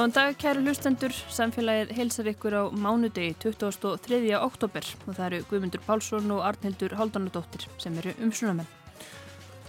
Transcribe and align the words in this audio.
Góðan 0.00 0.14
dag 0.16 0.36
kæru 0.40 0.62
hlustendur, 0.64 1.12
samfélagið 1.28 1.90
heilsar 1.92 2.28
ykkur 2.30 2.54
á 2.56 2.62
mánudegi 2.72 3.34
23. 3.42 4.30
oktober 4.32 4.86
og 5.04 5.10
það 5.12 5.26
eru 5.26 5.40
Guðmundur 5.50 5.82
Pálsson 5.84 6.32
og 6.32 6.40
Arnhildur 6.40 6.94
Haldanadóttir 6.96 7.66
sem 7.76 7.98
eru 8.00 8.14
umsunamenn. 8.24 8.70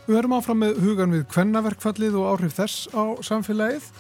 Við 0.06 0.22
erum 0.22 0.38
áfram 0.38 0.64
með 0.64 0.80
hugan 0.86 1.18
við 1.18 1.28
kvennaverkfallið 1.36 2.16
og 2.22 2.30
áhrif 2.30 2.56
þess 2.62 2.88
á 2.96 3.04
samfélagið. 3.28 3.92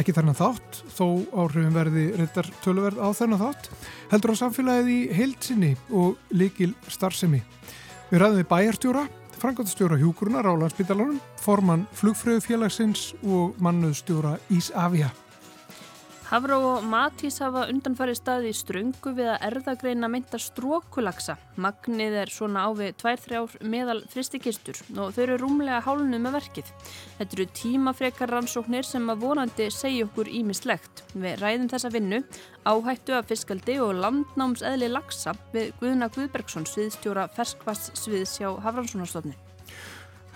Ekki 0.00 0.16
þennan 0.16 0.40
þátt, 0.40 0.80
þó 0.96 1.06
áhrifin 1.28 1.76
verði 1.76 2.08
reyndar 2.16 2.52
töluverð 2.64 3.04
á 3.04 3.08
þennan 3.20 3.44
þátt, 3.44 3.72
heldur 4.16 4.32
á 4.32 4.40
samfélagið 4.40 4.92
í 4.96 5.00
heilsinni 5.12 5.74
og 5.92 6.16
líkil 6.32 6.72
starfsemi. 6.88 7.44
Við 8.08 8.22
ræðum 8.24 8.40
við 8.40 8.52
bæjarstjóra, 8.56 9.08
frangandstjóra 9.36 10.00
hjúkurunar 10.00 10.48
á 10.48 10.56
landsbytalanum, 10.56 11.20
formann 11.36 11.84
flugfröðufélagsins 12.00 13.10
og 13.20 13.60
mannuðstjóra 13.60 14.38
Ísafja. 14.48 15.12
Hafró 16.30 16.60
og 16.76 16.84
Matís 16.86 17.40
hafa 17.42 17.64
undanfari 17.72 18.12
staði 18.14 18.52
í 18.52 18.54
ströngu 18.54 19.10
við 19.16 19.32
að 19.32 19.46
erðagreina 19.48 20.06
mynda 20.06 20.38
strókulaksa. 20.38 21.34
Magnið 21.58 22.18
er 22.20 22.30
svona 22.30 22.62
á 22.62 22.70
við 22.70 22.92
2-3 23.00 23.64
meðal 23.66 23.96
fristikistur 24.12 24.78
og 24.94 25.16
þau 25.16 25.24
eru 25.24 25.38
rúmlega 25.40 25.80
hálunum 25.82 26.22
með 26.22 26.36
verkið. 26.36 26.68
Þetta 27.16 27.34
eru 27.34 27.46
tímafrekar 27.58 28.30
rannsóknir 28.30 28.86
sem 28.86 29.10
að 29.10 29.24
vonandi 29.24 29.66
segja 29.74 30.06
okkur 30.06 30.30
ímislegt. 30.30 31.02
Við 31.16 31.34
ræðum 31.42 31.70
þessa 31.72 31.90
vinnu, 31.96 32.20
áhættu 32.62 33.16
af 33.18 33.26
fiskaldi 33.26 33.80
og 33.82 33.98
landnámseðli 33.98 34.90
laksa 34.92 35.34
við 35.50 35.72
Guðna 35.80 36.12
Guðbergsson, 36.14 36.68
sviðstjóra 36.70 37.24
ferskvass 37.34 37.90
sviðs 37.98 38.36
hjá 38.38 38.52
Hafranssonarstofni. 38.68 39.34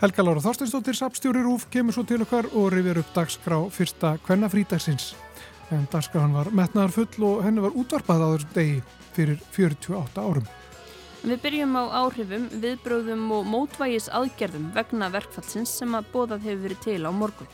Helga 0.03 0.27
Lára 0.27 0.42
Þorsteinsdóttir, 0.42 0.98
sapstjóri 0.98 1.47
Rúf, 1.47 1.69
kemur 1.70 1.95
svo 1.95 2.03
til 2.03 2.19
okkar 2.27 2.51
og 2.51 2.73
rifjar 2.75 2.98
upp 3.05 3.14
dagskrá 3.14 3.61
fyrsta 3.70 4.17
kvennafrítagsins 4.27 5.12
en 5.73 5.87
dagskráðan 5.93 6.37
var 6.37 6.51
metnaðar 6.53 6.93
full 6.93 7.27
og 7.29 7.43
henni 7.47 7.65
var 7.65 7.79
útvarpað 7.79 8.25
á 8.25 8.29
þessum 8.34 8.55
degi 8.59 8.77
fyrir 9.15 9.41
48 9.55 10.25
árum. 10.25 10.47
Við 11.25 11.39
byrjum 11.41 11.77
á 11.81 11.84
áhrifum, 12.05 12.48
viðbröðum 12.61 13.29
og 13.33 13.47
mótvægis 13.48 14.11
aðgerðum 14.12 14.67
vegna 14.75 15.09
verkfallsins 15.15 15.73
sem 15.79 15.95
að 15.97 16.11
bóðað 16.12 16.45
hefur 16.51 16.65
verið 16.67 16.83
til 16.85 16.98
á 17.09 17.11
morgun. 17.17 17.48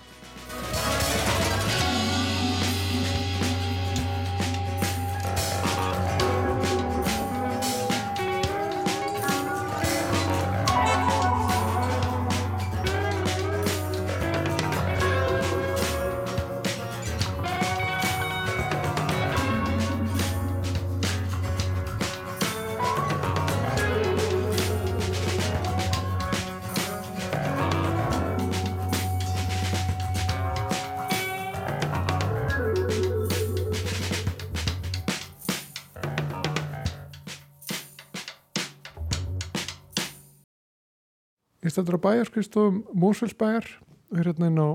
Stættur 41.81 41.97
á 41.97 42.05
bæjarskrifstofum 42.05 42.85
Mósfellsbæjar 42.93 43.65
og 44.11 44.19
hér 44.19 44.27
hérna 44.29 44.47
inn 44.47 44.61
á 44.61 44.69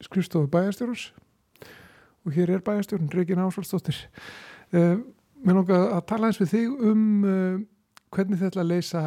skrifstofu 0.00 0.46
bæjarstjórnars 0.46 1.14
og 2.24 2.32
hér 2.32 2.50
er 2.50 2.60
bæjarstjórn 2.62 3.10
Reykjana 3.10 3.48
Ásvaldsdóttir. 3.48 4.06
Uh, 4.72 5.02
mér 5.42 5.54
langar 5.58 5.96
að 5.96 6.04
tala 6.06 6.28
eins 6.28 6.38
við 6.38 6.52
þig 6.52 6.84
um 6.90 7.24
uh, 7.24 7.58
hvernig 8.14 8.38
þið 8.38 8.58
að 8.60 8.70
leysa 8.70 9.02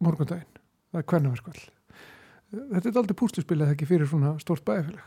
morgundaginn, 0.00 0.56
það 0.92 1.02
er 1.02 1.08
hvernaverskvall. 1.12 1.60
Uh, 1.60 2.64
þetta 2.72 2.88
er 2.88 3.00
aldrei 3.02 3.18
púslispil 3.20 3.60
eða 3.60 3.74
ekki 3.74 3.88
fyrir 3.90 4.08
svona 4.08 4.38
stórt 4.40 4.64
bæjarfélag? 4.64 5.04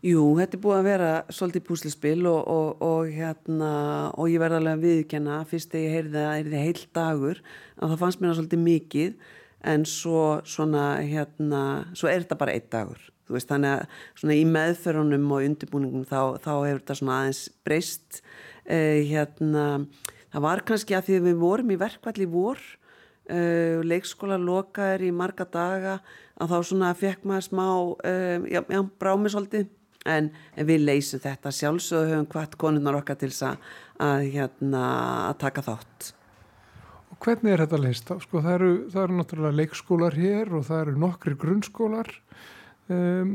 Jú, 0.00 0.22
þetta 0.38 0.56
er 0.56 0.62
búið 0.62 0.78
að 0.78 0.88
vera 0.88 1.10
svolítið 1.28 1.66
púslispil 1.66 2.22
og, 2.30 2.40
og, 2.48 2.80
og, 2.86 3.10
hérna, 3.12 3.74
og 4.16 4.32
ég 4.32 4.40
verði 4.40 4.62
alveg 4.62 4.78
að 4.78 4.86
viðkjanna 4.86 5.42
fyrst 5.50 5.74
þegar 5.74 5.84
ég 5.84 5.98
heyrði 5.98 6.22
að 6.22 6.30
það 6.30 6.38
er 6.38 6.64
heil 6.64 6.86
dagur 6.94 7.42
að 7.76 7.92
það 7.92 8.00
fannst 8.04 8.22
mér 8.22 8.32
að 8.32 8.40
svolítið 8.40 8.64
mikið 8.64 9.20
en 9.66 9.84
svo 9.88 10.40
svona 10.46 10.98
hérna, 11.02 11.62
svo 11.96 12.10
er 12.10 12.22
þetta 12.22 12.38
bara 12.38 12.54
einn 12.54 12.68
dagur. 12.70 13.00
Veist 13.28 13.50
þannig 13.50 13.74
að 13.74 14.02
svona 14.16 14.36
í 14.38 14.44
meðferðunum 14.48 15.32
og 15.36 15.44
undirbúningum 15.44 16.04
þá, 16.08 16.38
þá 16.40 16.52
hefur 16.54 16.78
þetta 16.80 16.98
svona 17.00 17.16
aðeins 17.20 17.42
breyst. 17.66 18.20
Eh, 18.64 19.04
hérna 19.08 19.64
það 20.32 20.44
var 20.44 20.64
kannski 20.68 20.96
að 20.96 21.08
því 21.08 21.18
að 21.18 21.26
við 21.28 21.42
vorum 21.42 21.72
í 21.72 21.80
verkvalli 21.80 22.28
vor 22.30 22.62
eh, 23.28 23.80
leikskóla 23.84 24.38
lokaður 24.40 25.06
í 25.08 25.12
marga 25.12 25.48
daga 25.48 25.98
að 26.38 26.54
þá 26.54 26.58
svona 26.70 26.92
fekk 26.96 27.26
maður 27.28 27.48
smá 27.48 27.66
eh, 28.08 28.48
já, 28.54 28.62
já 28.64 28.82
brámi 29.00 29.32
svolítið. 29.34 29.74
En, 30.08 30.30
við 30.64 30.86
leysum 30.86 31.20
þetta. 31.20 31.50
Sjálfsögðu 31.52 32.14
höfum 32.14 32.28
hvart 32.32 32.54
konunnar 32.56 32.96
okkar 32.96 33.18
til 33.20 33.28
að, 33.44 33.58
að 34.00 34.28
hérna 34.38 34.84
að 35.26 35.34
taka 35.42 35.64
þátt 35.66 36.14
hvernig 37.28 37.52
er 37.52 37.64
þetta 37.64 37.80
leist? 37.82 38.12
Sko, 38.24 38.40
það, 38.40 38.54
eru, 38.54 38.70
það 38.92 39.02
eru 39.02 39.16
náttúrulega 39.18 39.58
leikskólar 39.58 40.14
hér 40.16 40.52
og 40.56 40.62
það 40.68 40.84
eru 40.84 41.00
nokkri 41.02 41.34
grunnskólar 41.40 42.12
um, 42.88 43.34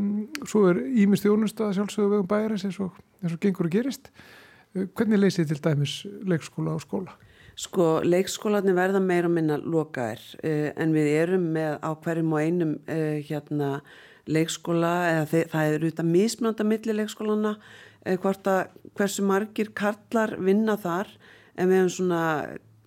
svo 0.50 0.64
er 0.72 0.80
ímist 1.04 1.28
þjónustað 1.28 1.76
sjálfsögðu 1.78 2.16
vegum 2.16 2.32
bæjarins 2.32 2.66
eins 2.70 2.80
og, 2.82 2.98
eins 3.22 3.36
og 3.36 3.44
gengur 3.44 3.70
og 3.70 3.76
gerist 3.76 4.10
uh, 4.10 4.88
hvernig 4.98 5.22
leysið 5.22 5.52
til 5.52 5.60
dæmis 5.68 6.00
leikskóla 6.26 6.74
og 6.78 6.82
skóla? 6.86 7.14
Sko 7.60 8.00
leikskólanir 8.08 8.74
verða 8.78 9.04
meira 9.04 9.30
minna 9.30 9.60
lokaðir 9.62 10.26
uh, 10.42 10.72
en 10.74 10.98
við 10.98 11.12
erum 11.20 11.48
með 11.54 11.78
á 11.86 11.90
hverjum 11.94 12.34
og 12.34 12.42
einum 12.48 12.76
uh, 12.88 13.22
hérna 13.22 13.72
leikskóla 14.26 14.94
eða 15.12 15.24
þið, 15.30 15.48
það 15.54 15.78
er 15.78 15.90
út 15.90 15.98
að 16.00 16.14
mismönda 16.16 16.66
millir 16.66 17.02
leikskólana 17.02 17.58
hvort 18.24 18.48
að 18.48 18.62
hversu 18.96 19.24
margir 19.24 19.70
karlar 19.76 20.34
vinna 20.40 20.78
þar 20.80 21.12
en 21.60 21.70
við 21.70 21.78
hefum 21.78 21.92
svona 21.92 22.22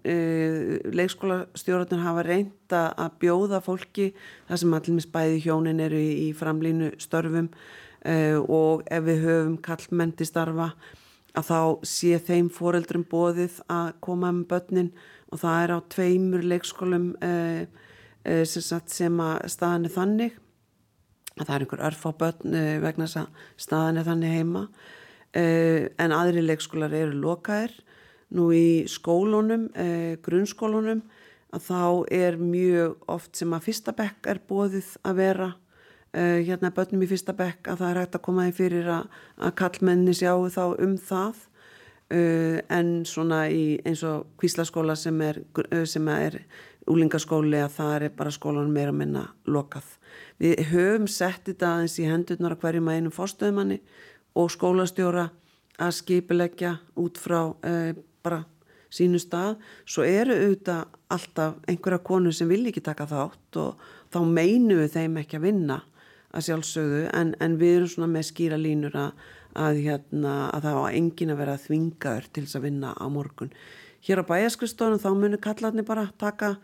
Uh, 0.07 0.77
leikskólastjórnarnir 0.95 2.05
hafa 2.05 2.23
reynda 2.23 2.81
að 2.95 3.15
bjóða 3.25 3.59
fólki 3.65 4.05
þar 4.47 4.59
sem 4.61 4.75
allir 4.77 5.07
bæði 5.11 5.39
hjónin 5.43 5.81
eru 5.83 5.99
í, 5.99 6.11
í 6.29 6.35
framlínu 6.37 6.93
störfum 7.03 7.49
uh, 7.51 8.39
og 8.39 8.85
ef 8.87 9.03
við 9.03 9.25
höfum 9.25 9.57
kallmendi 9.67 10.29
starfa 10.29 10.69
að 11.35 11.49
þá 11.49 11.89
sé 11.91 12.21
þeim 12.23 12.51
foreldrum 12.55 13.03
bóðið 13.11 13.57
að 13.67 13.89
koma 14.07 14.31
með 14.37 14.45
börnin. 14.53 14.93
Og 15.35 15.41
það 15.43 15.63
er 15.65 15.75
á 15.75 15.79
tveimur 15.97 16.47
leikskólum 16.53 17.09
uh, 17.27 17.67
sem 18.47 19.19
að 19.25 19.41
staðan 19.57 19.89
er 19.89 19.95
þannig. 19.97 20.39
Að 21.35 21.49
það 21.49 21.55
er 21.57 21.67
einhver 21.67 21.85
örf 21.89 22.07
á 22.07 22.11
börn 22.23 22.61
vegna 22.85 23.09
þess 23.09 23.25
að 23.25 23.43
staðan 23.67 23.99
er 23.99 24.07
þannig 24.07 24.39
heima. 24.39 24.63
En 25.37 26.15
aðri 26.17 26.47
leikskólar 26.47 26.95
eru 26.97 27.19
lokaðir 27.27 27.75
nú 28.35 28.51
í 28.55 28.87
skólunum, 28.91 29.69
eh, 29.75 30.17
grunnskólunum 30.23 31.03
að 31.55 31.63
þá 31.69 31.83
er 32.13 32.37
mjög 32.41 32.97
oft 33.09 33.37
sem 33.39 33.53
að 33.55 33.69
fyrsta 33.69 33.95
bekk 33.97 34.31
er 34.33 34.41
bóðið 34.49 34.89
að 35.07 35.19
vera 35.21 35.51
eh, 36.13 36.43
hérna 36.47 36.73
börnum 36.75 37.05
í 37.05 37.11
fyrsta 37.11 37.37
bekk 37.37 37.71
að 37.71 37.83
það 37.83 37.91
er 37.91 38.01
hægt 38.03 38.17
að 38.19 38.25
koma 38.27 38.47
því 38.49 38.57
fyrir 38.57 38.89
að, 38.93 39.11
að 39.39 39.55
kallmenni 39.63 40.17
sjáu 40.17 40.49
þá 40.53 40.65
um 40.83 40.97
það 40.99 41.45
eh, 42.11 42.59
en 42.73 43.05
svona 43.09 43.47
í 43.53 43.79
eins 43.87 44.03
og 44.07 44.27
kvíslaskóla 44.41 44.97
sem 44.99 45.21
er, 45.23 45.43
eh, 45.71 45.85
sem 45.87 46.09
er 46.13 46.41
úlingaskóli 46.91 47.61
að 47.63 47.73
það 47.79 47.95
er 47.97 48.13
bara 48.19 48.35
skólanum 48.35 48.75
meira 48.75 48.93
minna 48.95 49.27
lokað. 49.47 49.87
Við 50.39 50.69
höfum 50.71 51.09
sett 51.11 51.49
þetta 51.49 51.73
aðeins 51.75 51.97
í 51.99 52.07
hendurnar 52.07 52.55
að 52.55 52.63
hverjum 52.63 52.91
að 52.91 53.01
einum 53.01 53.15
fórstöðumanni 53.15 53.81
og 54.37 54.53
skólastjóra 54.53 55.31
að 55.83 55.97
skipilegja 55.99 56.77
út 57.01 57.19
frá 57.21 57.41
uh, 57.51 57.91
bara 58.27 58.43
sínu 58.93 59.19
stað, 59.21 59.57
svo 59.89 60.05
eru 60.07 60.35
auðvitað 60.35 60.85
alltaf 61.13 61.57
einhverja 61.71 62.03
konur 62.07 62.35
sem 62.35 62.49
vil 62.51 62.65
ekki 62.71 62.83
taka 62.85 63.07
þátt 63.11 63.59
og 63.63 63.87
þá 64.15 64.21
meinu 64.29 64.79
við 64.81 64.95
þeim 64.95 65.21
ekki 65.23 65.41
að 65.41 65.47
vinna 65.49 65.81
að 66.37 66.47
sjálfsögðu 66.49 67.03
en, 67.17 67.35
en 67.43 67.57
við 67.61 67.79
erum 67.81 67.93
svona 67.93 68.11
með 68.13 68.29
skýra 68.31 68.59
línur 68.61 68.97
að, 69.01 69.27
að, 69.57 69.81
hérna, 69.87 70.35
að 70.53 70.69
það 70.69 70.79
var 70.81 70.99
engin 71.01 71.33
að 71.33 71.41
vera 71.43 71.61
þvingaður 71.65 72.29
til 72.31 72.45
þess 72.45 72.59
að 72.59 72.67
vinna 72.67 72.93
á 72.93 73.07
morgun. 73.13 73.55
Hér 74.07 74.23
á 74.23 74.29
bæjaskristónum 74.29 75.03
þá 75.03 75.09
munir 75.17 75.43
kallarni 75.43 75.87
bara 75.87 76.11
taka 76.21 76.57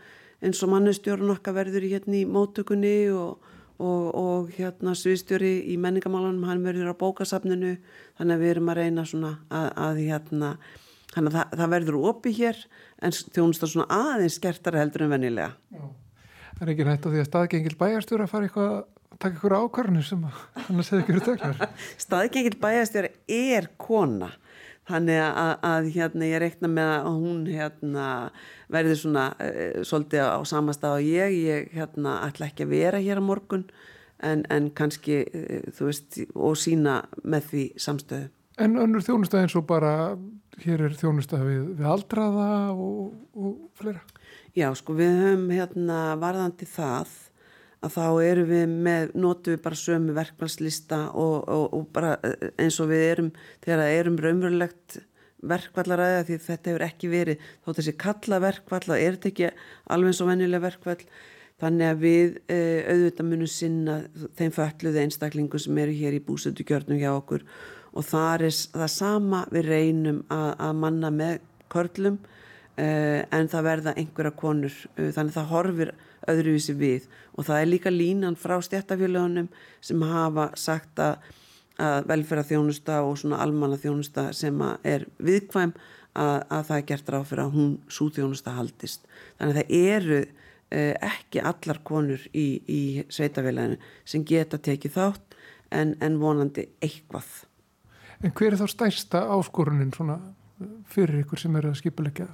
eins 0.42 0.60
og 0.62 0.72
mannustjórun 0.74 1.32
okkar 1.36 1.56
verður 1.56 1.86
hérna, 1.86 2.18
í 2.18 2.28
móttökunni 2.28 2.96
og, 3.14 3.42
og, 3.78 4.06
og 4.18 4.52
hérna 4.56 4.94
sviðstjóri 4.98 5.54
í 5.72 5.78
menningamálunum 5.80 6.46
hann 6.50 6.64
verður 6.66 6.92
á 6.92 7.00
bókasafninu 7.00 7.76
þannig 8.18 8.36
að 8.36 8.42
við 8.44 8.54
erum 8.54 8.72
að 8.72 8.80
reyna 8.82 9.06
svona 9.08 9.36
að, 9.48 9.68
að 9.86 10.02
hérna 10.02 10.56
Þannig 11.12 11.32
að 11.32 11.38
það, 11.38 11.58
það 11.60 11.72
verður 11.74 11.98
opið 12.08 12.38
hér 12.38 12.62
en 13.02 13.16
þjónust 13.18 13.64
það 13.64 13.72
svona 13.74 14.00
aðeins 14.12 14.38
skertara 14.38 14.80
heldur 14.80 15.06
en 15.06 15.12
vennilega. 15.12 15.52
Já. 15.72 15.84
Það 16.52 16.64
er 16.64 16.72
ekki 16.72 16.88
nætt 16.88 17.06
á 17.06 17.08
því 17.10 17.20
að 17.20 17.28
staðgengil 17.28 17.78
bæjarstjóra 17.80 18.28
fari 18.30 18.48
eitthvað 18.48 18.74
taka 19.20 19.36
ykkur 19.36 19.54
ákvarðanir 19.56 20.06
sem 20.06 20.22
hann 20.24 20.80
að 20.80 20.86
segja 20.86 21.02
ykkur 21.04 21.24
töklar 21.26 21.58
staðgengil 22.00 22.58
bæjastjóri 22.62 23.10
er 23.28 23.68
kona 23.80 24.30
þannig 24.88 25.20
að, 25.22 25.52
að 25.68 25.88
hérna 25.94 26.28
ég 26.28 26.42
reikna 26.42 26.70
með 26.72 26.92
að 26.96 27.08
hún 27.22 27.40
hérna 27.46 28.06
verði 28.72 28.98
svona 28.98 29.28
uh, 29.36 29.80
svolítið 29.86 30.26
á 30.26 30.40
samastað 30.48 30.98
og 30.98 31.06
ég, 31.06 31.36
ég 31.38 31.72
hérna 31.76 32.18
ætla 32.26 32.48
ekki 32.50 32.66
að 32.66 32.74
vera 32.74 33.02
hér 33.02 33.22
á 33.22 33.24
morgun 33.24 33.66
en, 34.22 34.44
en 34.50 34.70
kannski 34.74 35.22
uh, 35.22 35.68
þú 35.76 35.90
veist 35.90 36.22
og 36.34 36.58
sína 36.58 37.02
með 37.22 37.50
því 37.52 37.66
samstöðu. 37.86 38.30
En 38.62 38.78
önnur 38.78 39.02
þjónustað 39.02 39.44
eins 39.44 39.56
og 39.58 39.66
bara 39.66 39.92
hér 40.62 40.86
er 40.86 40.96
þjónustað 40.98 41.44
við, 41.48 41.62
við 41.80 41.88
aldraða 41.88 42.48
og, 42.72 43.12
og 43.34 43.54
fleira? 43.78 44.02
Já 44.54 44.68
sko 44.76 44.94
við 44.98 45.14
höfum 45.16 45.46
hérna 45.50 46.00
varðandi 46.20 46.68
það 46.68 47.14
að 47.82 47.94
þá 47.96 48.04
erum 48.22 48.50
við 48.50 48.74
með, 48.86 49.14
notum 49.18 49.56
við 49.56 49.62
bara 49.64 49.78
sömu 49.80 50.14
verkvallslista 50.14 51.00
og, 51.18 51.48
og, 51.50 51.64
og 51.74 51.88
bara 51.94 52.12
eh, 52.22 52.52
eins 52.62 52.78
og 52.82 52.92
við 52.92 53.06
erum, 53.08 53.32
þegar 53.64 53.82
það 53.82 53.96
erum 53.96 54.20
raunverulegt 54.22 54.98
verkvallaræða 55.42 56.22
því 56.28 56.38
þetta 56.44 56.70
hefur 56.70 56.86
ekki 56.86 57.10
verið, 57.10 57.46
þótt 57.64 57.80
þessi 57.80 57.94
kalla 57.98 58.38
verkvall, 58.44 58.84
það 58.86 59.00
er 59.02 59.16
þetta 59.16 59.30
ekki 59.32 59.48
alveg 59.96 60.14
svo 60.14 60.28
vennilega 60.28 60.66
verkvall, 60.68 61.00
þannig 61.62 61.88
að 61.88 62.04
við 62.04 62.36
e, 62.46 62.58
auðvitað 62.92 63.28
munum 63.32 63.50
sinna 63.50 63.96
þeim 64.38 64.54
fölluði 64.54 65.02
einstaklingu 65.02 65.62
sem 65.62 65.80
eru 65.82 65.96
hér 65.98 66.14
í 66.14 66.22
búsöldukjörnum 66.28 67.02
hjá 67.02 67.10
okkur 67.16 67.46
og 67.92 68.06
það 68.08 68.46
er 68.48 68.60
það 68.74 68.92
sama 68.94 69.42
við 69.52 69.68
reynum 69.68 70.22
að, 70.32 70.48
að 70.66 70.78
manna 70.84 71.10
með 71.12 71.40
körlum 71.72 72.18
e, 72.76 72.86
en 73.28 73.50
það 73.52 73.68
verða 73.68 73.94
einhverja 74.00 74.34
konur, 74.42 74.78
e, 74.96 75.10
þannig 75.14 75.36
það 75.36 75.52
horfir 75.52 75.94
öðruvísi 76.30 76.74
við 76.78 77.08
og 77.36 77.46
það 77.48 77.60
er 77.60 77.70
líka 77.70 77.92
línan 77.92 78.38
frá 78.38 78.58
stjættafjöluðunum 78.64 79.48
sem 79.82 80.04
hafa 80.06 80.50
sagt 80.58 81.00
að, 81.02 81.32
að 81.82 82.10
velferðarþjónusta 82.12 83.00
og 83.06 83.18
svona 83.20 83.40
almanna 83.44 83.80
þjónusta 83.80 84.30
sem 84.36 84.62
er 84.84 85.08
viðkvæm 85.18 85.74
að, 86.12 86.38
að 86.48 86.64
það 86.68 86.76
er 86.76 86.86
gert 86.90 87.12
ráð 87.12 87.28
fyrir 87.30 87.44
að 87.46 87.56
hún 87.56 87.74
súþjónusta 87.90 88.56
haldist. 88.56 89.06
Þannig 89.38 89.54
að 89.54 89.60
það 89.60 89.76
eru 89.96 90.20
eh, 90.20 90.94
ekki 91.08 91.44
allar 91.52 91.80
konur 91.88 92.26
í, 92.32 92.46
í 92.68 92.82
sveitafélaginu 93.08 93.80
sem 94.04 94.26
geta 94.28 94.60
tekið 94.60 94.98
þátt 94.98 95.38
en, 95.72 95.96
en 96.04 96.20
vonandi 96.20 96.68
eitthvað. 96.84 97.30
En 98.22 98.30
hver 98.30 98.54
er 98.54 98.60
þá 98.60 98.68
stærsta 98.70 99.24
áskorunin 99.34 99.90
svona 99.94 100.20
fyrir 100.92 101.24
ykkur 101.24 101.40
sem 101.42 101.56
eru 101.58 101.72
að 101.72 101.80
skipulegja 101.80 102.28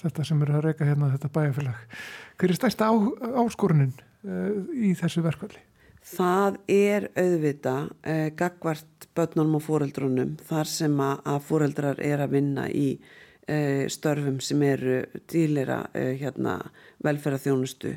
þetta 0.00 0.24
sem 0.28 0.42
eru 0.44 0.58
að 0.58 0.66
reyka 0.68 0.88
hérna 0.88 1.10
þetta 1.14 1.32
bæjarfélag? 1.34 1.96
Hver 2.40 2.52
er 2.52 2.58
stærsta 2.58 2.88
á, 2.88 2.94
áskorunin 3.42 3.94
uh, 3.96 4.60
í 4.76 4.92
þessu 4.98 5.24
verkvalli? 5.24 5.62
Það 6.10 6.60
er 6.72 7.08
auðvita 7.20 7.74
uh, 7.88 8.28
gagvart 8.36 9.08
börnunum 9.16 9.58
og 9.60 9.64
fóreldrunum 9.66 10.36
þar 10.48 10.68
sem 10.68 11.00
að, 11.04 11.40
fóreldrar 11.48 12.00
er 12.04 12.24
að 12.24 12.36
vinna 12.36 12.68
í 12.68 12.86
uh, 13.00 13.84
störfum 13.92 14.40
sem 14.44 14.64
eru 14.68 15.02
dýlera 15.32 15.82
hérna, 15.96 16.60
velferðarþjónustu 17.04 17.96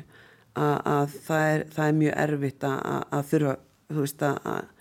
að, 0.56 0.76
að 0.78 1.18
það, 1.26 1.48
er, 1.52 1.66
það 1.76 1.88
er 1.88 1.98
mjög 2.00 2.20
erfitt 2.26 2.68
að, 2.68 3.20
þurfa 3.32 3.56
veist, 3.94 4.24
að 4.24 4.73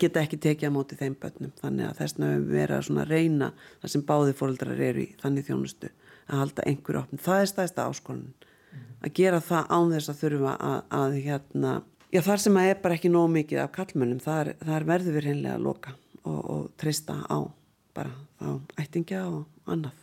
geta 0.00 0.20
ekki 0.20 0.36
tekið 0.36 0.68
á 0.68 0.76
móti 0.76 0.98
þeim 1.00 1.14
börnum 1.20 1.52
þannig 1.60 1.86
að 1.88 2.00
þess 2.00 2.16
vegna 2.16 2.30
við 2.34 2.50
verðum 2.54 3.00
að 3.00 3.14
reyna 3.14 3.52
það 3.80 3.92
sem 3.94 4.04
báði 4.10 4.34
fóreldrar 4.36 4.82
eru 4.90 5.04
í 5.04 5.14
þannig 5.22 5.46
þjónustu 5.48 5.90
að 6.30 6.42
halda 6.42 6.66
einhverju 6.68 7.00
opn. 7.00 7.22
Það 7.24 7.44
er 7.44 7.50
stæðsta 7.50 7.86
áskonin 7.88 8.34
að 9.00 9.14
gera 9.16 9.40
það 9.44 9.72
án 9.72 9.94
þess 9.94 10.12
að 10.12 10.20
þurfa 10.20 10.52
að, 10.68 10.76
að 10.98 11.16
hérna, 11.24 11.72
já 12.12 12.20
þar 12.26 12.44
sem 12.44 12.60
að 12.60 12.68
er 12.68 12.82
bara 12.84 12.98
ekki 12.98 13.12
nóg 13.12 13.32
mikið 13.32 13.62
af 13.64 13.72
kallmönnum, 13.78 14.20
þar, 14.22 14.52
þar 14.60 14.86
verður 14.92 15.16
við 15.16 15.26
reynlega 15.26 15.56
að 15.56 15.66
loka 15.66 15.96
og, 16.22 16.40
og 16.40 16.68
treysta 16.80 17.16
á 17.24 17.38
bara 17.96 18.12
á 18.44 18.48
ættingja 18.80 19.24
og 19.28 19.70
annað. 19.70 19.96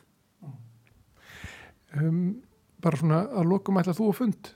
Um, 1.97 2.41
bara 2.83 2.99
svona 2.99 3.23
að 3.31 3.51
lokum 3.53 3.79
ætla 3.79 3.95
þú 3.95 4.11
að 4.11 4.19
fund? 4.19 4.49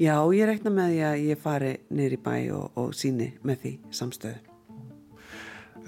Já, 0.00 0.14
ég 0.32 0.46
rekna 0.48 0.70
með 0.72 0.94
því 0.94 1.00
að 1.04 1.22
ég 1.28 1.40
fari 1.42 1.70
í 1.92 2.16
bæ 2.24 2.36
og, 2.56 2.78
og 2.80 2.94
síni 2.96 3.34
með 3.44 3.58
því 3.64 3.72
samstöðu. 3.98 4.38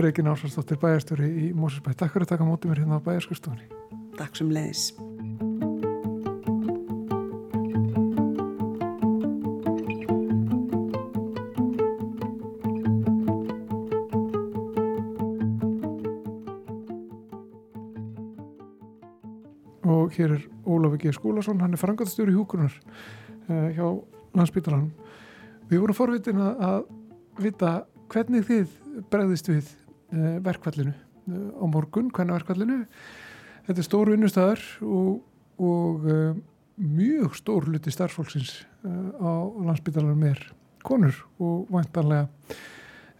Reygin 0.04 0.28
Ásarsdóttir 0.28 0.76
bæjarstöri 0.82 1.30
í 1.46 1.48
Mósusbæ. 1.56 1.94
Takk 1.96 2.12
fyrir 2.12 2.26
að 2.26 2.34
taka 2.34 2.44
mótið 2.44 2.74
mér 2.74 2.82
hérna 2.82 3.00
á 3.00 3.06
bæjarskurstofunni. 3.08 3.72
Takk 4.20 4.36
sem 4.36 4.52
leiðis. 4.52 4.92
og 19.82 20.12
hér 20.14 20.36
er 20.36 20.46
Ólaf 20.68 21.00
G. 21.00 21.12
Skúlason 21.16 21.60
hann 21.64 21.72
er 21.72 21.80
frangatstjóri 21.80 22.32
hjúkurunar 22.34 22.74
uh, 22.76 23.21
hjá 23.48 23.86
landsbytalanum 24.36 24.90
við 25.70 25.82
vorum 25.82 25.96
forvitin 25.96 26.40
að, 26.42 26.84
vita 27.40 27.72
hvernig 28.12 28.44
þið 28.48 28.72
bregðist 29.12 29.48
við 29.48 29.68
uh, 30.12 30.38
verkvallinu 30.44 30.92
uh, 30.92 31.50
á 31.58 31.64
morgun, 31.70 32.10
hvernig 32.12 32.38
verkvallinu 32.40 32.80
þetta 33.68 33.78
er 33.78 33.88
stóru 33.88 34.16
vinnustæðar 34.16 34.64
og, 34.82 35.22
og 35.62 36.08
mjög 36.82 37.36
stór 37.38 37.68
luti 37.70 37.92
starffólksins 37.94 38.64
á 38.82 39.30
landsbytalanum 39.62 40.24
er 40.26 40.40
konur 40.82 41.14
og 41.38 41.68
vantanlega 41.70 42.26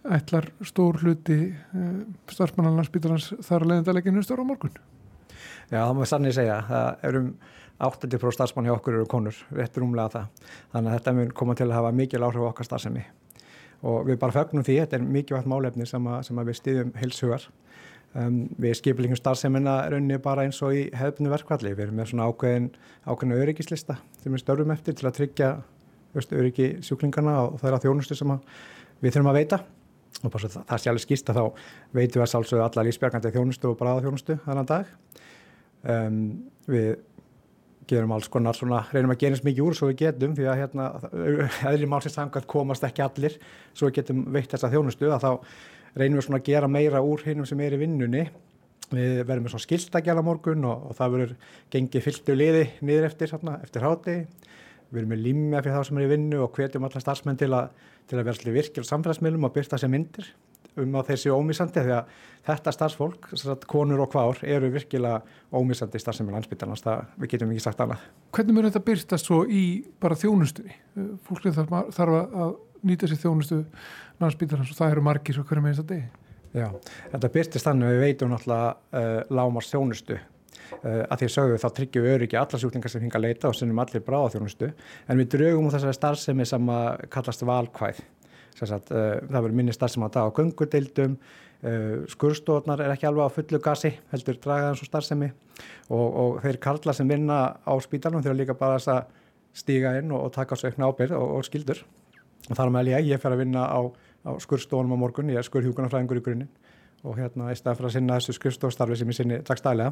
ætlar 0.03 0.49
stór 0.67 0.99
hluti 0.99 1.37
starfsmannan 2.27 2.75
landsbytalans 2.81 3.29
þar 3.39 3.63
að 3.63 3.71
leiðindaleginu 3.71 4.25
stóra 4.25 4.43
á 4.43 4.49
morgun. 4.51 4.75
Já, 5.71 5.79
það 5.79 5.95
má 5.95 6.03
sannir 6.09 6.35
segja. 6.35 6.57
Það 6.67 7.07
erum 7.07 7.29
80% 7.87 8.37
starfsmann 8.37 8.69
hjá 8.69 8.75
okkur 8.75 8.99
eru 8.99 9.09
konur, 9.09 9.37
rétt 9.55 9.77
rúmlega 9.79 10.13
það. 10.13 10.47
Þannig 10.73 10.91
að 10.91 10.97
þetta 10.97 11.15
mun 11.17 11.33
koma 11.41 11.57
til 11.59 11.67
að 11.69 11.75
hafa 11.79 11.91
mikil 11.95 12.23
áhrif 12.23 12.47
okkar 12.49 12.69
starfsemi. 12.69 13.03
Og 13.83 14.07
við 14.07 14.19
bara 14.21 14.35
fögnum 14.35 14.63
því, 14.63 14.79
þetta 14.83 14.97
er 14.99 15.05
mikilvægt 15.17 15.49
málefni 15.51 15.87
sem, 15.89 16.07
að, 16.07 16.21
sem 16.29 16.39
að 16.39 16.49
við 16.49 16.59
stiðjum 16.61 16.95
heilsugar. 17.01 17.49
Um, 18.13 18.43
við 18.61 18.77
skipilingum 18.77 19.17
starfsemina 19.17 19.75
raunni 19.89 20.19
bara 20.21 20.45
eins 20.45 20.61
og 20.63 20.75
í 20.77 20.85
hefðbunni 20.93 21.31
verkvalli. 21.33 21.73
Við 21.73 21.87
erum 21.87 21.97
með 21.97 22.11
svona 22.11 22.27
ákveðin, 22.29 22.67
ákveðinu 23.07 23.39
öryggislista 23.41 23.97
sem 24.21 24.35
við 24.35 24.43
störfum 24.43 24.73
eftir 24.75 24.95
til 24.99 25.09
að 25.09 25.17
tryggja 25.17 25.53
öryggi 26.21 26.67
sjúklingarna 26.85 27.39
og 27.47 27.55
það 27.61 27.69
er 27.69 27.77
að 27.77 27.87
þjónustu 27.87 28.17
sem 28.17 28.33
að 28.35 28.59
við 29.01 29.15
þurfum 29.15 29.31
að 29.31 29.39
veita 29.39 29.59
og 30.23 30.31
bara 30.31 30.43
svo 30.43 30.51
það, 30.53 30.65
það 30.69 30.81
sé 30.81 30.91
alveg 30.91 31.03
skýst 31.03 31.31
að 31.31 31.39
þá 31.39 31.45
veitum 31.97 32.19
við 32.19 32.25
að 32.25 32.31
sálsögðu 32.33 32.63
alla 32.67 32.85
lífsbjörgandi 32.87 33.31
þjónustu 33.33 33.69
og 33.71 33.79
bráða 33.79 34.03
þjónustu 34.05 34.37
þannan 34.45 34.69
dag 34.69 34.91
um, 35.89 36.19
við 36.69 36.91
gerum 37.89 38.13
alls 38.15 38.29
konar 38.31 38.57
svona, 38.57 38.83
reynum 38.93 39.13
að 39.13 39.21
gera 39.23 39.35
eins 39.35 39.43
mikið 39.45 39.65
úr 39.65 39.77
svo 39.77 39.89
við 39.89 39.99
getum 40.03 40.35
því 40.37 40.47
að 40.49 40.59
hérna 40.61 40.87
eðri 41.71 41.89
málsins 41.89 42.15
samkvæmt 42.17 42.49
komast 42.49 42.85
ekki 42.87 43.03
allir 43.05 43.37
svo 43.73 43.89
við 43.89 43.99
getum 43.99 44.23
veitt 44.33 44.53
þessa 44.53 44.71
þjónustu 44.73 45.11
að 45.11 45.25
þá 45.25 45.31
reynum 45.99 46.19
við 46.19 46.27
svona 46.27 46.41
að 46.41 46.49
gera 46.49 46.71
meira 46.71 47.03
úr 47.05 47.25
hinnum 47.27 47.47
sem 47.49 47.61
er 47.63 47.75
í 47.75 47.81
vinnunni. 47.83 48.23
Við 48.93 49.23
verðum 49.25 49.47
með 49.47 49.53
svona 49.55 49.65
skiltagjala 49.65 50.23
morgun 50.25 50.65
og, 50.69 50.89
og 50.89 50.97
það 50.97 51.13
verður 51.15 51.35
gengið 51.73 52.05
fylltu 52.05 52.35
liði 52.37 52.63
niður 52.85 53.07
eftir, 53.07 53.31
svona, 53.31 53.57
eftir 53.65 53.85
háti 53.85 54.17
við 54.19 54.97
verðum 54.99 55.13
með 55.15 55.23
límja 55.25 55.61
fyrir 55.63 55.77
þá 55.79 55.87
sem 55.87 55.99
er 55.99 56.05
í 56.05 56.11
vinnu 56.11 56.41
og 56.43 56.57
hvetjum 56.57 56.85
alla 56.85 57.01
starfsmenn 57.01 57.39
til 57.39 57.49
að, 57.57 57.71
til 58.09 58.19
að 58.19 58.27
vera 58.29 58.55
virkil 58.59 58.83
samfélagsmiðlum 58.85 59.47
og 59.47 59.55
byrta 59.55 59.79
sér 59.81 59.89
myndir 59.93 60.27
um 60.81 60.97
að 60.99 61.11
þeir 61.11 61.21
séu 61.21 61.35
ómísandi 61.37 61.83
því 61.85 61.95
að 61.97 62.17
þetta 62.47 62.73
starfsfólk, 62.75 63.29
konur 63.69 64.03
og 64.03 64.11
kvár 64.11 64.41
eru 64.47 64.71
virkilega 64.73 65.21
ómísandi 65.53 66.01
starfsemi 66.01 66.33
landsbytjarnas, 66.33 66.83
það 66.83 67.05
við 67.21 67.33
getum 67.35 67.53
ekki 67.53 67.63
sagt 67.63 67.83
annað. 67.83 68.03
Hvernig 68.35 68.57
mér 68.57 68.69
þetta 68.69 68.83
byrstast 68.89 69.29
svo 69.29 69.43
í 69.47 69.63
bara 70.03 70.17
þjónustunni? 70.19 70.75
Fólkið 71.29 71.61
þarf, 71.61 71.95
þarf 71.95 72.19
að 72.19 72.53
nýta 72.87 73.07
sér 73.07 73.21
þjónustu 73.21 73.61
landsbytjarnas 74.21 74.73
og 74.73 74.79
það 74.79 74.93
eru 74.95 75.05
margir 75.07 75.37
svo 75.37 75.45
hverju 75.47 75.63
með 75.63 75.73
þess 75.73 75.83
að 75.85 75.93
degi. 75.93 76.11
Já, 76.53 76.67
þetta 77.13 77.31
byrstist 77.33 77.65
þannig 77.65 77.93
við 77.93 78.03
veitum 78.03 78.33
náttúrulega 78.33 78.73
uh, 78.99 79.33
lámars 79.33 79.71
þjónustu 79.71 80.17
uh, 80.19 81.03
að 81.07 81.23
því 81.23 81.29
sögum 81.33 81.61
þá 81.63 81.69
tryggjum 81.79 82.05
við 82.05 82.17
öryggi 82.17 82.37
alla 82.37 82.59
sjúklingar 82.61 82.93
sem 82.93 83.01
hinga 83.01 83.17
að 83.17 83.25
leita 83.25 83.49
og 83.49 83.57
sinnum 83.57 83.81
allir 83.81 84.03
bráða 84.05 84.35
þjónustu 84.35 84.69
en 84.69 85.21
við 85.21 85.31
draugum 85.33 85.69
úr 85.69 85.73
þessari 85.73 85.97
starfsemi 85.97 86.45
sem 86.49 86.69
að 86.75 87.07
kallast 87.15 87.45
valkvæð 87.49 88.03
Sagt, 88.69 88.91
uh, 88.93 89.17
það 89.27 89.39
verður 89.39 89.57
minni 89.59 89.75
starf 89.75 89.93
sem 89.93 90.05
að 90.05 90.13
dag 90.17 90.29
á 90.29 90.35
gungudeildum, 90.37 91.17
uh, 91.63 91.95
skurstofnar 92.13 92.83
er 92.85 92.93
ekki 92.93 93.09
alveg 93.09 93.27
á 93.27 93.35
fullu 93.35 93.59
gasi, 93.63 93.93
heldur 94.13 94.39
dragaðan 94.43 94.79
svo 94.79 94.87
starfsemi. 94.89 95.31
Og, 95.89 96.07
og 96.07 96.39
þeir 96.45 96.61
karla 96.63 96.95
sem 96.95 97.09
vinna 97.09 97.41
á 97.59 97.73
spítalunum 97.83 98.23
þurfa 98.25 98.39
líka 98.39 98.57
bara 98.59 98.79
að 98.79 99.03
stíga 99.53 99.97
inn 99.99 100.11
og, 100.11 100.27
og 100.27 100.33
taka 100.33 100.57
svo 100.57 100.69
eitthvað 100.69 100.93
ábyrð 100.93 101.19
og, 101.19 101.35
og 101.37 101.45
skildur 101.45 101.83
og 102.49 102.57
þar 102.57 102.71
með 102.73 102.91
ég, 102.91 103.09
ég 103.13 103.21
fer 103.21 103.35
að 103.35 103.43
vinna 103.43 103.65
á, 103.69 103.79
á 104.27 104.31
skurstofunum 104.41 104.97
á 104.97 105.03
morgun, 105.03 105.31
ég 105.31 105.39
er 105.39 105.47
skurhjúkunarfræðingur 105.47 106.19
í 106.19 106.23
grunninn. 106.25 106.53
Og 107.03 107.19
hérna 107.19 107.51
í 107.51 107.57
stað 107.59 107.77
fyrir 107.79 107.89
að 107.89 107.95
sinna 107.97 108.17
þessu 108.19 108.37
skurstofstarfi 108.37 108.97
sem 108.99 109.11
ég 109.11 109.17
sinni 109.17 109.39
dagstælega 109.43 109.91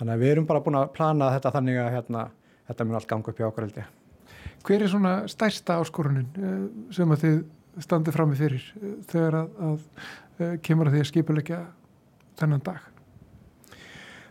þannig 0.00 0.14
að 0.16 0.22
við 0.22 0.32
erum 0.34 0.48
bara 0.48 0.62
búin 0.64 0.78
að 0.80 0.92
plana 0.96 1.30
þetta 1.36 1.52
þannig 1.56 1.78
að 1.78 1.90
hérna, 1.94 2.26
þetta 2.70 2.86
mun 2.86 2.98
allt 2.98 3.10
ganga 3.10 3.32
upp 3.32 3.40
hjá 3.40 3.46
okkur 3.50 3.66
held 3.66 3.80
ég. 3.82 3.90
Hver 4.66 4.84
er 4.84 4.92
svona 4.92 5.12
stærsta 5.30 5.78
áskorunin 5.80 6.28
uh, 6.40 6.62
sem 6.94 7.12
að 7.14 7.24
þið 7.24 7.38
standið 7.78 8.16
fram 8.16 8.32
með 8.32 8.42
fyrir 8.44 8.66
uh, 8.80 8.94
þegar 9.10 9.36
að, 9.40 9.84
að 10.40 10.56
kemur 10.66 10.90
að 10.90 10.96
því 10.96 11.02
að 11.04 11.10
skipulegja 11.10 11.60
þennan 12.40 12.64
dag? 12.66 12.88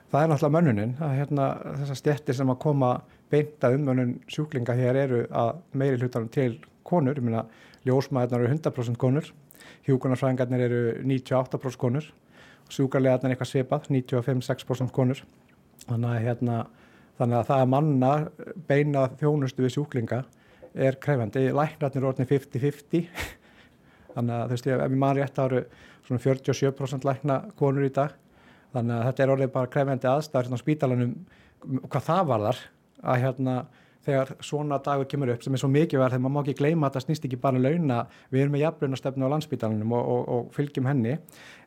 Það 0.10 0.24
er 0.24 0.32
náttúrulega 0.32 0.56
mönnunin 0.58 0.96
að 1.06 1.18
hérna, 1.20 1.50
þessar 1.82 2.00
stjættir 2.00 2.38
sem 2.40 2.50
að 2.50 2.62
koma 2.64 2.94
beinta 3.30 3.70
um 3.76 3.84
mönnun 3.86 4.16
sjúklinga 4.32 4.74
hér 4.74 4.98
eru 5.04 5.20
að 5.30 5.60
meiri 5.78 6.00
hlutanum 6.02 6.32
til 6.34 6.56
konur, 6.88 7.20
ég 7.20 7.28
meina 7.28 7.44
ljósmaðurnar 7.86 8.48
eru 8.48 8.56
100% 8.56 8.98
konur, 9.00 9.30
hjúkunarfræðingarnir 9.86 10.66
eru 10.66 10.82
98% 11.06 11.78
konur 11.78 12.10
sjúkarlegarnir 12.74 13.34
eitthvað 13.34 13.52
svipað, 13.52 13.88
95-6% 13.90 14.94
konur. 14.94 15.22
Þannig 15.88 16.10
að, 16.12 16.20
hérna, 16.26 16.58
þannig 17.20 17.40
að 17.40 17.48
það 17.50 17.64
að 17.64 17.72
manna 17.74 18.12
beina 18.70 19.06
þjónustu 19.20 19.66
við 19.66 19.76
sjúklinga 19.78 20.24
er 20.76 20.98
krefandi, 21.02 21.50
læknarnir 21.56 22.04
er 22.04 22.10
orðin 22.12 22.30
50-50 22.30 23.08
þannig 24.16 24.36
að 24.36 24.46
þú 24.46 24.56
veist 24.56 24.70
ég, 24.70 24.80
ef 24.80 24.94
ég 24.94 25.02
maður 25.02 25.22
rétt 25.24 25.42
áru 25.42 25.62
svona 26.08 26.24
47% 26.24 27.06
lækna 27.08 27.38
konur 27.60 27.86
í 27.86 27.92
dag. 27.94 28.16
Þannig 28.74 28.96
að 28.96 29.06
þetta 29.08 29.24
er 29.24 29.34
orðið 29.34 29.52
bara 29.54 29.72
krefandi 29.74 30.10
aðstæður 30.10 30.58
á 30.58 30.64
spítalanum 30.64 31.14
hvað 31.90 32.06
það 32.06 32.24
var 32.30 32.46
þar 32.48 32.60
að 33.14 33.22
hérna 33.24 33.56
þegar 34.10 34.34
svona 34.44 34.80
dagur 34.84 35.08
kemur 35.10 35.32
upp 35.36 35.46
sem 35.46 35.56
er 35.56 35.62
svo 35.62 35.70
mikilvægt 35.72 36.16
þegar 36.16 36.24
maður 36.26 36.36
má 36.36 36.42
ekki 36.44 36.58
gleyma 36.60 36.90
að 36.90 36.98
það 36.98 37.06
snýst 37.06 37.28
ekki 37.30 37.42
bara 37.44 37.60
um 37.60 37.66
launa. 37.66 38.00
Við 38.34 38.44
erum 38.44 38.56
með 38.56 38.66
jafnlaunastefnu 38.66 39.30
á 39.30 39.34
landsbítalunum 39.36 39.96
og, 39.96 40.10
og, 40.16 40.24
og 40.36 40.50
fylgjum 40.56 40.90
henni. 40.90 41.18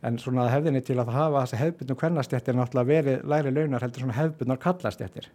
En 0.02 0.18
svona 0.18 0.48
hefðinni 0.50 0.82
til 0.82 0.98
að 0.98 1.12
hafa 1.14 1.44
þessi 1.44 1.60
hefðbundum 1.60 1.98
kvennastjættir 2.00 2.58
náttúrulega 2.58 2.90
verið 2.90 3.28
læri 3.30 3.54
launar 3.54 3.86
heldur 3.86 4.04
svona 4.04 4.18
hefðbundnar 4.18 4.60
kallastjættir 4.62 5.28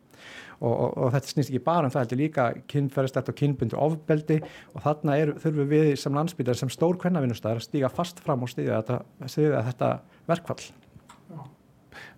og, 0.60 0.98
og 0.98 1.14
þetta 1.14 1.32
snýst 1.32 1.52
ekki 1.52 1.62
bara 1.64 1.88
um 1.88 1.94
það 1.94 2.04
heldur 2.04 2.22
líka 2.22 2.48
kynferðistætt 2.72 3.32
og 3.32 3.38
kynbundu 3.38 3.80
ofbeldi. 3.80 4.40
Og 4.74 4.84
þarna 4.86 5.16
er, 5.22 5.34
þurfum 5.44 5.72
við 5.72 5.94
sem 6.02 6.18
landsbítal 6.18 6.58
sem 6.58 6.74
stór 6.74 7.00
kvennavinnustæðar 7.02 7.62
að 7.62 7.70
stíga 7.70 7.94
fast 7.94 8.22
fram 8.26 8.44
og 8.46 8.52
stíga 8.52 8.82
þetta, 8.82 9.62
þetta 9.70 9.92
verkfall. 10.30 10.68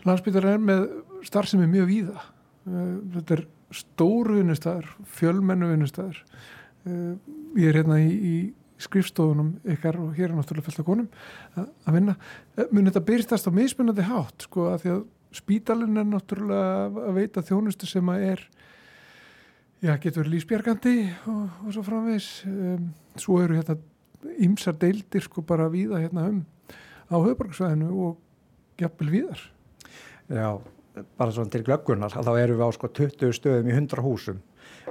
Landsbítal 0.07 0.45
er 0.53 0.61
með 0.63 0.85
starfsemi 1.27 1.67
mjög 1.69 1.89
víða. 1.91 2.27
Þetta 3.17 3.35
er 3.35 3.45
stóru 3.75 4.39
vinnustæður, 4.39 4.87
fjölmennu 5.17 5.69
vinnustæður. 5.73 6.23
Uh, 6.87 7.13
ég 7.59 7.71
er 7.71 7.81
hérna 7.81 7.99
í, 8.01 8.09
í 8.09 8.35
skrifstofunum 8.79 9.57
ykkar 9.75 9.99
og 9.99 10.13
hér 10.15 10.29
er 10.29 10.37
náttúrulega 10.37 10.69
fylgta 10.69 10.85
konum 10.87 11.09
að 11.59 11.97
vinna. 11.97 12.15
Uh, 12.55 12.65
mun 12.71 12.87
þetta 12.89 13.05
byrstast 13.11 13.49
á 13.49 13.51
mismunandi 13.53 14.07
hátt 14.07 14.47
sko 14.47 14.69
að 14.71 14.83
því 14.83 14.93
að 14.95 15.03
spítalinn 15.39 15.99
er 16.01 16.07
náttúrulega 16.09 17.05
að 17.09 17.19
veita 17.19 17.45
þjónustu 17.45 17.89
sem 17.89 18.09
að 18.09 18.25
er 18.31 18.45
já, 19.83 19.93
getur 19.95 20.23
verið 20.23 20.33
lífsbjargandi 20.37 20.95
og, 21.29 21.43
og 21.65 21.75
svo 21.75 21.85
framvegs. 21.85 22.31
Um, 22.49 22.89
svo 23.19 23.41
eru 23.43 23.59
hérna 23.59 23.77
ymsar 24.43 24.75
deildir 24.79 25.23
sko 25.23 25.43
bara 25.45 25.67
að 25.69 25.77
víða 25.77 26.01
hérna 26.03 26.25
um 26.31 26.41
á 27.09 27.15
höfbruksvæðinu 27.17 27.89
og 28.05 28.79
jafnvel 28.79 29.11
víðar. 29.11 29.45
Já, 30.29 30.59
bara 31.19 31.33
svona 31.35 31.51
til 31.53 31.63
glöggunar 31.67 32.13
þá 32.13 32.31
erum 32.37 32.59
við 32.59 32.65
á 32.65 32.69
sko 32.75 32.89
20 32.99 33.35
stöðum 33.37 33.69
í 33.69 33.75
100 33.75 34.05
húsum 34.05 34.39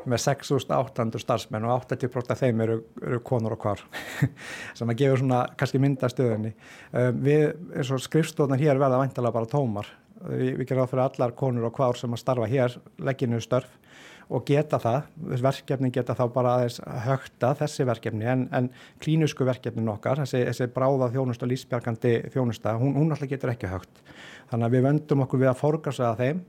með 0.09 0.23
6.800 0.25 1.23
starfsmenn 1.23 1.67
og 1.67 1.85
80% 1.85 2.33
af 2.33 2.43
þeim 2.43 2.63
eru, 2.65 2.77
eru 3.03 3.21
konur 3.27 3.57
og 3.57 3.65
hvar 3.65 3.83
sem 4.79 4.91
að 4.91 5.01
gefa 5.03 5.19
svona 5.21 5.41
kannski 5.59 5.81
mynda 5.83 6.11
stöðunni. 6.13 6.53
Um, 6.93 7.19
við 7.25 7.45
eins 7.75 7.91
og 7.95 8.03
skrifstofnar 8.05 8.63
hér 8.63 8.81
verða 8.81 9.01
vantala 9.03 9.35
bara 9.35 9.51
tómar. 9.51 9.91
Við, 10.19 10.55
við 10.61 10.71
gerum 10.71 10.85
það 10.85 10.93
fyrir 10.93 11.05
allar 11.05 11.35
konur 11.39 11.69
og 11.69 11.79
hvar 11.79 11.99
sem 11.99 12.15
að 12.15 12.23
starfa 12.23 12.49
hér 12.51 12.79
legginu 13.07 13.43
störf 13.43 13.75
og 14.29 14.45
geta 14.45 14.77
það, 14.81 15.07
verkefni 15.41 15.91
geta 15.93 16.17
þá 16.17 16.25
bara 16.35 16.55
aðeins 16.59 16.79
högta 17.07 17.55
þessi 17.63 17.87
verkefni 17.89 18.29
en, 18.29 18.45
en 18.53 18.69
klínusku 19.01 19.47
verkefnin 19.49 19.89
okkar, 19.89 20.21
þessi, 20.25 20.43
þessi 20.51 20.69
bráða 20.75 21.09
þjónust 21.15 21.45
og 21.45 21.53
lísbjargandi 21.53 22.15
þjónusta, 22.35 22.75
hún, 22.81 22.97
hún 22.99 23.15
alltaf 23.15 23.31
getur 23.31 23.55
ekki 23.55 23.71
högt. 23.73 24.03
Þannig 24.51 24.69
að 24.69 24.77
við 24.77 24.85
vöndum 24.89 25.25
okkur 25.25 25.43
við 25.45 25.53
að 25.53 25.63
forgasa 25.63 26.13
þeim 26.19 26.43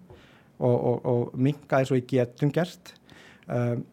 og, 0.60 0.76
og, 0.76 0.98
og 1.14 1.40
minga 1.40 1.80
eins 1.80 1.94
og 1.94 2.02
við 2.02 2.10
getum 2.18 2.52
gert 2.56 2.94
um, 3.48 3.86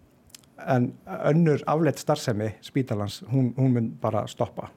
en 0.66 0.93
önnur 1.31 1.62
afleitt 1.69 2.00
starfsemi 2.00 2.55
spítalans, 2.64 3.21
hún, 3.31 3.52
hún 3.59 3.75
mun 3.76 3.90
bara 4.02 4.26
stoppa. 4.26 4.71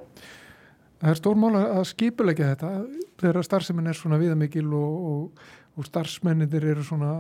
Það 1.00 1.14
er 1.14 1.20
stórmála 1.22 1.62
að 1.80 1.86
skipulegja 1.94 2.50
þetta 2.52 2.72
þegar 3.22 3.46
starfsemin 3.48 3.88
er 3.88 3.98
svona 3.98 4.20
viðamikil 4.20 4.68
og, 4.76 5.46
og 5.80 5.88
starfsmenninir 5.88 6.66
eru 6.74 6.84
svona 6.84 7.14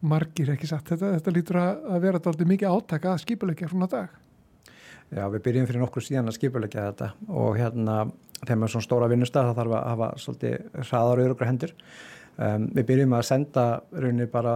margir 0.00 0.54
ekki 0.54 0.68
satt 0.68 0.94
þetta, 0.94 1.14
þetta 1.18 1.34
lítur 1.34 1.60
að 1.60 2.00
vera 2.02 2.20
alltaf 2.20 2.48
mikið 2.48 2.74
átaka 2.74 3.14
að 3.14 3.22
skipulegja 3.24 3.68
svona 3.70 3.88
dag. 3.90 4.14
Já, 5.10 5.24
við 5.26 5.42
byrjum 5.42 5.66
fyrir 5.66 5.82
nokkur 5.82 6.04
síðan 6.06 6.30
að 6.30 6.36
skipulegja 6.38 6.86
þetta 6.92 7.10
og 7.34 7.58
hérna 7.58 7.96
þegar 8.44 8.60
maður 8.60 8.68
er 8.68 8.74
svona 8.76 8.86
stóra 8.86 9.10
vinnustaf 9.10 9.50
þá 9.50 9.58
þarf 9.58 9.76
að 9.76 9.88
hafa 9.90 10.08
svolítið 10.22 10.80
hraðar 10.86 11.22
auðvögra 11.24 11.50
hendur. 11.50 11.74
Um, 12.40 12.68
við 12.72 12.86
byrjum 12.88 13.16
að 13.18 13.26
senda 13.28 13.64
raunni 13.90 14.26
bara 14.30 14.54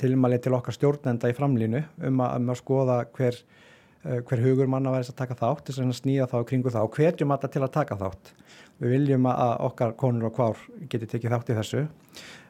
tilmæli 0.00 0.38
til 0.40 0.54
okkar 0.56 0.76
stjórnenda 0.76 1.28
í 1.28 1.34
framlínu 1.36 1.82
um 2.08 2.22
að, 2.24 2.36
um 2.38 2.52
að 2.54 2.60
skoða 2.62 3.00
hver, 3.18 3.40
uh, 4.06 4.20
hver 4.30 4.44
hugur 4.46 4.70
manna 4.72 4.94
verðist 4.94 5.12
að 5.12 5.18
taka 5.18 5.36
þátt 5.42 5.68
þess 5.68 5.82
að 5.82 5.92
snýja 5.98 6.30
þá 6.30 6.38
kringu 6.48 6.72
þá 6.72 6.80
og 6.86 6.96
hvetjum 6.96 7.34
að 7.34 7.48
til 7.50 7.64
að 7.66 7.74
taka 7.74 7.98
þátt. 8.00 8.32
Við 8.80 8.94
viljum 8.94 9.28
að 9.32 9.52
okkar 9.66 9.96
konur 10.00 10.30
og 10.30 10.38
hvár 10.38 10.64
geti 10.88 11.10
tekið 11.10 11.34
þátt 11.34 11.52
í 11.52 11.58
þessu 11.58 11.84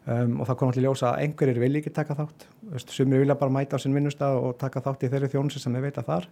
Um, 0.07 0.37
og 0.39 0.47
það 0.47 0.57
kom 0.61 0.71
allir 0.71 0.85
ljósa 0.85 1.09
að 1.09 1.25
einhverjir 1.25 1.59
vilja 1.59 1.81
ekki 1.83 1.91
taka 1.97 2.15
þátt. 2.15 2.45
Sumir 2.95 3.25
vilja 3.25 3.35
bara 3.41 3.51
mæta 3.51 3.75
á 3.75 3.83
sinn 3.83 3.95
vinnustaf 3.97 4.37
og 4.39 4.53
taka 4.61 4.79
þátt 4.85 5.01
í 5.03 5.09
þeirri 5.11 5.31
þjónusi 5.33 5.63
sem 5.63 5.75
við 5.75 5.89
veita 5.89 6.05
þar. 6.07 6.29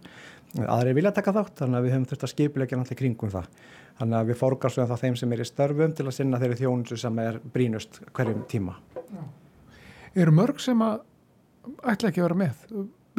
Aðrir 0.63 0.95
vilja 0.95 1.11
taka 1.17 1.33
þátt 1.35 1.59
þannig 1.59 1.81
að 1.81 1.87
við 1.87 1.95
höfum 1.95 2.05
þurft 2.11 2.23
að 2.23 2.31
skipilegja 2.31 2.79
allir 2.79 2.99
kringum 3.01 3.33
það. 3.33 3.49
Þannig 3.99 4.17
að 4.21 4.29
við 4.29 4.39
forgarsum 4.39 4.87
það 4.87 5.03
þeim 5.03 5.17
sem 5.19 5.35
er 5.35 5.43
í 5.43 5.47
störfum 5.49 5.95
til 5.97 6.05
að 6.05 6.15
sinna 6.15 6.39
þeirri 6.39 6.59
þjónusi 6.61 6.99
sem 7.03 7.19
er 7.25 7.39
brínust 7.51 7.99
hverjum 8.15 8.45
tíma. 8.53 8.77
Eru 10.15 10.35
mörg 10.35 10.63
sem 10.63 10.85
að 10.85 11.03
ætla 11.83 12.13
ekki 12.13 12.23
að 12.23 12.29
vera 12.29 12.39
með 12.45 12.63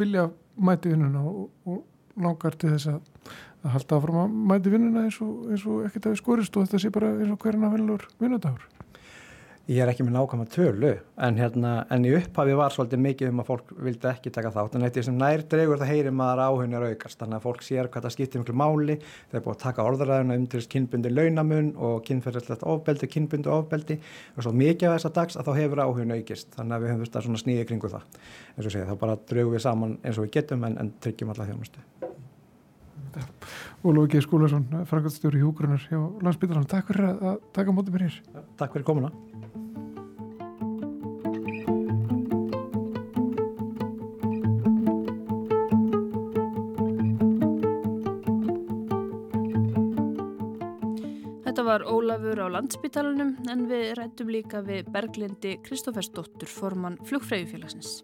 vilja 0.01 0.25
mæti 0.57 0.89
vinnuna 0.89 1.21
og, 1.21 1.51
og 1.69 2.23
langar 2.23 2.57
til 2.57 2.71
þess 2.73 2.89
að, 2.95 3.29
að 3.61 3.75
halda 3.75 4.01
áfram 4.01 4.19
að 4.23 4.41
mæti 4.53 4.73
vinnuna 4.73 5.05
eins 5.05 5.21
og, 5.21 5.51
og 5.53 5.85
ekkert 5.85 6.09
að 6.09 6.15
við 6.15 6.21
skorist 6.23 6.57
og 6.57 6.65
þetta 6.65 6.81
sé 6.81 6.93
bara 6.97 7.13
eins 7.13 7.33
og 7.33 7.41
hverjana 7.43 7.71
vinnur 7.73 8.07
vinnudagur 8.17 8.65
Ég 9.67 9.81
er 9.83 9.89
ekki 9.91 10.05
með 10.07 10.13
nákvæm 10.15 10.41
að 10.45 10.51
tölu 10.53 10.89
en, 11.19 11.35
hérna, 11.35 11.71
en 11.91 12.05
í 12.07 12.13
upphafi 12.15 12.53
var 12.55 12.71
svolítið 12.71 13.01
mikið 13.03 13.33
um 13.33 13.41
að 13.43 13.49
fólk 13.49 13.73
vildi 13.83 14.07
ekki 14.07 14.31
taka 14.31 14.53
þátt. 14.55 14.77
En 14.77 14.85
eitthvað 14.87 15.07
sem 15.09 15.17
nær 15.19 15.43
dregur 15.51 15.81
það 15.81 15.91
heyri 15.91 16.13
maður 16.15 16.41
áhugnir 16.45 16.85
aukast. 16.87 17.17
Þannig 17.19 17.35
að 17.35 17.43
fólk 17.49 17.65
sér 17.67 17.89
hvað 17.91 18.07
það 18.07 18.15
skiptir 18.15 18.43
miklu 18.45 18.55
máli. 18.63 18.95
Þeir 19.33 19.43
búið 19.43 19.57
að 19.57 19.61
taka 19.65 19.87
orðaræðuna 19.89 20.39
um 20.39 20.47
til 20.53 20.63
kynbundi 20.71 21.11
launamun 21.11 21.73
og 21.83 21.99
kynferðilegt 22.07 22.63
ofbeldi, 22.63 23.11
kynbundi 23.11 23.51
ofbeldi. 23.51 23.99
Og 24.37 24.47
svo 24.47 24.55
mikið 24.55 24.87
af 24.87 24.99
þessa 25.01 25.15
dags 25.19 25.35
að 25.35 25.51
þá 25.51 25.59
hefur 25.59 25.83
áhugin 25.83 26.15
aukist. 26.15 26.53
Þannig 26.55 26.77
að 26.77 26.85
við 26.85 26.93
höfum 26.93 27.03
vist 27.03 27.19
að 27.19 27.41
snýði 27.43 27.71
kringu 27.73 27.91
það. 27.91 28.21
Eins 28.55 28.69
og 28.69 28.71
segja 28.71 28.87
þá 28.87 28.99
bara 29.03 29.19
draugum 29.27 29.57
við 29.57 29.67
saman 29.67 29.99
eins 29.99 30.15
og 30.15 30.29
við 30.29 30.37
getum 30.39 30.63
en, 30.63 30.79
en 30.79 30.95
tryggjum 31.03 31.35
alla 31.35 31.51
þjónustu. 31.51 31.83
Ólof 33.85 34.09
G. 34.11 34.21
Skúlason, 34.25 34.67
frangatstjóri 34.89 35.41
Húgrunar 35.43 35.83
hjá 35.87 35.99
Landsbytalan. 36.25 36.69
Takk 36.69 36.91
fyrir 36.91 37.11
að 37.13 37.41
taka 37.55 37.75
mótið 37.75 37.97
mér 37.97 38.07
hér. 38.09 38.21
Takk 38.57 38.75
fyrir 38.75 38.87
komuna. 38.87 39.13
var 51.67 51.83
Ólafur 51.83 52.39
á 52.39 52.47
landsbytalanum 52.47 53.33
en 53.51 53.65
við 53.67 53.89
rættum 53.99 54.31
líka 54.31 54.63
við 54.63 54.87
Berglindi 54.93 55.57
Kristófersdóttur, 55.67 56.47
formann 56.47 56.95
flugfræðufélagsins. 57.09 57.99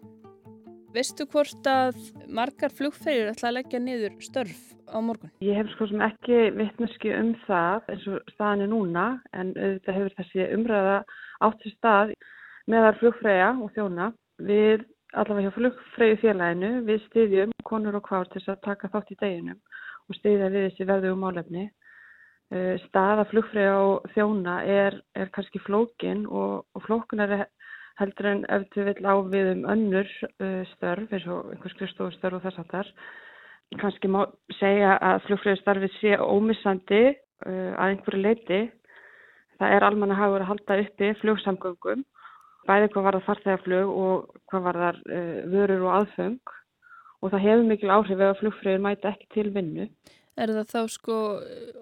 Veistu 0.94 1.26
hvort 1.26 1.66
að 1.66 1.96
margar 2.30 2.70
flugfræðir 2.70 3.32
ætla 3.32 3.48
að 3.50 3.56
leggja 3.56 3.80
niður 3.82 4.14
störf 4.22 4.60
á 4.86 4.98
morgun? 5.02 5.32
Ég 5.42 5.58
hef 5.58 5.72
sko 5.72 5.88
sem 5.90 6.04
ekki 6.06 6.40
vittneski 6.54 7.10
um 7.18 7.32
það 7.48 7.90
eins 7.90 8.06
og 8.12 8.32
staðan 8.34 8.62
er 8.66 8.70
núna 8.70 9.06
en 9.34 9.50
auðvitað 9.56 9.98
hefur 9.98 10.16
þessi 10.20 10.48
umræða 10.54 10.96
átt 11.48 11.60
til 11.64 11.74
stað 11.74 12.14
meðar 12.70 13.00
flugfræða 13.00 13.50
og 13.58 13.72
þjóna. 13.74 14.10
Við 14.46 14.84
allavega 15.14 15.48
hjá 15.48 15.56
flugfræðufélaginu 15.58 16.72
við 16.86 17.02
styðjum 17.08 17.56
konur 17.66 17.98
og 17.98 18.06
kvár 18.06 18.30
til 18.30 18.44
að 18.46 18.62
taka 18.68 18.92
þátt 18.94 19.14
í 19.14 19.20
deginum 19.24 19.58
og 20.06 20.20
styðja 20.20 20.52
við 20.54 20.68
þessi 20.68 20.88
verðu 20.92 21.16
um 21.16 21.26
álefni 21.26 21.68
Eh, 22.52 22.76
staða 22.86 23.24
flugfræði 23.30 23.70
á 23.72 23.84
þjóna 24.12 24.54
er, 24.68 24.96
er 25.16 25.30
kannski 25.32 25.58
flókin 25.64 26.26
og, 26.28 26.66
og 26.76 26.82
flókunar 26.84 27.32
heldur 28.00 28.30
en 28.30 28.44
ef 28.50 28.64
þú 28.74 28.86
vil 28.88 29.06
á 29.06 29.14
við 29.30 29.50
um 29.52 29.66
önnur 29.74 30.08
uh, 30.42 30.62
störf 30.74 31.12
eins 31.12 31.26
og 31.30 31.52
einhvers 31.52 31.76
skrifstofustörf 31.76 32.38
og 32.38 32.46
þess 32.46 32.62
að 32.62 32.72
þar 32.72 32.94
kannski 33.80 34.10
má 34.10 34.20
segja 34.58 34.96
að 34.98 35.22
flugfræðistarfi 35.28 35.90
sé 35.98 36.16
ómissandi 36.18 37.04
uh, 37.12 37.70
að 37.78 37.86
einhverju 37.92 38.24
leiti 38.24 38.60
það 39.60 39.76
er 39.76 39.86
almanna 39.86 40.18
hagur 40.18 40.42
að 40.42 40.50
halda 40.52 40.80
uppi 40.82 41.12
flugsamgöngum 41.22 42.04
bæði 42.68 42.90
hvað 42.92 43.06
var 43.06 43.18
það 43.18 43.26
farþegaflug 43.28 43.94
og 44.04 44.42
hvað 44.50 44.66
var 44.68 44.80
það 44.82 45.00
uh, 45.06 45.38
vörur 45.54 45.86
og 45.86 45.96
aðfeng 46.00 46.54
og 47.24 47.32
það 47.32 47.46
hefur 47.46 47.64
mikil 47.70 47.94
áhrif 47.94 48.18
ef 48.20 48.28
að 48.28 48.38
flugfröður 48.42 48.84
mæta 48.84 49.14
ekki 49.14 49.30
til 49.32 49.48
vinnu. 49.54 49.88
Er 50.34 50.50
það 50.50 50.70
þá 50.72 50.80
sko 50.92 51.16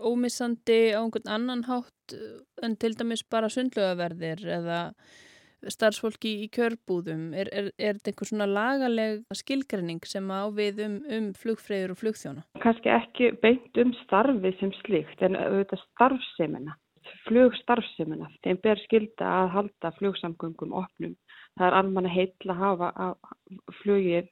ómissandi 0.04 0.80
á 0.92 1.00
einhvern 1.00 1.30
annan 1.34 1.64
hátt 1.66 2.14
en 2.62 2.76
til 2.76 2.92
dæmis 2.98 3.24
bara 3.24 3.48
sundlögaverðir 3.50 4.44
eða 4.58 4.80
starfsfólki 5.70 6.34
í 6.44 6.50
kjörbúðum? 6.52 7.30
Er, 7.38 7.50
er, 7.52 7.70
er 7.78 7.98
þetta 7.98 8.12
einhver 8.12 8.30
svona 8.30 8.48
lagaleg 8.50 9.22
skilgreining 9.38 10.02
sem 10.08 10.30
á 10.32 10.50
við 10.50 10.82
um, 10.86 10.98
um 11.06 11.32
flugfröður 11.38 11.94
og 11.94 12.02
flugþjóna? 12.02 12.46
Kanski 12.64 12.92
ekki 12.92 13.32
beint 13.44 13.82
um 13.82 13.94
starfið 14.02 14.58
sem 14.60 14.74
slíkt 14.82 15.22
en 15.22 15.38
auðvitað 15.38 15.84
starfsemina 15.88 16.78
flugstarfsemina. 17.26 18.28
Þeim 18.44 18.60
ber 18.62 18.80
skilda 18.84 19.30
að 19.42 19.48
halda 19.56 19.90
flugsamgöngum 19.98 20.74
opnum. 20.82 21.16
Það 21.58 21.66
er 21.68 21.78
almanna 21.78 22.12
heitla 22.12 22.54
að 22.54 22.62
hafa 22.62 23.08
flugir 23.82 24.28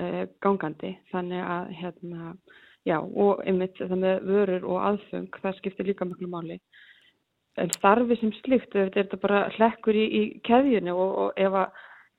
uh, 0.00 0.24
gangandi 0.44 0.94
þannig 1.12 1.44
að 1.44 1.74
hérna, 1.80 2.34
já 2.88 2.98
og 3.00 3.42
einmitt 3.44 3.78
það 3.80 3.98
með 4.00 4.26
vörur 4.30 4.66
og 4.72 4.82
aðfeng 4.90 5.40
það 5.42 5.60
skiptir 5.60 5.90
líka 5.90 6.08
miklu 6.08 6.30
máli 6.32 6.58
en 7.60 7.70
starfi 7.76 8.18
sem 8.20 8.32
slikt 8.40 8.74
er 8.78 8.90
þetta 8.94 9.20
bara 9.22 9.46
hlekkur 9.56 9.96
í, 9.96 10.04
í 10.04 10.22
keðjunu 10.46 10.94
og, 10.94 11.14
og 11.24 11.40
ef, 11.40 11.58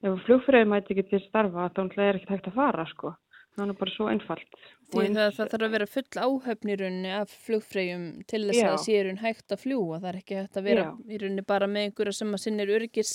ef 0.06 0.26
flugfröðum 0.28 0.74
mæti 0.76 0.96
ekki 0.96 1.08
til 1.12 1.22
starfa 1.28 1.70
þá 1.76 1.84
er 1.86 2.20
ekki 2.20 2.32
hægt 2.32 2.52
að 2.52 2.60
fara 2.62 2.88
sko 2.94 3.16
það 3.56 3.72
er 3.72 3.80
bara 3.80 3.96
svo 3.96 4.10
einfalt 4.12 4.64
Því 4.86 5.08
það, 5.16 5.30
það 5.34 5.52
þarf 5.52 5.66
að 5.66 5.74
vera 5.74 5.86
full 5.90 6.24
áhöfnirunni 6.26 7.12
af 7.18 7.32
flugfröðum 7.48 8.08
til 8.30 8.42
þess 8.46 8.62
Já. 8.62 8.68
að 8.70 8.82
sérun 8.86 9.22
hægt 9.24 9.56
að 9.56 9.62
fljúa 9.64 10.00
það 10.00 10.10
er 10.12 10.20
ekki 10.22 10.40
hægt 10.40 10.60
að 10.60 10.68
vera 10.70 10.84
Já. 10.86 10.92
í 11.10 11.22
rauninni 11.22 11.46
bara 11.48 11.70
með 11.72 11.88
einhverja 11.90 12.18
sem 12.20 12.36
að 12.36 12.44
sinnir 12.46 12.74
örgis 12.76 13.14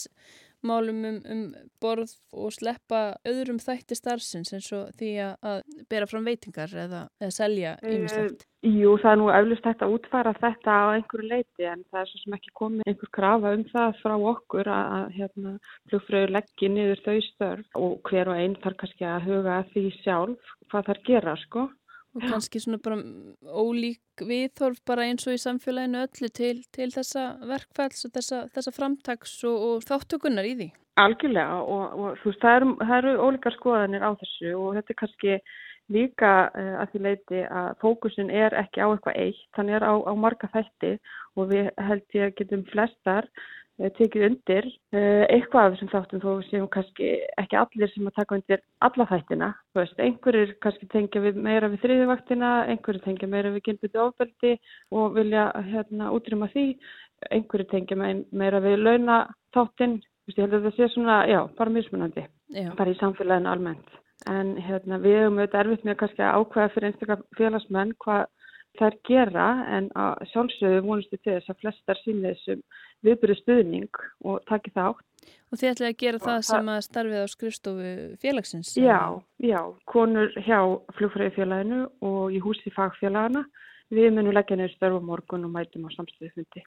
málum 0.66 1.00
um, 1.08 1.18
um 1.32 1.42
borð 1.82 2.12
og 2.36 2.52
sleppa 2.54 3.00
öðrum 3.28 3.60
þætti 3.62 3.96
starfsins 3.98 4.52
eins 4.56 4.68
og 4.76 4.92
því 5.00 5.10
að 5.24 5.62
bera 5.90 6.08
fram 6.10 6.28
veitingar 6.28 6.72
eða, 6.84 7.06
eða 7.22 7.34
selja 7.34 7.74
yfirslegt? 7.80 8.44
Uh, 8.60 8.76
jú, 8.82 8.94
það 9.00 9.12
er 9.12 9.20
nú 9.22 9.28
eflust 9.34 9.68
hægt 9.70 9.84
að 9.86 9.96
útfæra 9.96 10.34
þetta 10.38 10.76
á 10.76 10.86
einhverju 10.98 11.30
leiti 11.30 11.68
en 11.70 11.84
það 11.88 12.02
er 12.02 12.12
svo 12.12 12.22
sem 12.22 12.38
ekki 12.38 12.54
komið 12.60 12.92
einhver 12.92 13.12
krafa 13.18 13.54
um 13.56 13.66
það 13.72 13.98
frá 14.02 14.14
okkur 14.34 14.72
að, 14.76 14.94
að 14.98 15.18
hérna, 15.18 15.56
flugfröður 15.90 16.36
leggja 16.38 16.72
niður 16.76 17.04
þau 17.06 17.18
störf 17.30 17.82
og 17.82 17.98
hver 18.10 18.32
og 18.32 18.40
einn 18.44 18.56
þarf 18.64 18.80
kannski 18.84 19.08
að 19.08 19.28
huga 19.30 19.60
því 19.72 19.86
sjálf 20.00 20.56
hvað 20.70 20.90
þar 20.90 21.04
gera 21.08 21.36
sko 21.46 21.68
og 22.16 22.26
kannski 22.26 22.60
svona 22.62 22.80
bara 22.82 22.98
ólík 23.46 24.24
viðþorf 24.26 24.82
bara 24.88 25.06
eins 25.06 25.26
og 25.28 25.36
í 25.36 25.40
samfélaginu 25.40 26.02
öllu 26.04 26.30
til, 26.34 26.56
til 26.74 26.90
þessa 26.94 27.24
verkfælls 27.46 28.06
og 28.08 28.14
þessa, 28.16 28.42
þessa 28.54 28.74
framtags 28.74 29.36
og, 29.48 29.66
og 29.68 29.86
þáttökunar 29.86 30.48
í 30.48 30.54
því. 30.58 30.68
Algjörlega 31.00 31.60
og, 31.62 31.84
og 31.96 32.20
þú 32.20 32.32
veist 32.32 32.44
það 32.44 32.56
eru, 32.58 32.70
það 32.82 32.96
eru 32.98 33.16
ólíkar 33.26 33.56
skoðanir 33.56 34.04
á 34.04 34.10
þessu 34.20 34.54
og 34.58 34.72
þetta 34.78 34.94
er 34.94 35.00
kannski 35.04 35.36
líka 35.90 36.32
uh, 36.50 36.74
að 36.82 36.92
því 36.92 37.04
leiti 37.06 37.44
að 37.46 37.70
fókusin 37.82 38.30
er 38.30 38.54
ekki 38.58 38.82
á 38.82 38.86
eitthvað 38.90 39.22
eitt, 39.24 39.46
þannig 39.56 39.78
er 39.78 39.86
á, 39.86 39.94
á 40.06 40.12
marga 40.18 40.50
þætti 40.52 40.92
og 41.38 41.50
við 41.50 41.70
held 41.78 42.18
ég 42.18 42.36
getum 42.38 42.66
flestar 42.70 43.30
tekið 43.96 44.24
undir 44.26 44.66
eh, 44.92 45.24
eitthvað 45.32 45.66
af 45.66 45.74
þessum 45.74 45.90
þáttum 45.92 46.22
þó 46.22 46.30
séum 46.48 46.66
kannski 46.72 47.10
ekki 47.40 47.58
allir 47.60 47.92
sem 47.92 48.08
að 48.10 48.16
taka 48.18 48.36
undir 48.36 48.62
alla 48.86 49.06
þættina. 49.08 49.48
Einhverjir 49.76 50.52
kannski 50.64 50.88
tengja 50.92 51.22
við 51.24 51.38
meira 51.40 51.70
við 51.72 51.84
þriðivaktina, 51.84 52.50
einhverjir 52.72 53.04
tengja 53.06 53.30
meira 53.32 53.52
við 53.54 53.64
gilbyrti 53.68 54.02
ofbeldi 54.02 54.52
og 54.92 55.16
vilja 55.16 55.46
hérna, 55.70 56.10
útrýma 56.16 56.50
því, 56.52 56.66
einhverjir 57.30 57.70
tengja 57.70 57.96
meira 57.96 58.60
við 58.64 58.76
launaþáttin. 58.84 60.00
Ég 60.30 60.44
held 60.44 60.58
að 60.60 60.68
það 60.68 60.76
sé 60.76 60.90
svona, 60.92 61.22
já, 61.26 61.40
bara 61.58 61.72
mismunandi, 61.74 62.26
já. 62.54 62.68
bara 62.78 62.92
í 62.92 62.98
samfélaginu 63.00 63.50
almennt. 63.50 63.96
En 64.30 64.52
hérna, 64.60 65.00
við 65.00 65.16
hefum 65.22 65.40
auðvitað 65.40 65.62
erfitt 65.64 65.88
með 65.88 65.96
kannski 66.02 66.22
að 66.22 66.36
ákvæða 66.42 66.72
fyrir 66.74 66.90
einstaklega 66.90 67.38
félagsmenn 67.38 67.96
hvað 68.04 68.28
þær 68.78 68.96
gera 69.08 69.46
en 69.76 69.88
sjálfsögðu 70.30 70.82
vonustu 70.86 71.18
til 71.18 71.36
þess 71.36 71.52
að 71.52 71.62
flestar 71.64 72.00
sína 72.04 72.30
þessum 72.30 72.62
viðbyrju 73.06 73.38
stuðning 73.40 74.02
og 74.24 74.42
taki 74.48 74.72
þátt. 74.74 75.06
Og 75.50 75.58
þið 75.58 75.70
ætlaði 75.72 75.92
að 75.92 76.00
gera 76.00 76.20
það 76.22 76.42
sem 76.46 76.68
að 76.70 76.82
starfið 76.86 77.22
á 77.22 77.26
skrifstofu 77.28 77.94
félagsins? 78.22 78.74
Já, 78.78 79.00
já, 79.42 79.60
konur 79.90 80.30
hjá 80.46 80.60
flugfræðifélaginu 80.98 81.80
og 82.06 82.34
í 82.34 82.42
húsi 82.42 82.72
fagfélagana. 82.74 83.44
Við 83.90 84.12
munum 84.14 84.36
leggja 84.36 84.56
nefnir 84.56 84.76
störfu 84.76 85.00
morgun 85.02 85.48
og 85.48 85.54
mætum 85.56 85.88
á 85.90 85.90
samstöðufundi. 85.96 86.62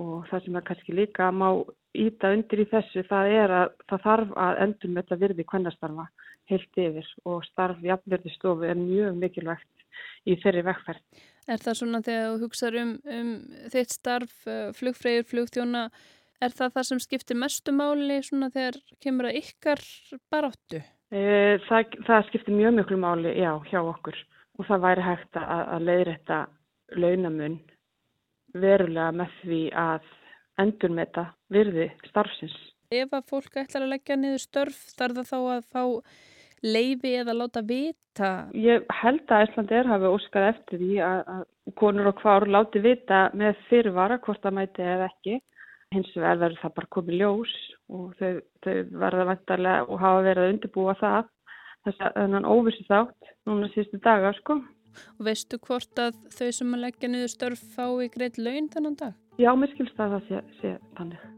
Og 0.00 0.24
það 0.30 0.44
sem 0.44 0.56
er 0.56 0.64
kannski 0.64 0.94
líka 0.96 1.28
má 1.34 1.50
íta 1.98 2.32
undir 2.32 2.62
í 2.62 2.68
þessu, 2.70 3.04
það 3.08 3.32
er 3.34 3.54
að 3.58 3.72
það 3.90 4.04
þarf 4.06 4.34
að 4.46 4.60
endur 4.64 4.92
með 4.92 5.04
þetta 5.04 5.20
virði 5.22 5.46
kvennastarfa 5.52 6.06
heilt 6.48 6.80
yfir 6.80 7.08
og 7.28 7.42
starf 7.48 7.82
í 7.84 7.90
afverði 7.92 8.32
stofu 8.32 8.68
er 8.68 8.78
mjög 8.78 9.18
mikilvægt 9.18 9.84
í 10.28 10.36
þeirri 10.42 10.64
vekkferð. 10.68 11.02
Er 11.48 11.62
það 11.62 11.78
svona 11.80 12.02
þegar 12.04 12.28
þú 12.28 12.44
hugsaður 12.44 12.78
um, 12.82 12.94
um 13.18 13.32
þitt 13.72 13.94
starf, 13.94 14.34
uh, 14.44 14.68
flugfræður, 14.76 15.26
flugþjóna, 15.30 15.84
er 16.44 16.54
það 16.54 16.74
það 16.76 16.88
sem 16.90 17.02
skiptir 17.02 17.38
mestu 17.40 17.74
máli 17.74 18.20
svona 18.26 18.50
þegar 18.54 18.78
kemur 19.02 19.30
að 19.30 19.40
ykkar 19.40 19.82
baráttu? 20.30 20.82
E, 21.08 21.22
það, 21.64 21.96
það 22.04 22.26
skiptir 22.28 22.56
mjög 22.58 22.76
mjög 22.76 22.94
máli, 23.00 23.32
já, 23.40 23.52
hjá 23.70 23.80
okkur 23.80 24.18
og 24.58 24.68
það 24.68 24.84
væri 24.84 25.06
hægt 25.06 25.40
að, 25.40 25.62
að 25.72 25.86
leiðrætta 25.88 26.38
launamun 26.98 27.58
verulega 28.58 29.12
með 29.16 29.36
því 29.42 29.60
að 29.78 30.08
endur 30.60 30.92
með 30.92 31.06
þetta 31.06 31.24
virði 31.54 31.86
starfsins. 32.10 32.56
Ef 32.88 33.12
að 33.12 33.28
fólk 33.28 33.56
ætlar 33.60 33.84
að 33.86 33.94
leggja 33.94 34.16
niður 34.16 34.42
störf, 34.42 34.78
þarf 34.96 35.20
það 35.20 35.30
þá 35.30 35.38
að 35.54 35.66
fá 35.72 35.82
leifi 36.64 37.14
eða 37.20 37.36
láta 37.36 37.62
vita? 37.66 38.30
Ég 38.56 38.86
held 39.00 39.30
að 39.30 39.46
Íslandir 39.46 39.90
hafi 39.90 40.10
óskað 40.10 40.48
eftir 40.52 40.82
því 40.82 40.98
að, 41.06 41.20
að 41.34 41.74
konur 41.78 42.10
og 42.10 42.22
hvar 42.22 42.48
láti 42.48 42.82
vita 42.84 43.28
með 43.36 43.60
fyrirvara 43.68 44.18
hvort 44.24 44.42
það 44.42 44.58
mæti 44.60 44.86
eða 44.86 45.10
ekki. 45.12 45.38
Hins 45.94 46.10
vegar 46.16 46.40
verður 46.42 46.62
það 46.62 46.74
bara 46.76 46.94
komið 46.98 47.20
ljós 47.22 47.52
og 47.88 48.08
þau, 48.18 48.40
þau 48.64 48.74
verða 49.04 49.28
vantarlega 49.30 49.84
og 49.88 50.02
hafa 50.02 50.24
verið 50.26 50.44
að 50.44 50.54
undirbúa 50.54 50.96
það 51.00 51.30
þess 51.86 52.04
að 52.04 52.18
þannig 52.18 52.50
óvissi 52.52 52.84
þátt 52.88 53.32
núna 53.48 53.70
síðustu 53.72 54.02
dagar 54.04 54.36
sko. 54.42 54.58
Og 55.16 55.26
veistu 55.28 55.58
hvort 55.62 56.02
að 56.02 56.20
þau 56.34 56.48
sem 56.58 56.74
að 56.74 56.84
leggja 56.86 57.12
niður 57.12 57.34
störf 57.34 57.64
fá 57.76 57.86
í 58.02 58.10
greitt 58.12 58.40
laun 58.40 58.70
þennan 58.72 58.98
dag? 58.98 59.18
Já, 59.38 59.52
mér 59.54 59.74
skilst 59.74 60.00
að 60.02 60.16
það 60.16 60.30
sé, 60.30 60.46
sé 60.60 60.78
þannig. 60.98 61.37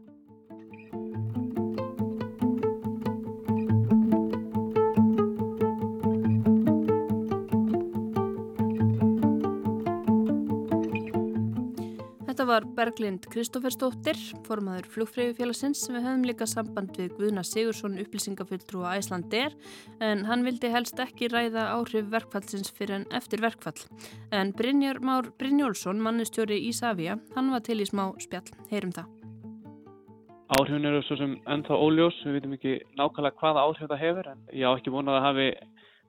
Þetta 12.41 12.55
var 12.55 12.65
Berglind 12.73 13.25
Kristófersdóttir, 13.29 14.17
formaður 14.47 14.87
flugfræðufélagsins 14.89 15.83
sem 15.85 15.93
við 15.93 16.07
höfum 16.07 16.23
líka 16.25 16.47
samband 16.49 16.95
við 16.97 17.11
Guðna 17.19 17.43
Sigursson 17.45 17.99
upplýsingafulltrú 18.01 18.81
á 18.81 18.97
Æslandir 18.97 19.53
en 20.01 20.23
hann 20.25 20.41
vildi 20.47 20.71
helst 20.73 20.97
ekki 21.03 21.29
ræða 21.29 21.67
áhrif 21.75 22.09
verkfallsins 22.09 22.73
fyrir 22.73 22.95
en 22.95 23.05
eftir 23.13 23.45
verkfall. 23.45 23.77
En 24.33 24.55
Brynjar 24.57 24.97
Már 25.05 25.29
Brynjólfsson, 25.37 26.01
mannustjóri 26.01 26.57
í 26.65 26.73
Savia, 26.73 27.19
hann 27.37 27.53
var 27.53 27.61
til 27.61 27.77
í 27.77 27.85
smá 27.85 28.07
spjall. 28.25 28.49
Heyrum 28.73 28.95
það. 28.97 29.13
Áhrifin 30.57 30.89
eru 30.89 31.05
svo 31.05 31.21
sem 31.21 31.37
ennþá 31.45 31.77
óljós, 31.77 32.17
við 32.25 32.39
veitum 32.39 32.57
ekki 32.57 32.79
nákvæmlega 32.97 33.37
hvaða 33.37 33.67
áhrif 33.69 33.85
það 33.85 34.01
hefur 34.07 34.33
en 34.33 34.41
ég 34.49 34.65
á 34.65 34.73
ekki 34.73 34.97
vonað 34.97 35.21
að 35.21 35.27
hafi 35.29 35.51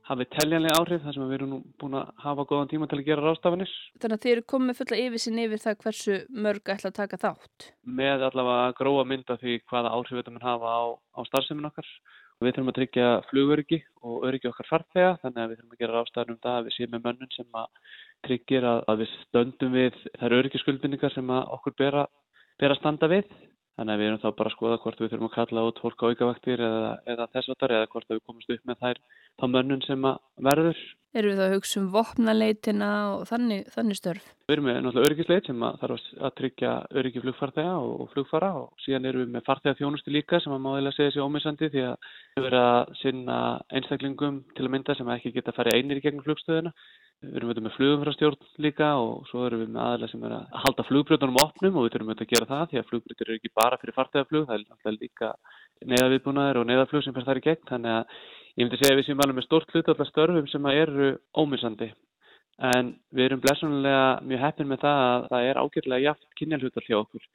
hafi 0.09 0.27
telljanlega 0.35 0.79
áhrif 0.81 1.05
þar 1.05 1.15
sem 1.17 1.29
við 1.29 1.37
erum 1.37 1.51
nú 1.53 1.59
búin 1.81 1.97
að 1.99 2.09
hafa 2.25 2.47
góðan 2.51 2.71
tíma 2.71 2.89
til 2.91 2.99
að 2.99 3.05
gera 3.07 3.25
rástafanir. 3.27 3.75
Þannig 4.03 4.17
að 4.17 4.25
þið 4.25 4.33
eru 4.33 4.45
komið 4.53 4.81
fulla 4.81 4.99
yfir 5.03 5.23
sín 5.23 5.43
yfir 5.43 5.63
það 5.63 5.79
hversu 5.85 6.17
mörg 6.47 6.73
ætla 6.75 6.91
að 6.91 6.99
taka 6.99 7.21
þátt? 7.23 7.69
Með 8.01 8.25
allavega 8.29 8.75
gróa 8.81 9.05
mynda 9.09 9.39
því 9.43 9.61
hvaða 9.71 9.95
áhrif 9.95 10.19
þetta 10.19 10.35
mun 10.35 10.49
hafa 10.49 10.75
á, 10.75 10.83
á 10.99 11.21
starfsemin 11.29 11.71
okkar. 11.71 11.93
Við 12.43 12.57
þurfum 12.57 12.73
að 12.73 12.79
tryggja 12.81 13.09
flugöryggi 13.29 13.79
og 14.03 14.25
öryggi 14.27 14.51
okkar 14.51 14.67
farþega 14.67 15.13
þannig 15.23 15.43
að 15.45 15.53
við 15.53 15.61
þurfum 15.61 15.77
að 15.77 15.83
gera 15.85 15.99
rástafanum 16.01 16.41
það 16.43 16.57
að 16.59 16.67
við 16.67 16.77
séum 16.77 16.93
með 16.97 17.05
mönnun 17.07 17.35
sem 17.37 17.61
að 17.61 17.69
tryggir 18.27 18.67
að, 18.67 18.81
að 18.91 19.03
við 19.05 19.13
stöndum 19.21 19.77
við 19.79 20.01
þær 20.19 20.37
öryggiskuldbindningar 20.41 21.15
sem 21.15 21.31
okkur 21.39 21.77
ber 21.79 22.01
að 22.03 22.79
standa 22.81 23.11
við 23.13 23.31
Þannig 23.79 23.95
að 23.95 24.01
við 24.03 24.09
erum 24.11 24.21
þá 24.21 24.31
bara 24.37 24.51
að 24.51 24.57
skoða 24.57 24.81
hvort 24.83 24.99
við 25.01 25.13
þurfum 25.13 25.29
að 25.31 25.37
kalla 25.37 25.63
út 25.69 25.79
fólk 25.81 26.03
á 26.05 26.09
aukavaktir 26.13 26.61
eða, 26.61 26.89
eða 27.09 27.29
þess 27.33 27.53
að 27.55 27.71
eða 27.73 27.93
hvort 27.95 28.11
við 28.13 28.19
komumst 28.27 28.51
upp 28.53 28.67
með 28.69 28.83
þær 28.83 28.99
þá 29.41 29.47
mönnun 29.49 29.87
sem 29.87 30.05
verður. 30.49 30.83
Erum 31.13 31.33
við 31.33 31.41
þá 31.41 31.45
að 31.45 31.55
hugsa 31.55 31.79
um 31.81 31.89
vopnaleitina 31.93 32.91
og 33.13 33.25
þannig, 33.29 33.67
þannig 33.73 33.99
störf? 33.99 34.29
Við 34.49 34.55
erum 34.55 34.69
með 34.69 34.79
náttúrulega 34.81 35.09
öryggisleit 35.09 35.49
sem 35.49 35.65
að 35.69 35.79
þarf 35.83 36.07
að 36.29 36.35
tryggja 36.41 36.73
öryggi 37.01 37.23
flugfartega 37.25 37.75
og, 37.81 38.05
flugfara 38.15 38.51
og 38.61 38.85
síðan 38.85 39.09
erum 39.11 39.25
við 39.25 39.35
með 39.37 39.47
fartega 39.49 39.79
þjónustu 39.81 40.15
líka 40.15 40.41
sem 40.41 40.57
að 40.57 40.65
máðilega 40.65 40.97
segja 40.97 41.15
sér 41.17 41.27
ómissandi 41.27 41.69
því 41.73 41.85
að 41.89 42.11
við 42.37 42.47
verðum 42.49 42.69
að 42.69 42.97
sinna 43.03 43.39
einstaklingum 43.77 44.41
til 44.57 44.67
að 44.67 44.73
mynda 44.77 44.97
sem 44.97 45.13
ekki 45.17 45.35
geta 45.37 45.53
að 45.53 45.61
fara 45.61 45.77
einir 45.77 46.01
í 46.01 46.05
gegnum 46.07 46.25
flugstöðuna 46.25 46.73
Við 47.23 47.37
erum 47.39 47.51
auðvitað 47.51 47.65
með 47.65 47.75
flugumfrastjórn 47.77 48.47
líka 48.65 48.87
og 48.99 49.27
svo 49.29 49.45
erum 49.47 49.61
við 49.63 49.69
með 49.71 49.83
aðalega 49.85 50.11
sem 50.11 50.23
er 50.27 50.33
að 50.35 50.57
halda 50.65 50.85
flugbrjóðunum 50.89 51.37
opnum 51.39 51.77
og 51.79 51.85
við 51.85 51.93
þurfum 51.95 52.09
auðvitað 52.11 52.27
að 52.27 52.33
gera 52.33 52.49
það 52.51 52.65
því 52.71 52.81
að 52.81 52.89
flugbrjóður 52.89 53.29
eru 53.29 53.37
ekki 53.39 53.53
bara 53.61 53.79
fyrir 53.79 53.97
fartegaflug, 53.99 54.47
það 54.49 54.57
er 54.57 54.65
alltaf 54.65 54.97
líka 54.97 55.29
neyðaviðbúnaður 55.93 56.61
og 56.63 56.67
neyðaflug 56.67 57.05
sem 57.07 57.15
fer 57.15 57.29
þar 57.29 57.41
í 57.41 57.45
gegn. 57.47 57.63
Þannig 57.71 57.95
að 57.95 58.17
ég 58.59 58.67
myndi 58.67 58.81
segja 58.81 58.97
að 58.97 58.99
við 58.99 59.07
séum 59.09 59.23
alveg 59.23 59.39
með 59.39 59.47
stórt 59.47 59.75
hlut 59.77 59.93
allar 59.93 60.11
störfum 60.11 60.51
sem 60.51 60.69
eru 60.73 61.11
ómissandi. 61.39 61.91
En 62.73 62.95
við 63.15 63.29
erum 63.29 63.43
blessunlega 63.43 64.07
mjög 64.27 64.43
heppin 64.43 64.71
með 64.73 64.83
það 64.83 65.03
að 65.07 65.29
það 65.31 65.49
er 65.53 65.61
ágjörlega 65.63 66.07
jaft 66.09 66.27
kynjalhutal 66.41 66.87
hjá 66.89 66.99
okkur. 66.99 67.29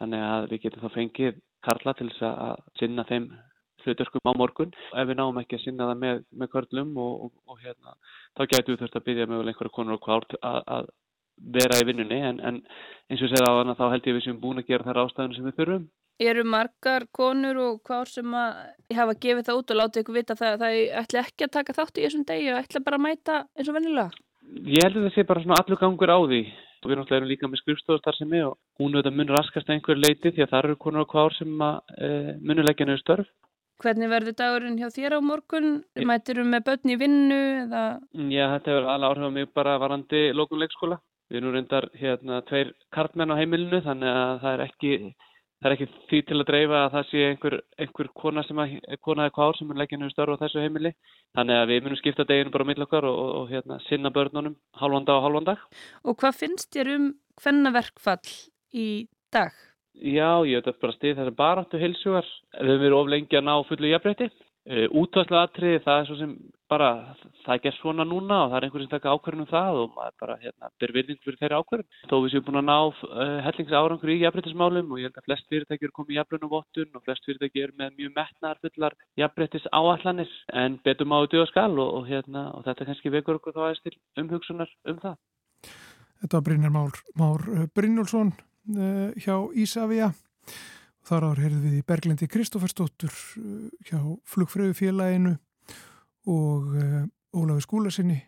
Þannig 0.00 0.26
að 0.28 0.50
við 0.52 0.62
getum 0.66 0.84
þá 0.84 0.98
fengið 0.98 1.40
karla 1.64 1.96
til 1.96 2.08
þess 2.12 2.28
að 2.28 2.60
sinna 2.80 3.08
þeim 3.08 3.32
hluturkum 3.84 4.30
á 4.30 4.32
morgun 4.38 4.72
ef 4.72 5.08
við 5.08 5.18
náum 5.20 5.38
ekki 5.42 5.58
að 5.58 5.64
sinna 5.64 5.90
það 5.90 6.02
með, 6.04 6.24
með 6.40 6.52
körlum 6.54 6.96
og, 7.00 7.26
og, 7.26 7.32
og 7.50 7.62
hérna, 7.64 7.96
þá 8.38 8.42
getum 8.46 8.74
við 8.74 8.82
þurft 8.82 8.98
að 9.00 9.06
byggja 9.08 9.28
með 9.30 9.52
einhverja 9.52 9.76
konur 9.76 9.98
og 9.98 10.04
kvárt 10.04 10.36
að, 10.40 10.60
að 10.76 10.90
vera 11.40 11.80
í 11.80 11.86
vinnunni 11.88 12.20
en, 12.20 12.40
en 12.44 12.60
eins 13.10 13.24
og 13.24 13.32
segja 13.32 13.48
á 13.48 13.58
þannig 13.58 13.80
þá 13.80 13.86
held 13.94 14.08
ég 14.08 14.16
við 14.16 14.24
sem 14.26 14.40
búin 14.40 14.60
að 14.60 14.70
gera 14.70 14.86
þær 14.86 15.02
ástæðinu 15.04 15.36
sem 15.36 15.48
við 15.48 15.58
þurfum. 15.60 15.84
Eru 16.20 16.42
margar 16.44 17.06
konur 17.16 17.60
og 17.64 17.76
hvár 17.88 18.10
sem 18.10 18.34
að 18.36 18.58
hafa 18.96 19.14
gefið 19.24 19.46
það 19.46 19.60
út 19.60 19.70
og 19.72 19.78
látið 19.80 20.02
ykkur 20.02 20.18
vita 20.18 20.36
það 20.36 20.56
að 20.56 20.64
það 20.64 20.80
ætla 21.00 21.22
ekki 21.24 21.46
að 21.46 21.54
taka 21.54 21.76
þátt 21.78 22.00
í 22.00 22.04
þessum 22.04 22.26
degi 22.28 22.50
og 22.52 22.58
ætla 22.60 22.82
bara 22.84 22.98
að 23.00 23.06
mæta 23.06 23.38
eins 23.56 23.70
og 23.70 23.78
vennilega? 23.78 24.26
Ég 24.66 24.84
held 24.84 24.98
að 24.98 25.06
það 25.06 25.14
sé 25.14 25.24
bara 25.30 25.44
svona 25.44 25.62
allur 25.62 25.80
gangur 25.80 26.12
á 26.12 26.18
því 26.20 26.42
og 26.80 26.88
við 26.88 26.96
náttúrulega 26.96 27.20
erum 27.20 27.30
líka 27.30 27.48
með 27.48 27.60
skrifstofastar 27.60 28.16
sem 28.16 28.32
er 28.36 28.46
og 28.50 28.56
hún 28.80 28.94
auðvitað 28.94 29.16
munur 29.16 29.36
raskast 29.36 29.72
einhver 29.72 30.00
leiti 30.00 30.32
því 30.32 30.44
að 30.44 30.52
það 30.52 30.62
eru 30.64 30.76
konur 30.80 31.04
og 31.04 31.14
hvár 31.14 31.36
sem 31.36 31.64
að 31.64 31.96
e, 31.96 32.10
munuleggja 32.40 32.88
nöðu 32.88 33.02
störf 33.02 33.32
Hvernig 33.80 34.10
verður 34.12 34.34
dagurinn 34.36 34.76
hjá 34.76 34.90
þér 34.92 35.16
á 35.16 35.20
morgun? 35.24 35.68
Mætir 36.04 36.40
þú 36.40 36.44
með 36.52 36.66
börn 36.66 36.90
í 36.92 36.96
vinnu? 37.00 37.38
Eða? 37.62 37.84
Já, 38.28 38.44
þetta 38.52 38.74
hefur 38.74 38.88
alveg 38.92 39.08
áhrif 39.08 39.24
á 39.24 39.36
mig 39.36 39.48
bara 39.56 39.78
varandi 39.80 40.20
lókunleikskóla. 40.36 40.98
Við 41.30 41.40
erum 41.40 41.54
reyndar 41.54 41.86
hérna 41.96 42.42
tveir 42.48 42.74
kartmenn 42.92 43.32
á 43.32 43.38
heimilinu 43.38 43.80
þannig 43.86 44.10
að 44.10 44.32
það 44.42 44.56
er 44.56 44.62
ekki, 44.66 44.90
það 45.62 45.68
er 45.70 45.76
ekki 45.76 45.88
því 46.10 46.20
til 46.26 46.36
að 46.36 46.48
dreifa 46.50 46.80
að 46.80 46.90
það 46.96 47.08
sé 47.12 47.24
einhver, 47.28 47.56
einhver 47.86 48.10
kona 48.20 48.44
sem 48.44 48.60
að, 48.60 48.76
kona 49.06 49.28
eða 49.28 49.36
kvár 49.38 49.56
sem 49.56 49.72
er 49.72 49.80
leggjanu 49.80 50.12
starf 50.12 50.36
á 50.36 50.42
þessu 50.42 50.64
heimili. 50.66 50.92
Þannig 51.38 51.62
að 51.62 51.72
við 51.72 51.82
munum 51.86 52.02
skipta 52.02 52.28
deginu 52.28 52.52
bara 52.52 52.68
á 52.68 52.70
millokkar 52.74 53.08
og, 53.08 53.16
og, 53.22 53.32
og 53.40 53.54
hérna, 53.54 53.80
sinna 53.86 54.12
börnunum 54.12 54.58
halvanda 54.82 55.16
og 55.16 55.24
halvandag. 55.28 55.64
Og 56.04 56.20
hvað 56.20 56.42
finnst 56.42 56.74
þér 56.76 56.92
um 56.98 57.10
hvennaverkfall 57.40 58.36
í 58.76 58.88
dag? 59.32 59.54
Já, 59.98 60.46
ég 60.46 60.60
veit 60.60 60.70
að 60.70 60.78
bara 60.84 60.96
stið 60.96 61.18
þessar 61.18 61.36
baráttu 61.36 61.80
heilsugar. 61.80 62.28
Við 62.54 62.70
höfum 62.70 62.84
verið 62.84 63.00
of 63.00 63.10
lengi 63.10 63.36
að 63.36 63.46
ná 63.48 63.54
fullu 63.68 63.90
jafnbreytti. 63.90 64.30
Uh, 64.70 64.86
Útværslu 65.00 65.38
aðtriði, 65.40 65.80
það 65.82 65.98
er 65.98 66.06
svo 66.06 66.16
sem 66.18 66.32
bara, 66.70 66.88
það 67.46 67.54
er 67.54 67.62
gert 67.64 67.76
svona 67.78 68.04
núna 68.06 68.42
og 68.44 68.50
það 68.50 68.56
er 68.58 68.66
einhver 68.66 68.82
sem 68.84 68.90
taka 68.92 69.14
ákverðin 69.14 69.42
um 69.42 69.48
það 69.48 69.78
og 69.80 69.94
maður 69.94 70.16
bara, 70.20 70.36
hérna, 70.42 70.68
ber 70.82 70.92
virðing 70.94 71.20
fyrir 71.24 71.38
þeirri 71.40 71.58
ákverðin. 71.58 71.88
Þó 72.10 72.14
við 72.14 72.34
séum 72.34 72.44
búin 72.46 72.60
að 72.60 72.66
ná 72.68 72.76
uh, 72.76 73.38
hellingsárangur 73.46 74.12
í 74.12 74.18
jafnbreyttismálum 74.20 74.92
og 74.92 75.00
ég 75.00 75.08
held 75.08 75.22
að 75.22 75.26
flest 75.30 75.48
fyrirtæki 75.50 75.88
eru 75.88 75.96
komið 75.96 76.12
í 76.12 76.18
jafnbreytnum 76.20 76.52
vottun 76.52 77.00
og 77.00 77.06
flest 77.08 77.26
fyrirtæki 77.26 77.64
eru 77.64 77.76
með 77.80 77.96
mjög 78.02 78.12
metnar 78.20 78.60
fullar 78.60 78.98
jafnbreyttis 79.22 79.66
áallanir 79.72 80.36
en 80.62 80.76
betum 80.84 81.16
á 81.16 81.18
og 81.24 81.48
skal 81.50 81.72
og, 81.72 81.88
og, 81.88 82.04
hérna, 82.12 82.44
og 82.52 82.68
þetta 82.68 82.90
kannski 82.90 83.14
vekur 83.16 83.40
okkur 83.40 83.56
þá 83.56 83.64
aðeins 83.64 83.82
til 83.88 83.96
umhugsunar 84.20 84.76
um 84.92 85.00
það. 85.00 85.18
Þetta 86.20 86.44
Brynjar 86.44 86.76
Már, 86.76 87.02
Már 87.16 87.48
Brynjólfsson 87.74 88.34
uh, 88.36 88.49
hjá 88.66 89.36
Ísafja 89.56 90.10
þar 91.06 91.26
ár 91.30 91.40
heyrðum 91.42 91.62
við 91.64 91.78
í 91.80 91.86
Berglindi 91.86 92.28
Kristófersdóttur 92.30 93.12
uh, 93.12 93.68
hjá 93.88 94.00
Flugfröðufélaginu 94.28 95.36
og 96.30 96.74
uh, 96.76 97.06
Ólafi 97.36 97.66
Skúlasinni 97.66 98.20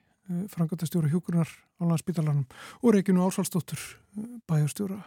frangatastjóra 0.49 1.11
hjókunar 1.11 1.51
á 1.51 1.83
landsbytalanum 1.83 2.47
og 2.81 2.95
Reykjunu 2.95 3.27
Ásvaldsdóttur 3.27 3.83
bæjarstjóra 4.49 5.01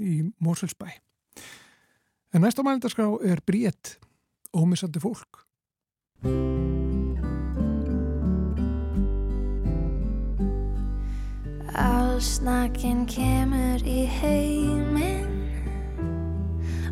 í 0.00 0.22
Mórselsbæ 0.42 0.88
en 2.32 2.42
næsta 2.42 2.64
mældarskrá 2.64 3.06
er 3.28 3.44
Bríett 3.44 3.98
ómissandi 4.56 5.04
fólk 5.04 5.44
Allsnakin 12.12 13.06
kemur 13.08 13.80
í 13.88 14.02
heiminn 14.04 15.30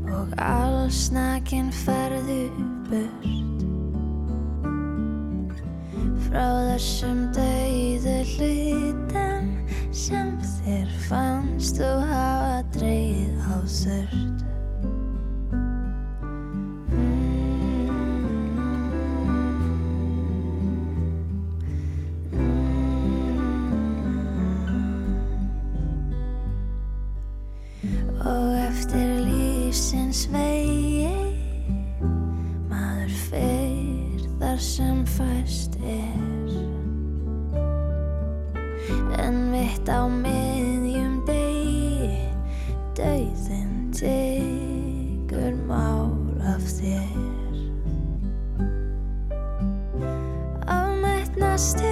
og 0.09 0.33
allsnakin 0.41 1.69
ferðu 1.83 2.49
burt. 2.89 3.67
Frá 6.25 6.49
þessum 6.71 7.21
dauðu 7.37 8.17
hlutum 8.33 9.53
sem 9.93 10.33
þér 10.57 10.99
fannst 11.11 11.83
þú 11.83 11.91
hafa 12.15 12.63
dreyð 12.79 13.45
á 13.45 13.61
þurrt 13.77 14.40
lífsins 29.91 30.29
vegi. 30.31 31.11
Maður 32.71 33.11
fyrr 33.27 34.27
þar 34.39 34.61
sem 34.63 35.01
fæst 35.07 35.75
er. 35.83 36.51
En 39.19 39.51
mitt 39.51 39.91
á 39.91 40.07
miðjum 40.07 41.19
degi 41.27 42.23
dauðin 42.95 43.91
tegur 43.91 45.59
mál 45.67 46.39
af 46.55 46.63
þér. 46.79 47.59
Afmætnastu 50.71 51.83
ekki 51.83 51.90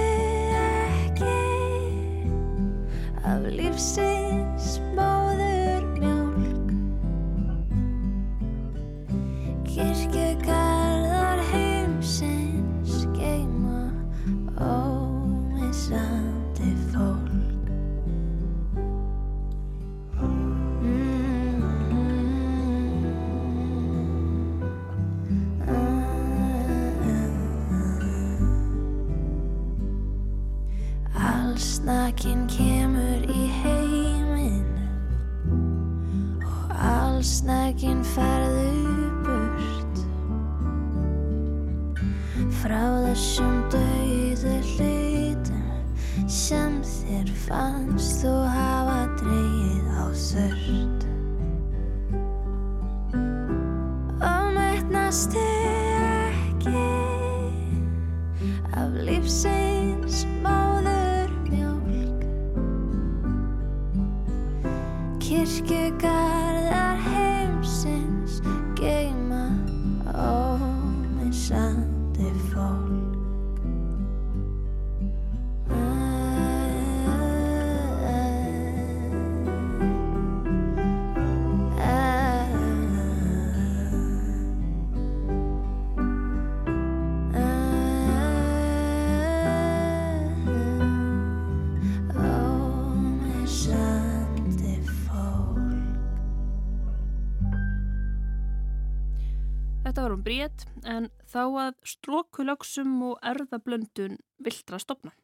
Þetta 99.89 100.03
var 100.05 100.13
um 100.13 100.21
bríet 100.21 100.63
en 100.85 101.07
þá 101.25 101.39
að 101.41 101.69
strókulöksum 101.89 102.91
og 103.07 103.23
erðablöndun 103.25 104.19
viltra 104.45 104.77
stopna. 104.77 105.15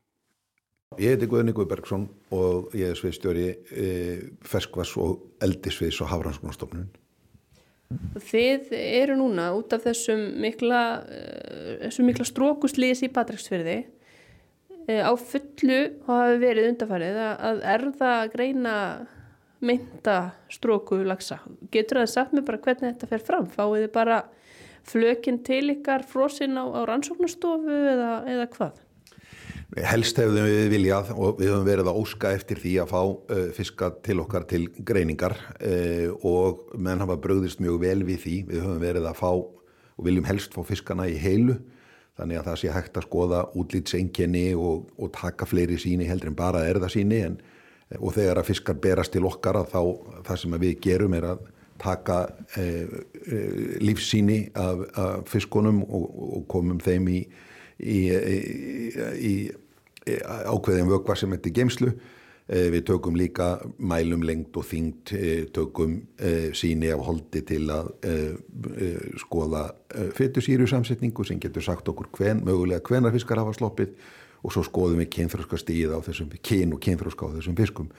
Ég 0.97 1.13
heiti 1.13 1.27
Guðni 1.29 1.53
Guðbergsson 1.53 2.07
og 2.33 2.71
ég 2.73 2.89
er 2.89 2.97
sviðstjóri 2.97 3.43
e, 3.53 3.89
ferskvass 4.41 4.95
og 4.97 5.43
eldisviðs 5.45 5.99
og 6.01 6.09
hafranskónastofnun. 6.09 6.87
Þið 8.17 8.71
eru 8.73 9.19
núna 9.19 9.51
út 9.53 9.75
af 9.77 9.83
þessum 9.85 10.23
mikla 10.41 10.79
uh, 11.03 11.75
þessu 11.83 12.05
mikla 12.07 12.25
strókuslýs 12.25 13.03
í 13.05 13.11
Patræksfyrði 13.13 13.75
e, 13.85 14.97
á 14.97 15.13
fullu 15.13 15.77
hafi 16.07 16.39
verið 16.41 16.71
undarfarið 16.71 17.19
að, 17.21 17.35
að 17.51 17.61
erða 17.75 18.15
greina 18.33 18.79
mynda 19.61 20.17
stróku 20.49 21.03
lagsa. 21.05 21.43
Getur 21.69 22.01
það 22.01 22.11
sagt 22.15 22.33
mér 22.33 22.47
bara 22.49 22.63
hvernig 22.65 22.95
þetta 22.95 23.11
fer 23.13 23.27
fram? 23.29 23.45
Fáið 23.53 23.85
þið 23.85 23.93
bara 23.99 24.17
flökinn 24.85 25.41
til 25.45 25.69
ykkar 25.73 26.05
frosinn 26.09 26.57
á, 26.57 26.65
á 26.65 26.81
rannsóknastofu 26.89 27.77
eða, 27.93 28.11
eða 28.29 28.49
hvað? 28.55 28.81
Helst 29.75 30.19
hefðum 30.21 30.45
við 30.45 30.67
viljað 30.71 31.09
og 31.15 31.39
við 31.39 31.49
höfum 31.51 31.65
verið 31.67 31.89
að 31.89 31.99
óska 31.99 32.31
eftir 32.37 32.61
því 32.61 32.73
að 32.83 32.91
fá 32.93 33.01
uh, 33.01 33.47
fiska 33.57 33.89
til 34.05 34.19
okkar 34.23 34.45
til 34.47 34.67
greiningar 34.87 35.35
uh, 35.57 36.11
og 36.21 36.77
menn 36.77 37.01
hafa 37.01 37.17
bröðist 37.19 37.63
mjög 37.63 37.81
vel 37.81 38.01
við 38.07 38.21
því. 38.23 38.35
Við 38.51 38.61
höfum 38.61 38.83
verið 38.83 39.09
að 39.09 39.19
fá 39.19 39.31
og 39.95 40.05
viljum 40.05 40.27
helst 40.29 40.55
fá 40.55 40.61
fiskana 40.67 41.09
í 41.09 41.17
heilu 41.19 41.57
þannig 42.15 42.39
að 42.39 42.47
það 42.49 42.61
sé 42.61 42.71
hægt 42.71 42.99
að 42.99 43.07
skoða 43.09 43.41
útlýtsenginni 43.59 44.45
og, 44.55 44.87
og 44.95 45.11
taka 45.15 45.47
fleiri 45.47 45.77
síni 45.79 46.07
heldur 46.07 46.31
en 46.31 46.37
bara 46.37 46.63
erða 46.67 46.89
síni 46.91 47.19
en, 47.25 47.35
og 47.99 48.15
þegar 48.15 48.39
að 48.41 48.49
fiskar 48.51 48.79
berast 48.81 49.13
til 49.15 49.25
okkar 49.27 49.59
að 49.59 49.73
þá 49.73 49.81
það 50.29 50.41
sem 50.41 50.57
við 50.63 50.77
gerum 50.85 51.17
er 51.17 51.29
að 51.33 51.43
taka 51.81 52.21
eh, 52.55 52.87
lífsíni 53.81 54.51
af, 54.55 54.83
af 54.95 55.29
fiskunum 55.29 55.83
og, 55.83 56.09
og 56.37 56.43
komum 56.51 56.79
þeim 56.83 57.07
í, 57.09 57.21
í, 57.79 57.99
í, 58.11 59.31
í 59.31 59.33
ákveðin 60.25 60.91
vögva 60.91 61.17
sem 61.17 61.33
er 61.33 61.41
geimslu 61.49 61.95
Eh, 62.45 62.67
við 62.69 62.83
tökum 62.85 63.15
líka 63.17 63.55
mælum 63.81 64.21
lengt 64.21 64.53
og 64.53 64.67
þyngt, 64.69 65.15
eh, 65.17 65.47
tökum 65.49 65.95
eh, 66.19 66.51
síni 66.53 66.91
af 66.93 66.99
holdi 67.01 67.41
til 67.41 67.65
að 67.73 67.89
skoða 69.17 69.71
fytusýru 70.13 70.67
samsetningu 70.69 71.25
sem 71.25 71.39
getur 71.39 71.63
sagt 71.65 71.89
okkur 71.89 72.11
hven, 72.13 72.43
mögulega 72.45 72.85
hvenar 72.85 73.11
fiskar 73.11 73.41
hafa 73.41 73.53
sloppið 73.53 73.95
og 74.43 74.53
svo 74.53 74.61
skoðum 74.61 75.01
við 75.01 75.09
kynþróska 75.15 75.57
stíð 75.57 75.97
á 75.97 75.99
þessum, 76.05 76.29
kyn 76.37 76.73
og 76.73 76.79
kynþróska 76.85 77.25
á 77.25 77.33
þessum 77.33 77.57
fiskum. 77.57 77.89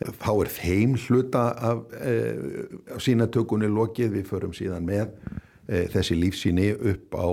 Þá 0.00 0.30
er 0.32 0.50
þeim 0.54 0.96
hluta 0.96 1.44
af, 1.52 1.84
af 1.92 3.04
sínatökunni 3.04 3.68
lokið, 3.68 4.14
við 4.16 4.28
förum 4.30 4.56
síðan 4.56 4.86
með 4.88 5.12
þessi 5.92 6.16
lífsíni 6.16 6.70
upp 6.74 7.14
á 7.14 7.28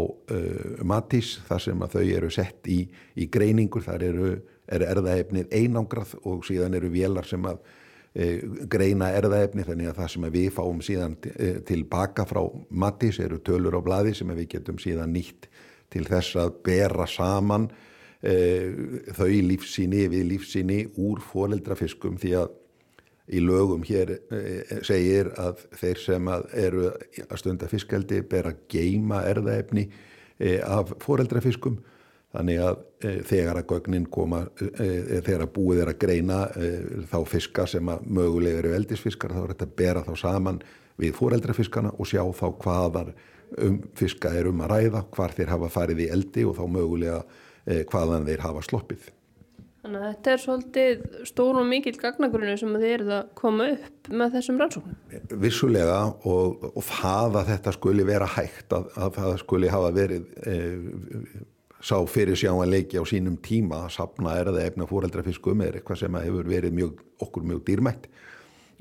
matís 0.86 1.38
þar 1.47 1.62
sem 1.63 1.80
að 1.82 1.95
þau 1.95 2.03
eru 2.19 2.27
sett 2.30 2.67
í, 2.69 2.84
í 3.17 3.25
greiningur, 3.34 3.82
þar 3.88 4.03
eru 4.06 4.34
er 4.67 4.84
erðaefnið 4.88 5.51
einangrað 5.56 6.13
og 6.27 6.45
síðan 6.47 6.75
eru 6.77 6.91
vélar 6.91 7.27
sem 7.27 7.43
að 7.47 7.62
e, 8.13 8.30
greina 8.69 9.12
erðaefni 9.15 9.65
þannig 9.67 9.91
að 9.91 9.99
það 10.01 10.13
sem 10.13 10.30
við 10.36 10.49
fáum 10.58 10.82
síðan 10.84 11.17
e, 11.32 11.51
tilbaka 11.67 12.27
frá 12.27 12.43
Mattis 12.69 13.21
eru 13.23 13.39
tölur 13.39 13.80
á 13.80 13.82
bladi 13.84 14.15
sem 14.17 14.32
við 14.36 14.51
getum 14.58 14.82
síðan 14.82 15.15
nýtt 15.15 15.47
til 15.93 16.03
þess 16.08 16.39
að 16.41 16.58
bera 16.67 17.08
saman 17.08 17.69
þau 18.17 19.27
lífsíni 19.45 20.08
við 20.10 20.23
lífsíni 20.32 20.80
úr 20.97 21.21
fóreldrafiskum 21.21 22.15
því 22.17 22.32
að 22.39 22.56
í 23.27 23.41
lögum 23.43 23.84
hér 23.84 24.13
e, 24.32 24.80
segir 24.88 25.34
að 25.38 25.65
þeir 25.75 25.99
sem 25.99 26.30
að 26.32 26.47
eru 26.58 26.88
að 27.27 27.38
stunda 27.41 27.67
fiskaldi 27.69 28.23
ber 28.23 28.49
að 28.53 28.63
geima 28.71 29.19
erðaefni 29.27 29.86
e, 30.39 30.58
af 30.63 30.95
fóreldrafiskum 31.03 31.77
Þannig 32.36 32.60
að 32.60 32.82
þegar 33.25 33.58
að 33.62 33.69
gögnin 33.71 34.06
koma, 34.12 34.41
þegar 34.60 35.45
að 35.45 35.53
búið 35.56 35.80
er 35.82 35.89
að 35.93 35.99
greina 36.01 36.39
þá 37.08 37.15
fiska 37.32 37.63
sem 37.71 37.89
að 37.89 38.03
mögulega 38.17 38.60
eru 38.60 38.73
eldisfiskar 38.75 39.32
þá 39.34 39.39
er 39.41 39.53
þetta 39.53 39.67
að 39.69 39.75
bera 39.80 40.03
þá 40.03 40.12
saman 40.21 40.60
við 40.99 41.15
fóreldrafiskana 41.17 41.93
og 41.95 42.10
sjá 42.10 42.21
þá 42.36 42.47
hvaðar 42.63 43.13
um 43.63 43.77
fiska 43.95 44.34
er 44.36 44.49
um 44.49 44.63
að 44.65 44.73
ræða, 44.73 45.03
hvar 45.15 45.36
þeir 45.38 45.53
hafa 45.53 45.69
farið 45.71 46.03
í 46.03 46.10
eldi 46.17 46.43
og 46.49 46.58
þá 46.58 46.65
mögulega 46.73 47.21
hvaðan 47.67 48.27
þeir 48.27 48.43
hafa 48.45 48.65
sloppið. 48.65 49.10
Þannig 49.88 50.03
að 50.03 50.10
þetta 50.12 50.32
er 50.34 50.41
svolítið 50.43 51.03
stór 51.30 51.58
og 51.62 51.67
mikill 51.69 51.95
gagnagrunni 51.95 52.58
sem 52.60 52.73
þeir 52.75 52.93
eru 52.97 53.13
að 53.21 53.27
koma 53.39 53.67
upp 53.71 54.10
með 54.12 54.34
þessum 54.36 54.58
rannsóknum. 54.60 54.97
Vissulega 55.43 55.99
og, 56.27 56.65
og 56.73 56.84
það 56.89 57.38
að 57.39 57.51
þetta 57.53 57.73
skuli 57.77 58.08
vera 58.08 58.27
hægt, 58.34 58.73
að, 58.75 58.89
að 58.99 59.13
það 59.21 59.38
skuli 59.45 59.71
hafa 59.71 59.93
verið 59.95 60.27
e, 60.43 60.58
sá 61.80 61.95
fyrir 62.12 62.36
sjáanleiki 62.36 62.99
á 62.99 63.06
sínum 63.08 63.39
tíma 63.39 63.86
að 63.86 63.93
sapna 63.95 64.36
erða 64.41 64.65
efna 64.67 64.88
fóreldrafiskum 64.89 65.63
er 65.63 65.80
eitthvað 65.80 66.01
sem 66.03 66.19
hefur 66.19 66.49
verið 66.51 66.75
mjög, 66.82 67.03
okkur 67.23 67.45
mjög 67.47 67.65
dýrmætt 67.69 68.08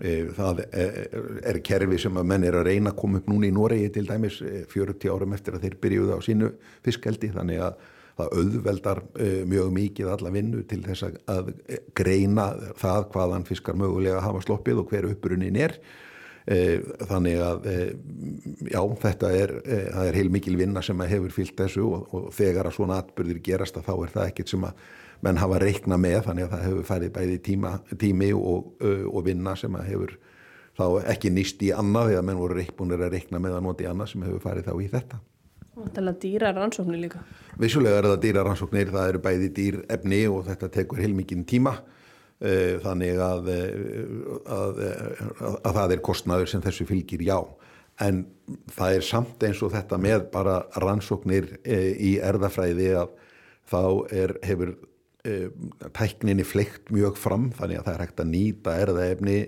e, 0.03 0.14
það 0.35 0.64
er 0.72 1.61
kerfi 1.70 2.01
sem 2.03 2.18
að 2.18 2.31
menn 2.33 2.51
er 2.51 2.59
að 2.59 2.72
reyna 2.72 2.90
að 2.90 3.03
koma 3.05 3.20
upp 3.20 3.29
núna 3.31 3.46
í 3.46 3.55
Noregi 3.55 3.92
til 3.94 4.09
dæmis 4.11 4.40
40 4.42 4.96
e, 4.96 5.12
árum 5.12 5.38
eftir 5.38 5.55
að 5.55 5.68
þeir 5.68 5.79
byrjuði 5.87 6.18
á 6.18 6.20
sínu 6.25 6.51
fiskeldi 6.88 7.31
þannig 7.37 7.62
að 7.68 7.85
það 8.16 8.35
auðveldar 8.40 9.02
mjög 9.48 9.70
mikið 9.76 10.11
alla 10.14 10.31
vinnu 10.33 10.62
til 10.68 10.81
þess 10.87 11.05
að 11.29 11.52
greina 11.96 12.46
það 12.81 13.09
hvaðan 13.12 13.44
fiskar 13.48 13.76
mögulega 13.76 14.24
hafa 14.24 14.40
sloppið 14.44 14.81
og 14.81 14.92
hver 14.92 15.09
uppbrunnin 15.11 15.59
er 15.61 15.76
Eh, 16.46 16.79
þannig 17.11 17.40
að 17.42 17.64
eh, 17.66 17.88
já, 18.70 18.79
þetta 19.02 19.31
er, 19.35 19.52
eh, 19.66 19.88
er 20.07 20.14
heil 20.14 20.29
mikil 20.31 20.55
vinna 20.55 20.79
sem 20.85 21.00
hefur 21.11 21.33
fyllt 21.35 21.57
þessu 21.59 21.83
og, 21.83 22.05
og 22.14 22.29
þegar 22.37 22.68
að 22.68 22.76
svona 22.76 23.00
atbyrðir 23.02 23.40
gerast 23.48 23.81
að 23.81 23.88
þá 23.88 23.94
er 23.96 24.12
það 24.12 24.29
ekkit 24.31 24.52
sem 24.52 24.66
að 24.68 24.85
menn 25.26 25.40
hafa 25.42 25.59
reikna 25.59 25.98
með 25.98 26.20
þannig 26.29 26.46
að 26.46 26.55
það 26.55 26.62
hefur 26.68 26.87
færið 26.92 27.12
bæði 27.16 27.40
tíma, 27.48 27.72
tími 27.98 28.31
og, 28.38 28.68
og 29.11 29.26
vinna 29.26 29.57
sem 29.59 29.74
að 29.74 29.90
hefur 29.90 30.14
þá 30.79 30.87
ekki 31.16 31.33
nýst 31.35 31.66
í 31.66 31.72
annað 31.74 32.12
eða 32.14 32.24
menn 32.29 32.38
voru 32.44 32.61
reikbúinir 32.61 33.02
að 33.09 33.16
reikna 33.16 33.42
með 33.42 33.59
að 33.59 33.66
nota 33.66 33.83
í 33.88 33.90
annað 33.90 34.12
sem 34.12 34.26
hefur 34.29 34.46
færið 34.46 34.70
þá 34.70 34.74
í 34.76 34.90
þetta. 34.94 35.20
Það 35.77 36.09
er 36.09 36.17
dýra 36.21 36.55
rannsóknir 36.57 37.03
líka. 37.03 37.21
Vissulega 37.61 38.01
er 38.01 38.09
það 38.11 38.23
dýra 38.23 38.45
rannsóknir, 38.47 38.93
það 38.95 39.11
eru 39.11 39.21
bæði 39.27 39.53
dýr 39.59 39.83
efni 39.93 40.23
og 40.33 40.47
þetta 40.49 40.73
tekur 40.73 41.03
heil 41.05 41.12
mikinn 41.17 41.45
tíma 41.49 41.77
Eh, 42.37 42.77
þannig 42.85 43.17
að, 43.17 43.47
eh, 43.49 43.77
að, 44.53 44.81
að, 45.41 45.55
að 45.65 45.77
það 45.79 45.93
er 45.95 46.01
kostnaður 46.05 46.51
sem 46.51 46.61
þessu 46.61 46.85
fylgir 46.85 47.23
já 47.25 47.39
en 48.05 48.19
það 48.77 48.97
er 48.99 49.07
samt 49.07 49.47
eins 49.49 49.62
og 49.65 49.73
þetta 49.73 49.97
með 49.97 50.27
bara 50.35 50.59
rannsóknir 50.85 51.47
eh, 51.65 51.95
í 51.97 52.11
erðafræði 52.21 52.91
að 53.01 53.15
þá 53.73 53.81
er, 54.12 54.37
hefur 54.45 54.77
tækninni 55.97 56.45
fleikt 56.47 56.93
mjög 56.95 57.17
fram 57.19 57.49
þannig 57.57 57.81
að 57.81 57.89
það 57.89 57.97
er 57.97 58.03
hægt 58.05 58.21
að 58.23 58.29
nýta 58.31 58.75
erðaefni 58.85 59.39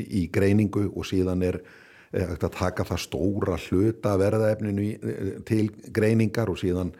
í 0.00 0.22
greiningu 0.32 0.86
og 0.94 1.04
síðan 1.10 1.42
er 1.44 1.58
að 2.10 2.50
taka 2.56 2.84
það 2.88 3.02
stóra 3.04 3.56
hluta 3.68 4.16
af 4.16 4.26
erðaefninu 4.26 5.42
til 5.46 5.66
greiningar 5.94 6.50
og 6.50 6.58
síðan 6.58 6.90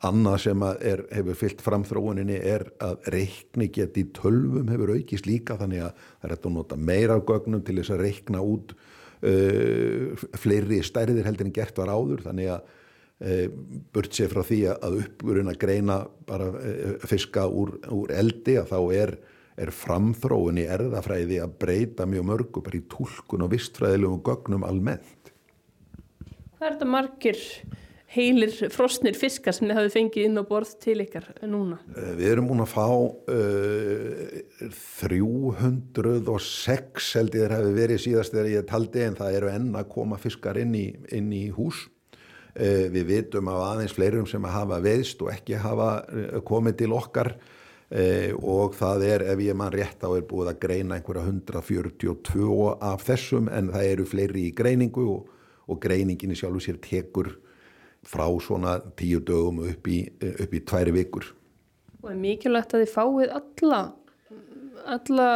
Annað 0.00 0.38
sem 0.46 0.62
er, 0.64 1.02
hefur 1.12 1.36
fyllt 1.36 1.60
fram 1.60 1.82
þróuninni 1.84 2.38
er 2.40 2.62
að 2.80 3.02
reikni 3.12 3.66
geti 3.68 4.06
tölvum 4.16 4.70
hefur 4.72 4.94
aukist 4.94 5.26
líka 5.28 5.58
þannig 5.60 5.82
að 5.84 6.06
það 6.06 6.30
er 6.30 6.32
að 6.36 6.46
nota 6.54 6.78
meira 6.80 7.18
gögnum 7.28 7.60
til 7.66 7.76
þess 7.76 7.92
að 7.92 8.00
reikna 8.06 8.40
út 8.40 8.72
uh, 8.72 10.22
fleiri 10.40 10.80
stærðir 10.86 11.28
heldur 11.28 11.50
en 11.50 11.52
gert 11.58 11.82
var 11.82 11.92
áður. 11.92 12.24
Þannig 12.30 12.48
að 12.54 12.70
uh, 12.72 13.44
burt 13.92 14.16
sér 14.16 14.32
frá 14.32 14.40
því 14.48 14.62
að 14.72 14.96
uppurinn 15.02 15.52
að 15.52 15.60
greina 15.66 15.98
bara 16.30 16.48
uh, 16.48 16.96
fiska 17.04 17.44
úr, 17.44 17.76
úr 17.92 18.16
eldi 18.22 18.56
að 18.62 18.72
þá 18.72 18.80
er, 19.02 19.14
er 19.60 19.72
framþróun 19.74 20.62
í 20.62 20.66
erðafræði 20.70 21.42
að 21.44 21.56
breyta 21.60 22.08
mjög 22.08 22.26
mörgu 22.30 22.64
bara 22.64 22.80
í 22.80 22.88
tólkun 22.90 23.46
og 23.46 23.52
vistfræðilegum 23.54 24.24
gögnum 24.26 24.66
almennt. 24.66 25.34
Hvað 26.56 26.66
er 26.66 26.76
þetta 26.76 26.92
margir 26.92 27.40
heilir 28.10 28.50
frosnir 28.74 29.14
fiskar 29.18 29.54
sem 29.54 29.68
þið 29.68 29.76
hafið 29.78 29.92
fengið 29.94 30.24
inn 30.26 30.40
á 30.42 30.44
borð 30.48 30.72
til 30.82 30.98
ykkar 31.04 31.26
núna? 31.46 31.76
Eh, 31.94 32.14
við 32.18 32.28
erum 32.32 32.48
búin 32.50 32.64
að 32.64 32.72
fá 32.72 32.88
uh, 32.90 32.96
306 34.98 37.12
held 37.20 37.32
ég 37.38 37.44
þeir 37.44 37.54
hafi 37.54 37.70
verið 37.76 38.02
síðast 38.06 38.34
þegar 38.34 38.48
ég 38.56 38.70
taldi 38.70 39.00
en 39.06 39.18
það 39.20 39.36
eru 39.38 39.48
enn 39.52 39.70
að 39.78 39.90
koma 39.94 40.16
fiskar 40.20 40.56
inn 40.60 40.74
í, 40.74 40.86
inn 41.14 41.30
í 41.36 41.44
hús. 41.54 41.78
Uh, 42.50 42.86
við 42.90 43.04
vitum 43.12 43.46
af 43.52 43.60
aðeins 43.68 43.94
fleirum 43.94 44.26
sem 44.26 44.44
að 44.44 44.56
hafa 44.58 44.76
veðst 44.82 45.18
og 45.22 45.30
ekki 45.32 45.54
hafa 45.62 45.90
komið 46.46 46.74
til 46.82 46.92
okkar 46.98 47.28
og 47.90 48.76
það 48.78 49.04
er, 49.08 49.22
ef 49.32 49.40
ég 49.42 49.56
mann 49.58 49.72
rétt 49.74 50.04
á 50.06 50.10
er 50.14 50.22
búið 50.22 50.52
að 50.52 50.60
greina 50.62 50.94
einhverja 50.94 51.24
142 51.26 52.68
af 52.86 53.02
þessum 53.02 53.48
en 53.50 53.72
það 53.74 53.86
eru 53.88 54.04
fleiri 54.06 54.44
í 54.46 54.52
greiningu 54.54 55.06
og, 55.10 55.30
og 55.66 55.80
greiningin 55.82 56.30
í 56.30 56.38
sjálfu 56.38 56.62
sér 56.62 56.78
tekur 56.84 57.32
frá 58.06 58.26
svona 58.40 58.78
tíu 58.96 59.20
dögum 59.20 59.64
upp 59.66 59.88
í, 59.90 60.04
upp 60.30 60.54
í 60.54 60.62
tværi 60.64 60.94
vikur. 60.94 61.26
Og 62.00 62.12
er 62.12 62.20
mikilvægt 62.20 62.74
að 62.74 62.84
þið 62.84 62.92
fáið 62.94 63.34
alla, 63.40 63.80
alla 64.94 65.28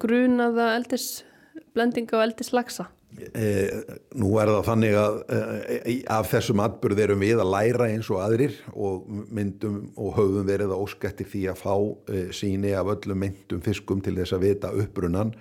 grunaða 0.00 0.70
eldisblendinga 0.78 2.16
og 2.16 2.24
eldislagsa? 2.28 2.88
E, 2.88 2.97
nú 3.08 4.30
er 4.38 4.50
það 4.52 4.66
þannig 4.66 4.96
að 5.00 5.14
e, 5.32 5.94
af 6.12 6.28
þessum 6.28 6.60
atbyrð 6.60 7.00
erum 7.06 7.22
við 7.24 7.40
að 7.40 7.52
læra 7.54 7.86
eins 7.88 8.10
og 8.12 8.20
aðrir 8.20 8.56
og 8.76 9.06
myndum 9.34 9.78
og 9.96 10.12
höfum 10.18 10.46
verið 10.46 10.74
að 10.74 10.82
óskætti 10.84 11.26
því 11.26 11.44
að 11.50 11.62
fá 11.62 11.74
e, 12.12 12.24
síni 12.36 12.74
af 12.76 12.90
öllum 12.92 13.22
myndum 13.24 13.62
fiskum 13.64 14.02
til 14.04 14.14
þess 14.18 14.36
að 14.36 14.44
vita 14.44 14.72
uppbrunnan 14.76 15.32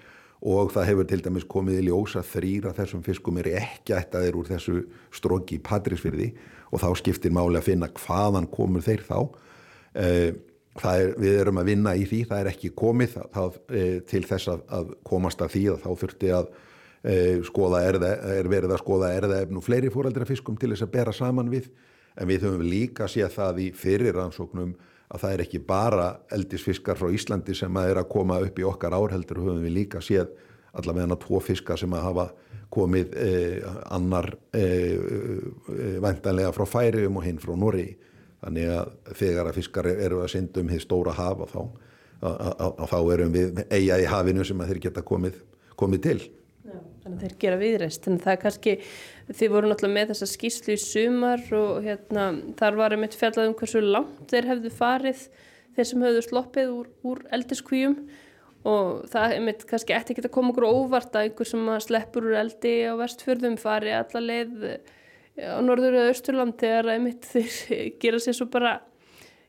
og 0.48 0.72
það 0.74 0.88
hefur 0.92 1.10
til 1.10 1.22
dæmis 1.26 1.48
komið 1.50 1.82
í 1.82 1.88
ljósa 1.90 2.24
þrýra 2.26 2.74
þessum 2.78 3.04
fiskum 3.06 3.40
eru 3.42 3.56
ekki 3.60 3.96
ættaðir 3.98 4.38
úr 4.38 4.50
þessu 4.52 4.84
stróki 5.14 5.60
Patrísfyrði 5.64 6.32
og 6.72 6.84
þá 6.84 6.90
skiptir 7.00 7.34
máli 7.34 7.60
að 7.60 7.70
finna 7.72 7.90
hvaðan 7.96 8.48
komur 8.52 8.84
þeir 8.86 9.04
þá. 9.08 9.20
Eh, 9.98 10.32
er, 10.86 11.14
við 11.18 11.40
erum 11.42 11.60
að 11.62 11.72
vinna 11.72 11.96
í 11.98 12.06
því 12.08 12.22
það 12.30 12.42
er 12.42 12.50
ekki 12.52 12.72
komið 12.78 13.18
það, 13.34 13.60
eh, 13.74 14.00
til 14.08 14.24
þess 14.30 14.52
að, 14.54 14.66
að 14.78 14.96
komast 15.08 15.42
að 15.42 15.54
því 15.56 15.64
að 15.74 15.84
þá 15.86 15.90
þurfti 16.04 16.34
að 16.38 16.50
eh, 16.52 16.64
skoða 17.48 17.84
erða, 17.88 18.10
er 18.34 18.48
verið 18.50 18.74
að 18.74 18.82
skoða 18.82 19.12
erðaefn 19.16 19.60
og 19.60 19.64
fleiri 19.64 19.92
fóraldrafiskum 19.94 20.58
til 20.60 20.72
þess 20.74 20.86
að 20.88 20.94
bera 20.96 21.14
saman 21.14 21.52
við. 21.52 21.70
En 22.18 22.28
við 22.28 22.48
höfum 22.48 22.66
líka 22.66 23.06
séð 23.12 23.30
það 23.36 23.62
í 23.62 23.68
fyrirrannsóknum 23.78 24.74
að 25.08 25.22
það 25.24 25.34
er 25.34 25.44
ekki 25.46 25.62
bara 25.64 26.08
eldisfiskar 26.36 27.00
frá 27.00 27.12
Íslandi 27.14 27.56
sem 27.56 27.80
að 27.80 27.94
er 27.94 28.02
að 28.02 28.10
koma 28.12 28.42
upp 28.44 28.60
í 28.60 28.66
okkar 28.68 28.96
árheldur 28.98 29.40
höfum 29.44 29.64
við 29.64 29.76
líka 29.78 30.02
séð 30.04 30.34
allavega 30.78 31.18
tvo 31.22 31.40
fiskar 31.42 31.80
sem 31.80 31.94
að 31.96 32.06
hafa 32.10 32.28
komið 32.74 33.16
eh, 33.24 33.68
annar 33.96 34.34
eh, 34.52 34.98
eh, 35.00 35.98
væntanlega 36.04 36.52
frá 36.56 36.66
Færium 36.68 37.20
og 37.20 37.26
hinn 37.26 37.40
frá 37.40 37.54
Norri 37.56 37.88
þannig 38.44 38.74
að 38.76 39.16
þegar 39.18 39.50
að 39.50 39.60
fiskar 39.62 39.88
eru 39.94 40.22
að 40.24 40.34
synda 40.36 40.62
um 40.62 40.72
því 40.72 40.82
stóra 40.84 41.16
hafa 41.16 41.48
þá, 41.54 41.62
að, 42.20 42.36
að, 42.36 42.68
að 42.68 42.92
þá 42.92 43.00
erum 43.16 43.38
við 43.38 43.62
eiga 43.72 44.02
í 44.04 44.10
hafinu 44.12 44.46
sem 44.46 44.62
að 44.62 44.74
þeir 44.74 44.82
geta 44.90 45.06
komið, 45.08 45.40
komið 45.80 46.04
til 46.04 46.20
Já, 46.68 46.80
þannig 47.04 47.14
að 47.16 47.22
þeir 47.24 47.36
gera 47.40 47.58
viðreist 47.62 48.08
en 48.10 48.18
það 48.20 48.34
er 48.34 48.40
kannski, 48.42 48.72
þið 49.32 49.52
voru 49.54 49.70
náttúrulega 49.70 49.96
með 49.96 50.10
þessa 50.12 50.28
skýslu 50.34 50.74
í 50.74 50.82
sumar 50.84 51.44
og 51.56 51.86
hérna, 51.86 52.26
þar 52.60 52.80
var 52.82 52.96
einmitt 52.96 53.16
fjallað 53.16 53.52
um 53.52 53.56
hversu 53.62 53.84
langt 53.86 54.34
þeir 54.34 54.50
hefðu 54.52 54.72
farið 54.76 55.22
þeir 55.78 55.88
sem 55.88 56.04
hefðu 56.08 56.26
sloppið 56.26 56.74
úr, 56.74 56.90
úr 57.08 57.24
eldiskvíum. 57.38 57.96
Og 58.68 59.08
það 59.08 59.24
er 59.30 59.38
einmitt 59.38 59.64
kannski 59.70 59.96
eftir 59.96 60.18
ekki 60.18 60.26
að 60.28 60.36
koma 60.36 60.52
okkur 60.52 60.68
óvart 60.68 61.16
að 61.16 61.30
einhver 61.30 61.48
sem 61.48 61.72
sleppur 61.86 62.28
úr 62.28 62.40
eldi 62.42 62.74
á 62.90 62.94
vestfjörðum 63.00 63.56
fari 63.62 63.94
alla 63.96 64.24
leið 64.26 64.68
á 65.38 65.60
norður 65.64 66.02
eða 66.02 66.12
austurland 66.12 66.58
þegar 66.60 66.94
einmitt 66.98 67.28
þeir 67.32 67.96
gera 68.02 68.20
sér 68.20 68.36
svo 68.36 68.50
bara 68.52 68.80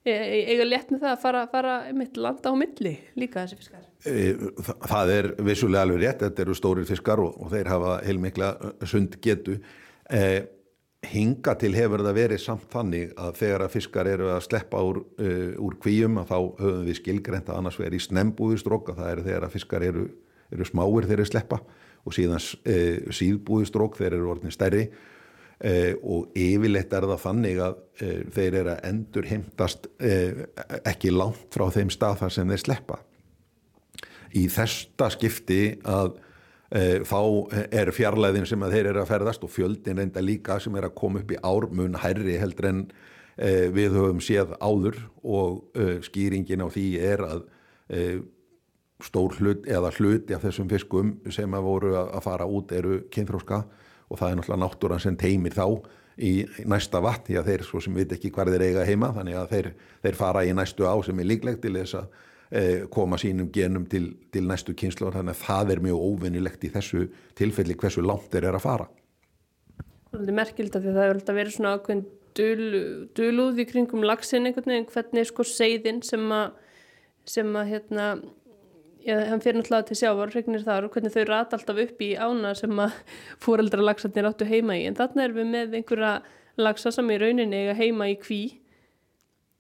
e, 0.05 0.13
e, 0.13 0.43
eiga 0.53 0.69
létt 0.69 0.93
með 0.93 1.07
það 1.07 1.15
að 1.15 1.23
fara, 1.25 1.47
fara 1.51 1.79
einmitt 1.89 2.21
landa 2.21 2.53
á 2.53 2.55
milli 2.61 2.99
líka 3.19 3.43
þessi 3.43 3.63
fiskar 3.63 3.88
Það 3.99 5.11
er 5.11 5.27
vissulega 5.43 5.83
alveg 5.83 6.05
rétt, 6.05 6.21
þetta 6.23 6.45
eru 6.45 6.55
stórir 6.55 6.87
fiskar 6.87 7.19
og, 7.19 7.35
og 7.43 7.51
þeir 7.51 7.73
hafa 7.73 7.97
heilmikla 8.07 8.53
sund 8.87 9.17
getu 9.25 9.57
eh, 10.15 10.45
hinga 11.07 11.55
til 11.59 11.75
hefur 11.77 12.03
það 12.03 12.17
verið 12.17 12.41
samt 12.43 12.71
þannig 12.73 13.13
að 13.19 13.37
þegar 13.39 13.65
að 13.65 13.75
fiskar 13.77 14.09
eru 14.11 14.31
að 14.35 14.41
sleppa 14.49 14.81
úr, 14.83 15.03
uh, 15.23 15.53
úr 15.63 15.77
kvíum 15.83 16.19
að 16.19 16.33
þá 16.33 16.39
höfum 16.63 16.89
við 16.89 16.99
skilgreynt 16.99 17.53
að 17.53 17.61
annars 17.61 17.79
verið 17.79 18.01
í 18.01 18.07
snembúðistrók 18.09 18.91
að 18.91 19.03
það 19.03 19.13
eru 19.13 19.27
þegar 19.29 19.47
að 19.47 19.55
fiskar 19.55 19.87
eru, 19.87 20.09
eru 20.51 20.67
smáir 20.67 21.07
þegar 21.07 21.23
þeir 21.23 21.31
sleppa 21.31 21.61
og 22.03 22.17
síðan 22.17 22.43
uh, 22.43 23.15
síðbúðistrók 23.21 24.01
þeir 24.01 24.17
eru 24.19 24.33
orðin 24.35 24.55
stærri 24.55 24.89
uh, 24.89 25.93
og 26.03 26.35
yfirleitt 26.35 26.99
er 26.99 27.07
það 27.13 27.25
þannig 27.29 27.63
að 27.69 27.79
þeir 28.35 28.57
eru 28.61 28.71
að 28.71 28.85
endur 28.87 29.27
heimtast 29.27 29.89
ekki 30.87 31.11
langt 31.11 31.49
frá 31.51 31.65
þeim 31.75 31.89
stað 31.91 32.21
þar 32.21 32.35
sem 32.37 32.53
þeir 32.55 32.61
sleppa. 32.63 32.99
Í 34.37 34.49
þesta 34.53 35.09
skipti 35.15 35.63
að 35.89 36.19
Eh, 36.69 37.01
þá 37.01 37.49
er 37.73 37.89
fjarlæðin 37.97 38.45
sem 38.45 38.61
þeir 38.69 38.91
eru 38.91 39.01
að 39.01 39.09
ferðast 39.09 39.45
og 39.47 39.53
fjöldin 39.55 40.03
reynda 40.03 40.21
líka 40.21 40.59
sem 40.61 40.75
er 40.77 40.85
að 40.91 40.99
koma 41.01 41.23
upp 41.23 41.31
í 41.33 41.39
ármun 41.41 41.97
hærri 41.97 42.35
heldur 42.37 42.67
en 42.69 42.83
eh, 43.41 43.71
við 43.73 43.97
höfum 43.97 44.21
séð 44.21 44.53
áður 44.61 44.99
og 45.25 45.63
eh, 45.73 45.95
skýringin 46.05 46.61
á 46.61 46.69
því 46.69 46.89
er 47.01 47.25
að 47.25 47.47
stór 49.01 49.33
hlut 49.39 49.65
eða 49.65 49.89
hluti 49.97 50.35
af 50.37 50.43
þessum 50.45 50.69
fiskum 50.69 51.15
sem 51.33 51.55
að 51.57 51.65
voru 51.65 51.95
að 51.97 52.21
fara 52.27 52.45
út 52.45 52.75
eru 52.77 52.99
kynþróska 53.09 53.63
og 54.13 54.21
það 54.21 54.29
er 54.29 54.37
náttúrulega 54.37 54.61
náttúran 54.61 55.01
sem 55.01 55.17
teimir 55.17 55.57
þá 55.57 55.65
í 56.21 56.35
næsta 56.69 57.01
vatn 57.01 57.31
því 57.31 57.39
að 57.41 57.49
þeir 57.49 57.65
svo 57.65 57.81
sem 57.81 57.97
veit 57.97 58.13
ekki 58.13 58.29
hvað 58.35 58.53
þeir 58.53 58.67
eiga 58.67 58.85
heima 58.85 59.09
þannig 59.17 59.39
að 59.41 59.55
þeir, 59.55 59.71
þeir 60.05 60.21
fara 60.21 60.45
í 60.45 60.53
næstu 60.53 60.85
á 60.85 60.93
sem 61.07 61.25
er 61.25 61.31
líklegt 61.33 61.65
til 61.65 61.79
þess 61.79 61.97
að 62.03 62.13
koma 62.95 63.19
sínum 63.21 63.51
genum 63.53 63.85
til, 63.93 64.15
til 64.33 64.47
næstu 64.49 64.73
kynslu 64.73 65.11
þannig 65.13 65.35
að 65.35 65.43
það 65.43 65.73
er 65.75 65.83
mjög 65.85 66.05
óvinnilegt 66.07 66.63
í 66.65 66.71
þessu 66.73 67.03
tilfelli 67.37 67.77
hversu 67.77 68.01
langt 68.01 68.31
þeir 68.33 68.47
eru 68.49 68.61
að 68.61 68.65
fara. 68.65 68.87
Það 70.15 70.31
er 70.31 70.39
merkild 70.39 70.79
að 70.79 70.87
það 70.89 71.03
er 71.03 71.13
alltaf 71.13 71.37
verið 71.37 71.57
svona 71.59 71.75
ákveðin 71.77 72.07
dul, 72.39 72.81
dulúð 73.19 73.61
í 73.61 73.69
kringum 73.69 74.07
lagsin 74.07 74.49
einhvern 74.49 74.73
veginn 74.73 74.89
hvernig 74.89 75.29
sko 75.29 75.45
seiðin 75.45 76.01
sem 76.07 76.25
að 76.33 76.57
sem 77.29 77.57
að 77.61 77.73
hérna 77.75 78.05
já, 79.05 79.17
hann 79.29 79.43
fyrir 79.45 79.59
náttúrulega 79.61 79.89
til 79.91 79.99
sjávarregnir 80.01 80.65
þar 80.67 80.87
og 80.87 80.95
hvernig 80.95 81.15
þau 81.15 81.25
rata 81.29 81.59
alltaf 81.59 81.83
upp 81.85 82.03
í 82.05 82.11
ána 82.17 82.55
sem 82.59 82.83
að 82.83 82.97
fóreldra 83.45 83.85
lagsarnir 83.85 84.29
áttu 84.31 84.49
heima 84.49 84.79
í. 84.79 84.87
En 84.89 84.97
þarna 84.99 85.27
erum 85.27 85.41
við 85.43 85.51
með 85.53 85.79
einhverja 85.81 86.15
lagsa 86.59 86.93
sem 86.95 87.13
í 87.13 87.21
rauninni 87.21 87.63
eiga 87.63 87.77
heima 87.79 88.09
í 88.11 88.17
kví. 88.21 88.43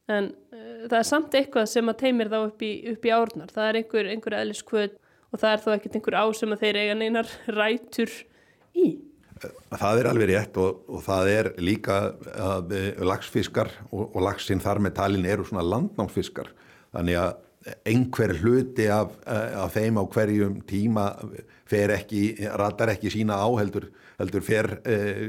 En 0.08 0.32
uh, 0.56 0.77
það 0.86 0.98
er 1.00 1.08
samt 1.08 1.36
eitthvað 1.38 1.68
sem 1.70 1.90
að 1.90 2.00
teimir 2.02 2.30
þá 2.32 2.38
upp 2.40 2.64
í, 2.64 2.72
upp 2.92 3.04
í 3.06 3.12
árnar. 3.14 3.52
Það 3.54 3.68
er 3.68 3.80
einhver, 3.80 4.10
einhver 4.12 4.38
eðliskvöld 4.38 4.96
og 5.28 5.42
það 5.42 5.52
er 5.52 5.62
þó 5.64 5.68
ekkert 5.74 5.98
einhver 5.98 6.18
á 6.18 6.24
sem 6.36 6.54
að 6.54 6.64
þeir 6.64 6.80
eiga 6.82 6.96
neinar 6.98 7.34
rætur 7.58 8.14
í. 8.76 8.86
Það 9.38 10.00
er 10.00 10.08
alveg 10.10 10.30
rétt 10.32 10.56
og, 10.58 10.80
og 10.90 11.02
það 11.04 11.28
er 11.34 11.50
líka 11.62 11.98
að 12.34 12.72
uh, 12.74 13.04
lagsfiskar 13.06 13.70
og, 13.90 14.08
og 14.08 14.24
lagsin 14.24 14.62
þar 14.62 14.82
með 14.82 14.96
talin 14.96 15.28
eru 15.30 15.46
svona 15.46 15.66
landnámsfiskar. 15.66 16.50
Þannig 16.96 17.20
að 17.20 17.76
einhver 17.86 18.32
hluti 18.40 18.88
af, 18.90 19.14
uh, 19.28 19.62
af 19.62 19.76
þeim 19.76 20.00
á 20.00 20.04
hverjum 20.10 20.58
tíma 20.66 21.06
ekki, 21.68 22.22
ratar 22.58 22.94
ekki 22.94 23.12
sína 23.12 23.36
á 23.38 23.46
heldur, 23.60 23.90
heldur 24.18 24.42
fer 24.42 24.72
uh, 24.80 25.22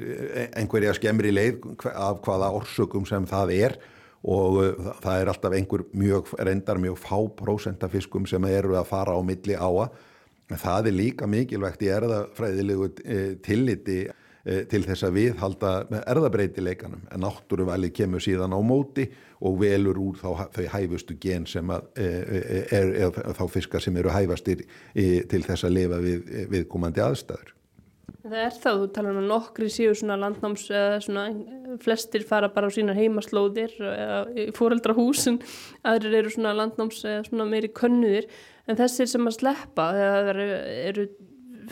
einhverja 0.58 0.96
skemmri 0.98 1.34
leið 1.36 1.70
af 1.94 2.24
hvaða 2.26 2.54
orsökum 2.58 3.06
sem 3.10 3.28
það 3.30 3.56
er 3.60 3.80
og 4.28 4.60
uh, 4.60 4.94
það 5.00 5.22
er 5.22 5.32
alltaf 5.32 5.56
einhver 5.56 5.86
mjög, 5.96 6.34
reyndar 6.40 6.80
mjög 6.82 7.00
fá 7.00 7.18
prósentafiskum 7.40 8.28
sem 8.28 8.46
eru 8.50 8.76
að 8.80 8.90
fara 8.92 9.16
á 9.16 9.22
milli 9.24 9.56
áa. 9.56 9.90
Það 10.50 10.90
er 10.90 10.96
líka 10.98 11.28
mikilvægt 11.30 11.84
í 11.86 11.92
erðafræðilegu 11.94 12.88
eh, 13.06 13.36
tilliti 13.46 14.00
eh, 14.08 14.64
til 14.70 14.82
þess 14.88 15.06
að 15.06 15.20
við 15.20 15.36
halda 15.38 15.74
erðabreitileikanum 16.00 17.04
en 17.14 17.22
náttúruvalið 17.22 17.94
kemur 18.00 18.24
síðan 18.24 18.56
á 18.58 18.60
móti 18.66 19.06
og 19.46 19.60
velur 19.62 20.00
úr 20.02 20.18
þá, 20.18 20.50
þau 20.56 20.66
hæfustu 20.74 21.20
gen 21.22 21.46
sem 21.46 21.70
að, 21.70 21.86
eh, 22.02 22.34
er, 22.66 22.66
er, 22.74 23.22
er 23.22 23.38
þá 23.38 23.46
fiskar 23.54 23.86
sem 23.86 24.02
eru 24.02 24.10
hæfastir 24.10 24.66
til 24.96 25.44
þess 25.46 25.70
að 25.70 25.76
lifa 25.78 26.02
við, 26.02 26.26
viðkomandi 26.56 27.06
aðstæður. 27.06 27.54
Það 28.30 28.42
er 28.44 28.54
þá, 28.54 28.70
þú 28.70 28.88
talar 28.94 29.16
um 29.16 29.22
að 29.24 29.30
nokkri 29.32 29.68
séu 29.74 29.94
svona 29.98 30.18
landnáms 30.22 30.68
eða 30.70 31.00
svona 31.02 31.24
flestir 31.82 32.26
fara 32.30 32.52
bara 32.54 32.70
á 32.70 32.76
sína 32.76 32.94
heimaslóðir 32.98 33.74
eða 33.82 34.20
í 34.38 34.46
fóreldrahúsin, 34.58 35.40
aðrir 35.90 36.20
eru 36.22 36.34
svona 36.34 36.54
landnáms 36.58 37.02
eða 37.06 37.24
svona 37.26 37.48
meiri 37.50 37.72
könnuðir. 37.74 38.30
En 38.70 38.78
þessir 38.78 39.10
sem 39.10 39.26
að 39.26 39.40
sleppa, 39.40 39.88
þegar 39.98 40.14
það 40.14 40.32
eru, 40.36 40.48
eru 40.92 41.08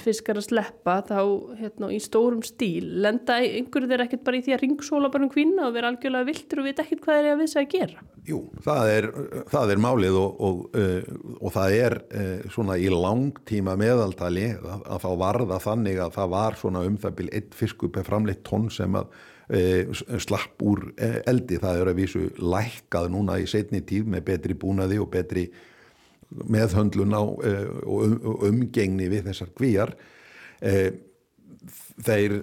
fiskar 0.02 0.40
að 0.40 0.48
sleppa 0.48 0.98
þá 1.08 1.20
hérna, 1.60 1.90
í 1.94 2.00
stórum 2.04 2.44
stíl 2.46 2.86
lenda 3.04 3.40
einhverju 3.44 3.90
þeir 3.92 4.04
ekkert 4.06 4.24
bara 4.28 4.40
í 4.40 4.44
því 4.46 4.56
að 4.56 4.62
ringsóla 4.64 5.12
bara 5.14 5.28
um 5.28 5.32
kvinna 5.34 5.68
og 5.68 5.76
vera 5.76 5.92
algjörlega 5.92 6.28
viltur 6.28 6.62
og 6.62 6.68
veit 6.70 6.82
ekkert 6.84 7.04
hvað 7.06 7.20
er 7.22 7.30
að 7.32 7.42
vissa 7.44 7.62
að 7.62 7.70
gera? 7.74 8.04
Jú, 8.28 8.42
það 8.66 8.92
er, 8.92 9.08
það 9.52 9.72
er 9.74 9.82
málið 9.86 10.20
og, 10.20 10.42
og, 10.48 10.60
uh, 10.76 11.38
og 11.38 11.56
það 11.56 11.78
er 11.78 11.98
uh, 12.04 12.50
svona 12.52 12.76
í 12.82 12.90
langtíma 12.92 13.78
meðaltali 13.80 14.50
að, 14.58 14.84
að 14.84 15.06
þá 15.06 15.10
varða 15.24 15.62
þannig 15.64 16.04
að 16.04 16.14
það 16.18 16.36
var 16.36 16.60
svona 16.60 16.84
um 16.90 17.00
það 17.06 17.18
byrj 17.22 17.34
eitt 17.40 17.58
fiskup 17.58 17.98
er 17.98 18.08
framleitt 18.08 18.44
tonn 18.48 18.68
sem 18.74 19.00
að 19.00 19.08
uh, 19.08 20.04
slapp 20.20 20.68
úr 20.68 20.90
eldi, 20.98 21.62
það 21.64 21.82
er 21.82 21.94
að 21.94 22.04
vísu 22.04 22.28
lækkað 22.42 23.10
núna 23.16 23.40
í 23.40 23.48
setni 23.48 23.86
tíð 23.88 24.12
með 24.12 24.30
betri 24.34 24.60
búnaði 24.60 25.00
og 25.04 25.12
betri 25.14 25.48
meðhöndlun 26.30 27.16
á 27.16 27.24
og 27.24 28.00
um, 28.08 28.18
umgengni 28.50 29.08
við 29.12 29.30
þessar 29.30 29.54
kvíjar 29.56 29.94
þeir 32.08 32.34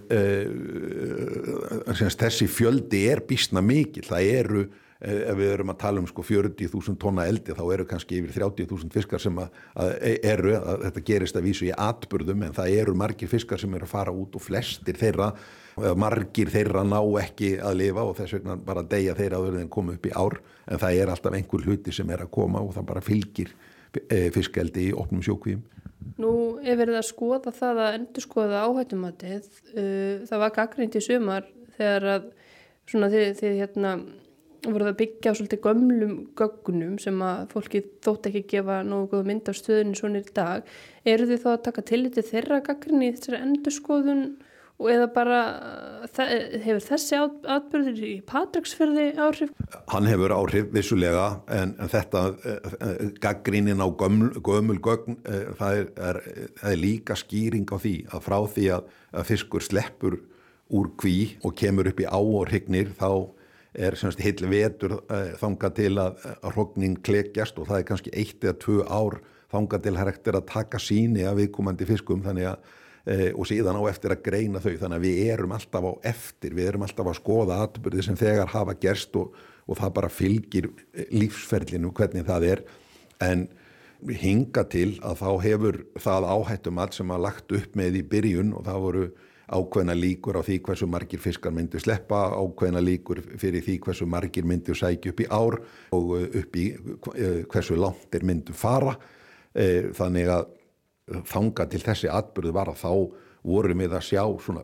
þessi 2.21 2.49
fjöldi 2.51 3.05
er 3.11 3.23
bísna 3.29 3.63
mikil, 3.65 4.05
það 4.07 4.31
eru 4.39 4.65
Eh, 5.05 5.27
ef 5.29 5.37
við 5.37 5.51
erum 5.53 5.73
að 5.73 5.81
tala 5.83 6.01
um 6.01 6.07
sko 6.09 6.23
40.000 6.25 6.97
tonna 7.01 7.27
eldi 7.29 7.53
þá 7.53 7.65
eru 7.75 7.85
kannski 7.89 8.23
yfir 8.23 8.39
30.000 8.39 8.95
fiskar 8.95 9.21
sem 9.21 9.37
að, 9.43 9.59
að 9.83 9.91
eru, 10.31 10.55
að 10.57 10.85
þetta 10.87 11.03
gerist 11.11 11.37
að 11.37 11.49
vísu 11.49 11.67
í 11.67 11.75
atbyrðum 11.75 12.47
en 12.47 12.57
það 12.57 12.77
eru 12.79 12.95
margir 12.97 13.29
fiskar 13.29 13.61
sem 13.61 13.75
eru 13.77 13.85
að 13.85 13.93
fara 13.93 14.15
út 14.15 14.39
og 14.39 14.45
flestir 14.45 14.97
þeirra, 14.97 15.33
margir 16.01 16.53
þeirra 16.55 16.87
ná 16.89 17.01
ekki 17.21 17.57
að 17.59 17.79
lifa 17.83 18.07
og 18.07 18.17
þess 18.21 18.39
vegna 18.39 18.57
bara 18.71 18.87
deyja 18.95 19.19
þeirra 19.19 19.43
áður 19.43 19.61
en 19.61 19.73
koma 19.77 19.99
upp 19.99 20.09
í 20.09 20.15
ár. 20.15 20.39
En 20.65 20.81
það 20.81 21.03
er 21.03 21.13
alltaf 21.13 21.37
einhver 21.37 21.69
hluti 21.69 21.93
sem 21.93 22.15
er 22.15 22.25
að 22.25 22.33
koma 22.39 22.65
og 22.65 22.73
það 22.79 22.91
bara 22.95 23.05
fylgir 23.05 23.53
eh, 23.53 23.74
fiskeldi 24.35 24.89
í 24.91 24.97
opnum 24.97 25.23
sjókvíum. 25.25 25.63
Nú 26.21 26.33
er 26.63 26.79
verið 26.79 27.01
að 27.01 27.09
skoða 27.09 27.53
það 27.55 27.81
að 27.85 27.97
endur 27.99 28.25
skoða 28.25 28.65
áhættumatið, 28.69 29.47
uh, 29.75 30.27
það 30.29 30.43
var 30.45 30.53
gaggrind 30.59 30.99
í 30.99 31.03
sumar 31.03 31.49
þegar 31.79 32.11
að 32.13 32.29
svona 32.91 33.09
þið, 33.11 33.27
þið 33.41 33.57
hérna 33.63 33.95
voruð 34.65 34.91
að 34.91 34.99
byggja 35.01 35.35
svolítið 35.37 35.63
gömlum 35.65 36.15
gögnum 36.39 36.95
sem 37.03 37.19
að 37.25 37.43
fólki 37.53 37.83
þótt 38.05 38.29
ekki 38.31 38.45
gefa 38.55 38.79
nógu 38.87 39.11
góð 39.13 39.27
mynd 39.29 39.51
af 39.51 39.59
stöðunni 39.59 39.99
svona 39.99 40.23
í 40.23 40.35
dag. 40.37 40.71
Eru 41.05 41.29
þið 41.29 41.43
þá 41.43 41.49
að 41.53 41.65
taka 41.67 41.87
tillitið 41.91 42.31
þeirra 42.31 42.61
gaggrinni 42.65 43.11
í 43.11 43.15
þessari 43.17 43.43
endurskoðun 43.45 44.23
og 44.83 44.89
eða 44.91 45.07
bara 45.15 45.41
hefur 46.11 46.83
þessi 46.83 47.19
atbyrður 47.21 48.01
í 48.05 48.15
Patricksferði 48.27 49.07
áhrif? 49.23 49.53
Hann 49.93 50.09
hefur 50.11 50.35
áhrif 50.35 50.71
vissulega 50.75 51.29
en, 51.55 51.77
en 51.79 51.91
þetta 51.91 52.25
eh, 52.51 53.05
gaggrínin 53.23 53.83
á 53.83 53.89
gömul, 53.89 54.33
gömul 54.45 54.81
gögn 54.83 55.21
eh, 55.23 55.47
það 55.61 55.81
er, 55.81 55.89
er, 56.11 56.21
er 56.73 56.81
líka 56.81 57.17
skýring 57.19 57.69
á 57.71 57.79
því 57.79 57.95
að 58.11 58.27
frá 58.27 58.39
því 58.57 58.69
að, 58.79 58.91
að 59.15 59.31
fiskur 59.31 59.65
sleppur 59.65 60.19
úr 60.75 60.91
kví 60.99 61.17
og 61.45 61.55
kemur 61.61 61.91
upp 61.93 62.03
í 62.03 62.11
á 62.11 62.19
og 62.19 62.49
hrygnir 62.51 62.91
þá 62.99 63.11
er 63.75 63.97
semst 63.99 64.23
heil 64.23 64.47
vetur 64.51 65.01
þanga 65.41 65.71
til 65.75 65.93
að, 65.99 66.21
að 66.47 66.53
hrogning 66.55 67.01
klekjast 67.03 67.59
og 67.59 67.67
það 67.71 67.81
er 67.81 67.87
kannski 67.89 68.13
eitt 68.15 68.45
eða 68.47 68.59
tvö 68.63 68.85
ár 68.87 69.17
þanga 69.51 69.81
til 69.83 69.95
hægt 69.99 70.31
er 70.31 70.39
að 70.39 70.47
taka 70.51 70.81
síni 70.83 71.27
af 71.27 71.37
viðkomandi 71.39 71.87
fiskum 71.89 72.23
þannig 72.23 72.53
að 72.53 72.73
og 73.05 73.45
síðan 73.45 73.77
á 73.77 73.83
eftir 73.91 74.15
að 74.15 74.23
greina 74.25 74.63
þau. 74.65 74.71
Þannig 74.81 74.97
að 74.97 75.03
við 75.05 75.19
erum 75.35 75.53
alltaf 75.53 75.85
á 75.85 75.93
eftir, 76.09 76.55
við 76.57 76.71
erum 76.71 76.87
alltaf 76.87 77.11
að 77.11 77.19
skoða 77.19 77.59
atbyrði 77.67 78.07
sem 78.07 78.17
þegar 78.17 78.55
hafa 78.55 78.77
gerst 78.81 79.19
og, 79.21 79.35
og 79.69 79.77
það 79.81 79.93
bara 79.99 80.13
fylgir 80.13 80.71
lífsferlinu 81.13 81.93
hvernig 81.93 82.25
það 82.25 82.49
er. 82.55 82.65
En 83.21 83.45
hinga 84.13 84.65
til 84.73 84.97
að 85.05 85.21
þá 85.23 85.29
hefur 85.45 85.79
það 86.01 86.27
áhættum 86.33 86.81
allt 86.83 86.97
sem 86.97 87.13
að 87.13 87.23
lagt 87.25 87.55
upp 87.57 87.79
með 87.79 88.01
í 88.01 88.03
byrjun 88.09 88.53
og 88.57 88.67
það 88.67 88.83
voru 88.87 89.05
ákveðna 89.45 89.95
líkur 89.97 90.39
á 90.41 90.43
því 90.45 90.59
hversu 90.65 90.89
margir 90.89 91.21
fiskar 91.21 91.53
myndu 91.53 91.81
sleppa, 91.81 92.31
ákveðna 92.33 92.81
líkur 92.85 93.21
fyrir 93.41 93.65
því 93.65 93.79
hversu 93.85 94.07
margir 94.09 94.47
myndu 94.49 94.77
sækja 94.77 95.13
upp 95.13 95.21
í 95.21 95.29
ár 95.29 95.59
og 95.97 96.15
upp 96.25 96.57
í 96.57 96.67
eh, 96.73 97.43
hversu 97.51 97.77
langt 97.77 98.15
er 98.17 98.25
myndu 98.25 98.57
fara. 98.57 98.97
Eh, 99.55 99.93
þannig 99.95 100.31
að 100.33 100.49
þanga 101.05 101.69
til 101.71 101.83
þessi 101.85 102.11
atbyrðu 102.13 102.53
var 102.57 102.71
að 102.73 102.81
þá 102.81 102.93
vorum 103.45 103.83
við 103.85 103.97
að 103.97 104.07
sjá 104.07 104.23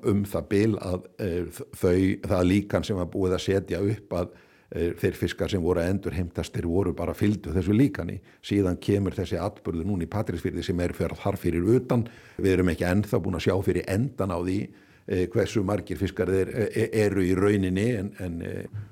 um 0.08 0.22
það 0.28 0.46
bil 0.48 0.76
að 0.80 1.08
eh, 1.20 1.58
þau, 1.76 1.98
það 2.24 2.46
líkan 2.48 2.86
sem 2.86 2.96
var 2.96 3.10
búið 3.12 3.36
að 3.36 3.44
setja 3.48 3.82
upp 3.84 4.16
að 4.22 4.38
þeir 4.70 5.16
fiskar 5.18 5.50
sem 5.50 5.58
voru 5.58 5.80
að 5.82 5.88
endur 5.90 6.14
heimtastir 6.14 6.66
voru 6.70 6.92
bara 6.94 7.10
fylgdu 7.10 7.50
þessu 7.50 7.74
líkani. 7.74 8.20
Síðan 8.46 8.76
kemur 8.78 9.16
þessi 9.16 9.40
atbyrðu 9.42 9.82
núni 9.82 10.06
í 10.06 10.10
Patrísfyrði 10.12 10.62
sem 10.62 10.78
er 10.84 10.94
fyrir 10.94 11.18
þar 11.18 11.38
fyrir 11.42 11.66
utan. 11.74 12.04
Við 12.38 12.52
erum 12.52 12.70
ekki 12.70 12.86
ennþá 12.86 13.18
búin 13.18 13.34
að 13.34 13.48
sjá 13.48 13.56
fyrir 13.66 13.88
endan 13.90 14.30
á 14.30 14.38
því 14.38 14.60
eh, 14.62 15.24
hversu 15.32 15.64
margir 15.66 15.98
fiskar 15.98 16.30
er, 16.30 16.54
eru 16.86 17.26
í 17.26 17.34
rauninni 17.34 17.88
en, 17.98 18.12
en 18.22 18.38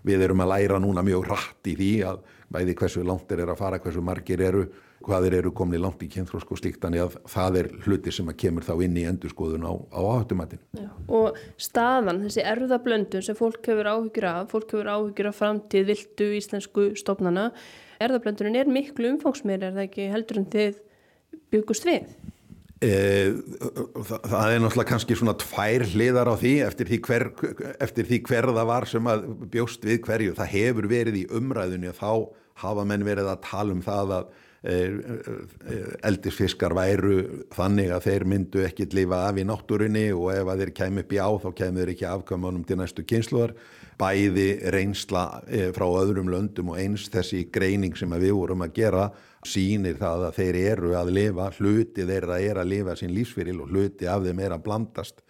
við 0.02 0.26
erum 0.26 0.42
að 0.42 0.52
læra 0.56 0.82
núna 0.82 1.06
mjög 1.06 1.30
rætt 1.30 1.70
í 1.70 1.78
því 1.78 1.92
að 2.10 2.26
bæði 2.50 2.74
hversu 2.82 3.06
langt 3.06 3.32
er 3.32 3.46
að 3.46 3.60
fara, 3.62 3.78
hversu 3.78 4.02
margir 4.02 4.42
eru 4.50 4.66
hvað 5.08 5.26
þeir 5.26 5.36
eru 5.40 5.52
komni 5.56 5.80
langt 5.80 6.02
í 6.04 6.08
kynþrósk 6.12 6.52
og 6.52 6.60
slíkt 6.60 6.82
þannig 6.84 7.04
að 7.06 7.16
það 7.32 7.58
er 7.62 7.68
hluti 7.86 8.12
sem 8.14 8.28
að 8.28 8.38
kemur 8.42 8.66
þá 8.66 8.72
inn 8.84 8.96
í 9.00 9.04
endurskoðun 9.08 9.66
á, 9.66 9.72
á 9.90 10.00
áhættumatinu. 10.04 10.86
Og 11.18 11.38
staðan, 11.60 12.22
þessi 12.26 12.44
erðablöndun 12.44 13.24
sem 13.24 13.38
fólk 13.38 13.60
hefur 13.70 13.90
áhyggjur 13.92 14.28
af, 14.30 14.48
fólk 14.52 14.74
hefur 14.74 14.90
áhyggjur 14.92 15.30
af 15.30 15.38
framtíð 15.40 15.92
viltu 15.92 16.30
íslensku 16.38 16.88
stofnana, 17.00 17.50
erðablöndunin 18.04 18.58
er 18.60 18.72
miklu 18.72 19.14
umfangsmeir, 19.14 19.62
er 19.64 19.76
það 19.76 19.86
ekki 19.86 20.10
heldur 20.12 20.42
en 20.42 20.50
þið 20.52 20.82
byggust 21.54 21.88
við? 21.88 22.10
E, 22.78 22.90
það 24.06 24.52
er 24.52 24.60
náttúrulega 24.62 24.90
kannski 24.92 25.16
svona 25.18 25.34
tvær 25.40 25.82
hliðar 25.90 26.28
á 26.30 26.34
því 26.38 26.52
eftir 26.62 26.92
því, 26.92 26.98
hver, 27.08 27.24
eftir 27.82 28.06
því 28.06 28.20
hver 28.28 28.46
það 28.52 28.68
var 28.70 28.86
sem 28.86 29.08
að 29.10 29.24
bjóst 29.50 29.88
við 29.88 30.04
hverju. 30.04 30.36
Það 30.38 30.52
hefur 30.52 30.86
verið 30.92 31.24
í 31.24 31.24
umræðunni 31.40 31.90
og 31.90 31.98
þá 31.98 32.12
hafa 32.62 32.84
menn 32.86 33.06
verið 33.06 33.32
að 33.32 33.42
tala 33.48 33.74
um 33.74 33.82
það 33.82 34.14
að 34.20 34.30
Eh, 34.30 34.34
eh, 34.34 34.47
eldisfiskar 34.68 36.74
væru 36.76 37.44
þannig 37.56 37.92
að 37.94 38.04
þeir 38.04 38.24
myndu 38.28 38.64
ekki 38.66 38.88
lifa 38.92 39.22
af 39.30 39.38
í 39.40 39.46
náttúrunni 39.48 40.08
og 40.12 40.32
ef 40.34 40.50
að 40.52 40.64
þeir 40.64 40.72
kemur 40.76 41.06
upp 41.06 41.14
í 41.14 41.20
á 41.22 41.28
þá 41.44 41.48
kemur 41.60 41.82
þeir 41.82 41.92
ekki 41.94 42.08
afkvæmunum 42.10 42.66
til 42.68 42.78
næstu 42.80 43.04
kynsluðar 43.08 43.54
bæði 43.98 44.48
reynsla 44.74 45.24
eh, 45.48 45.70
frá 45.74 45.86
öðrum 45.88 46.28
löndum 46.30 46.74
og 46.74 46.80
eins 46.80 47.08
þessi 47.10 47.46
greining 47.52 47.96
sem 47.98 48.12
við 48.20 48.36
vorum 48.36 48.62
að 48.66 48.74
gera 48.76 49.08
sínir 49.46 49.96
það 49.98 50.28
að 50.28 50.38
þeir 50.38 50.58
eru 50.74 50.92
að 50.98 51.12
lifa 51.16 51.48
hluti 51.58 52.06
þeirra 52.06 52.40
er 52.42 52.60
að 52.60 52.70
lifa 52.72 52.96
sín 52.98 53.14
lífsfyril 53.14 53.62
og 53.64 53.72
hluti 53.72 54.08
af 54.10 54.26
þeim 54.26 54.42
er 54.44 54.54
að 54.54 54.64
blandast. 54.66 55.22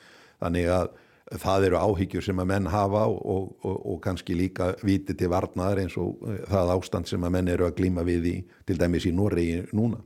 Þannig 0.42 0.68
að 0.72 0.90
það 1.36 1.66
eru 1.68 1.80
áhyggjur 1.80 2.24
sem 2.24 2.38
að 2.40 2.50
menn 2.52 2.68
hafa 2.72 3.04
og, 3.10 3.50
og, 3.64 3.80
og 3.92 3.98
kannski 4.04 4.36
líka 4.38 4.72
viti 4.84 5.16
til 5.18 5.30
varnaðar 5.32 5.82
eins 5.84 5.96
og 6.00 6.22
eh, 6.28 6.40
það 6.48 6.74
ástand 6.76 7.10
sem 7.10 7.24
að 7.24 7.34
menn 7.36 7.50
eru 7.52 7.68
að 7.68 7.76
glíma 7.80 8.04
við 8.06 8.30
í 8.30 8.36
til 8.68 8.78
dæmis 8.80 9.08
í 9.08 9.12
Noregi 9.12 9.66
núna. 9.76 10.00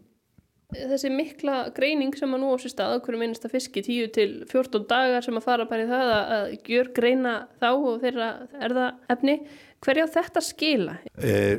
Þessi 0.72 1.10
mikla 1.12 1.56
greining 1.76 2.14
sem 2.16 2.32
að 2.32 2.42
nú 2.42 2.52
á 2.54 2.56
sér 2.62 2.72
stað 2.74 2.96
okkur 3.00 3.18
minnast 3.20 3.44
að 3.48 3.56
fiski 3.58 3.82
10 3.84 4.14
til 4.16 4.30
14 4.50 4.86
dagar 4.88 5.24
sem 5.24 5.36
að 5.36 5.46
fara 5.48 5.68
bara 5.68 5.84
í 5.84 5.90
það 5.90 6.14
að 6.20 6.54
gjör 6.70 6.92
greina 6.96 7.34
þá 7.60 7.68
og 7.72 8.00
þeirra 8.04 8.30
erða 8.62 8.88
efni 9.12 9.36
Hverja 9.82 10.04
á 10.06 10.14
þetta 10.14 10.40
skila? 10.46 10.92
E, 11.18 11.58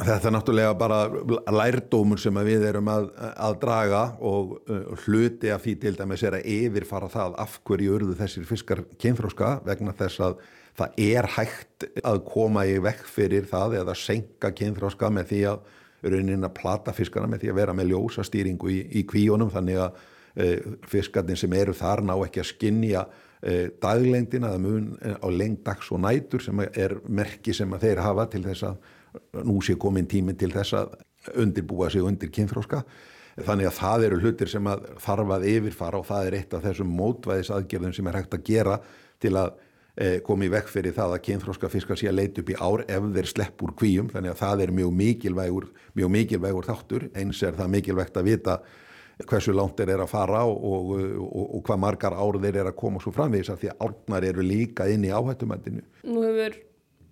þetta 0.00 0.26
er 0.26 0.32
náttúrulega 0.34 0.72
bara 0.78 0.98
lærdómur 1.54 2.18
sem 2.18 2.34
við 2.48 2.64
erum 2.66 2.90
að, 2.90 3.06
að 3.14 3.58
draga 3.62 4.00
og 4.18 4.56
uh, 4.66 4.88
hluti 5.04 5.52
af 5.54 5.62
því 5.62 5.76
til 5.84 5.94
dæmis 6.00 6.24
er 6.26 6.40
að 6.40 6.48
yfirfara 6.50 7.10
það 7.12 7.38
af 7.44 7.60
hverju 7.68 7.94
urðu 7.94 8.16
þessir 8.18 8.48
fiskar 8.48 8.82
kynfróska 8.98 9.52
vegna 9.68 9.94
þess 9.94 10.24
að 10.26 10.42
það 10.74 10.98
er 11.06 11.30
hægt 11.36 11.86
að 12.02 12.24
koma 12.26 12.66
í 12.66 12.74
vekk 12.82 13.06
fyrir 13.06 13.46
það 13.46 13.78
eða 13.84 13.94
senka 14.02 14.50
kynfróska 14.58 15.12
með 15.14 15.30
því 15.30 15.42
að 15.52 15.72
raunin 16.04 16.46
að 16.46 16.56
plata 16.58 16.92
fiskana 16.96 17.30
með 17.30 17.44
því 17.44 17.52
að 17.52 17.60
vera 17.60 17.76
með 17.76 17.92
ljósa 17.92 18.24
stýringu 18.26 18.72
í, 18.72 18.80
í 19.00 19.04
kvíunum 19.08 19.52
þannig 19.54 19.80
að 19.84 20.00
uh, 20.00 20.74
fiskarnir 20.90 21.40
sem 21.40 21.52
eru 21.56 21.76
þar 21.76 22.04
ná 22.04 22.16
ekki 22.16 22.42
að 22.42 22.50
skinja 22.52 23.06
Eh, 23.44 23.66
daglengdina 23.76 24.54
eða 24.54 24.60
mun 24.62 24.84
eh, 25.04 25.18
á 25.20 25.28
lengdags 25.28 25.90
og 25.92 25.98
nætur 26.00 26.40
sem 26.40 26.62
er 26.64 26.94
merki 27.12 27.52
sem 27.52 27.68
að 27.76 27.82
þeir 27.82 27.98
hafa 28.00 28.24
til 28.32 28.40
þess 28.46 28.64
að 28.70 29.42
nú 29.44 29.58
sé 29.60 29.74
komin 29.76 30.06
tímin 30.08 30.38
til 30.40 30.48
þess 30.54 30.72
að 30.78 30.94
undirbúa 31.42 31.90
sig 31.92 32.06
undir 32.08 32.30
kynþróska 32.32 32.80
þannig 33.44 33.68
að 33.68 33.76
það 33.76 34.06
eru 34.06 34.20
hlutir 34.22 34.48
sem 34.48 34.70
að 34.72 34.86
þarf 35.04 35.34
að 35.36 35.44
yfirfara 35.50 36.00
og 36.00 36.08
það 36.08 36.30
er 36.30 36.38
eitt 36.38 36.56
af 36.56 36.64
þessum 36.64 36.96
mótvæðisaðgerðum 36.96 37.92
sem 37.98 38.08
er 38.08 38.18
hægt 38.22 38.38
að 38.38 38.46
gera 38.48 38.78
til 39.20 39.34
að 39.36 39.60
eh, 39.96 40.20
komi 40.26 40.48
vekk 40.52 40.70
fyrir 40.72 40.96
það 40.96 41.16
að 41.16 41.24
kynþróska 41.28 41.70
fiskar 41.72 42.00
sé 42.00 42.08
að 42.10 42.18
leita 42.20 42.42
upp 42.42 42.54
í 42.54 42.56
ár 42.58 42.84
ef 42.86 43.10
þeir 43.16 43.30
slepp 43.30 43.66
úr 43.66 43.74
kvíum 43.78 44.08
þannig 44.12 44.34
að 44.34 44.40
það 44.40 44.64
er 44.64 44.74
mjög 44.78 44.96
mikilvægur, 45.02 45.68
mjög 45.98 46.14
mikilvægur 46.16 46.68
þáttur 46.70 47.06
eins 47.14 47.42
er 47.42 47.54
það 47.58 47.72
mikilvægt 47.76 48.18
að 48.20 48.30
vita 48.32 48.58
hversu 49.22 49.54
langt 49.54 49.78
þeir 49.78 49.94
eru 49.94 50.06
að 50.06 50.10
fara 50.10 50.42
og, 50.48 50.64
og, 50.66 50.92
og, 51.22 51.44
og 51.58 51.64
hvað 51.68 51.82
margar 51.84 52.16
ár 52.18 52.38
þeir 52.42 52.60
eru 52.62 52.72
að 52.72 52.78
koma 52.80 53.02
svo 53.02 53.12
framvegis 53.14 53.52
að 53.52 53.62
því 53.62 53.70
að 53.72 53.84
árnar 53.86 54.26
eru 54.30 54.46
líka 54.46 54.88
inn 54.90 55.06
í 55.06 55.12
áhættumættinu. 55.14 55.84
Nú 56.08 56.24
hefur 56.26 56.58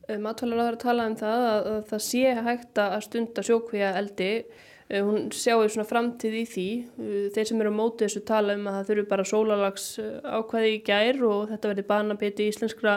eh, 0.08 0.18
matvælar 0.22 0.72
að 0.72 0.80
tala 0.82 1.06
um 1.10 1.16
það 1.20 1.46
að, 1.52 1.70
að 1.76 1.80
það 1.92 2.04
sé 2.08 2.34
hægt 2.48 2.82
að 2.82 2.98
stunda 3.06 3.46
sjókvíja 3.46 3.94
eldi 4.00 4.32
hún 5.00 5.30
sjáu 5.32 5.64
svona 5.64 5.88
framtíð 5.88 6.34
í 6.36 6.44
því. 6.52 6.68
Eh, 7.00 7.26
þeir 7.34 7.48
sem 7.48 7.62
eru 7.64 7.72
á 7.72 7.80
mótið 7.80 8.08
þessu 8.08 8.24
tala 8.28 8.56
um 8.58 8.66
að 8.68 8.78
það 8.78 8.88
þurfu 8.90 9.08
bara 9.12 9.28
sólalags 9.32 9.86
ákvæði 10.22 10.72
í 10.74 10.82
gær 10.86 11.22
og 11.28 11.52
þetta 11.52 11.72
verði 11.72 11.86
banabiti 11.88 12.48
íslenskra 12.52 12.96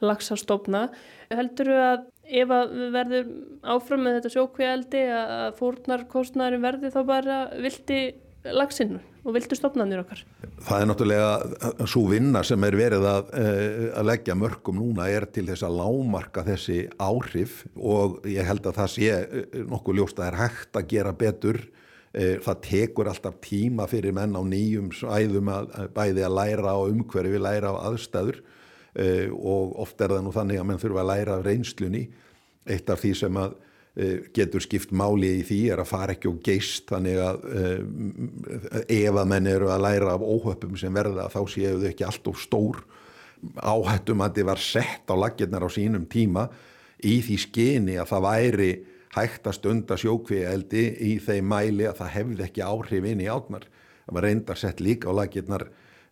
lagsastofna 0.00 0.88
heldur 1.30 1.70
þú 1.70 1.78
að 1.84 2.06
ef 2.40 2.52
að 2.54 2.74
við 2.78 2.90
verðum 2.94 3.30
áfram 3.74 4.04
með 4.06 4.18
þetta 4.18 4.32
sjókvíja 4.36 4.74
eldi 4.76 5.04
að 5.14 5.46
fórnarkostnæðin 5.60 6.64
verði 6.64 6.92
þá 6.94 7.00
bara 7.08 7.38
vilti 7.58 8.00
lagsinn 8.56 8.98
og 9.24 9.34
viltu 9.36 9.56
stopnarnir 9.58 10.02
okkar? 10.02 10.22
Það 10.64 10.82
er 10.82 10.88
náttúrulega 10.88 11.88
svo 11.90 12.04
vinna 12.10 12.42
sem 12.46 12.64
er 12.66 12.76
verið 12.78 13.06
að, 13.08 13.32
eh, 13.36 13.86
að 13.98 14.08
leggja 14.08 14.36
mörgum 14.38 14.80
núna 14.80 15.08
er 15.10 15.26
til 15.26 15.46
þess 15.48 15.66
að 15.66 15.76
lámarka 15.80 16.44
þessi 16.46 16.78
áhrif 16.98 17.66
og 17.76 18.22
ég 18.24 18.46
held 18.46 18.64
að 18.64 18.78
það 18.80 18.90
sé 18.94 19.10
eh, 19.10 19.60
nokkuð 19.68 20.00
ljóst 20.00 20.18
að 20.18 20.24
það 20.24 20.32
er 20.32 20.40
hægt 20.40 20.80
að 20.80 20.88
gera 20.94 21.12
betur. 21.12 21.60
Eh, 22.12 22.36
það 22.42 22.62
tekur 22.66 23.10
alltaf 23.10 23.40
tíma 23.44 23.86
fyrir 23.86 24.12
menn 24.12 24.34
á 24.34 24.42
nýjum 24.42 24.90
svæðum 24.90 25.52
að 25.52 25.90
bæði 25.94 26.26
að 26.26 26.36
læra 26.40 26.74
á 26.74 26.78
umhverfi, 26.80 27.38
læra 27.38 27.74
á 27.76 27.82
aðstæður. 27.90 28.40
Og 29.30 29.76
oft 29.78 30.00
er 30.02 30.10
það 30.10 30.24
nú 30.26 30.32
þannig 30.34 30.58
að 30.58 30.64
menn 30.66 30.80
þurfa 30.82 31.02
að 31.04 31.10
læra 31.12 31.34
af 31.38 31.44
reynslunni. 31.46 32.08
Eitt 32.66 32.90
af 32.90 32.98
því 32.98 33.12
sem 33.14 33.36
að 33.38 33.54
getur 34.36 34.62
skipt 34.62 34.92
máli 34.94 35.32
í 35.40 35.44
því 35.44 35.60
er 35.74 35.80
að 35.82 35.88
fara 35.90 36.14
ekki 36.14 36.28
og 36.30 36.38
geist 36.46 36.86
þannig 36.92 37.18
að 37.24 37.40
uh, 37.50 37.80
ef 38.86 39.18
að 39.18 39.30
menn 39.32 39.48
eru 39.50 39.70
að 39.72 39.82
læra 39.82 40.14
af 40.14 40.22
óhöppum 40.22 40.76
sem 40.78 40.94
verða 40.94 41.26
þá 41.32 41.40
séu 41.50 41.74
þau 41.80 41.88
ekki 41.90 42.06
alltof 42.06 42.38
stór. 42.40 42.78
Áhættum 43.56 44.22
að 44.22 44.38
þið 44.38 44.48
var 44.50 44.62
sett 44.62 45.10
á 45.10 45.14
laginnar 45.16 45.66
á 45.66 45.70
sínum 45.72 46.06
tíma 46.06 46.46
í 47.02 47.18
því 47.24 47.36
skeni 47.40 47.98
að 47.98 48.10
það 48.12 48.26
væri 48.28 48.70
hægt 49.16 49.48
að 49.48 49.56
stunda 49.58 49.98
sjókvíeldi 49.98 50.84
í 51.08 51.12
þeim 51.24 51.48
mæli 51.50 51.86
að 51.88 52.02
það 52.02 52.12
hefði 52.14 52.44
ekki 52.46 52.62
áhrif 52.62 53.06
inn 53.10 53.22
í 53.24 53.30
átnar 53.30 53.64
það 54.10 54.16
var 54.16 54.26
reyndar 54.26 54.60
sett 54.60 54.82
líka 54.82 55.10
á 55.10 55.18
laginnar 55.18 55.64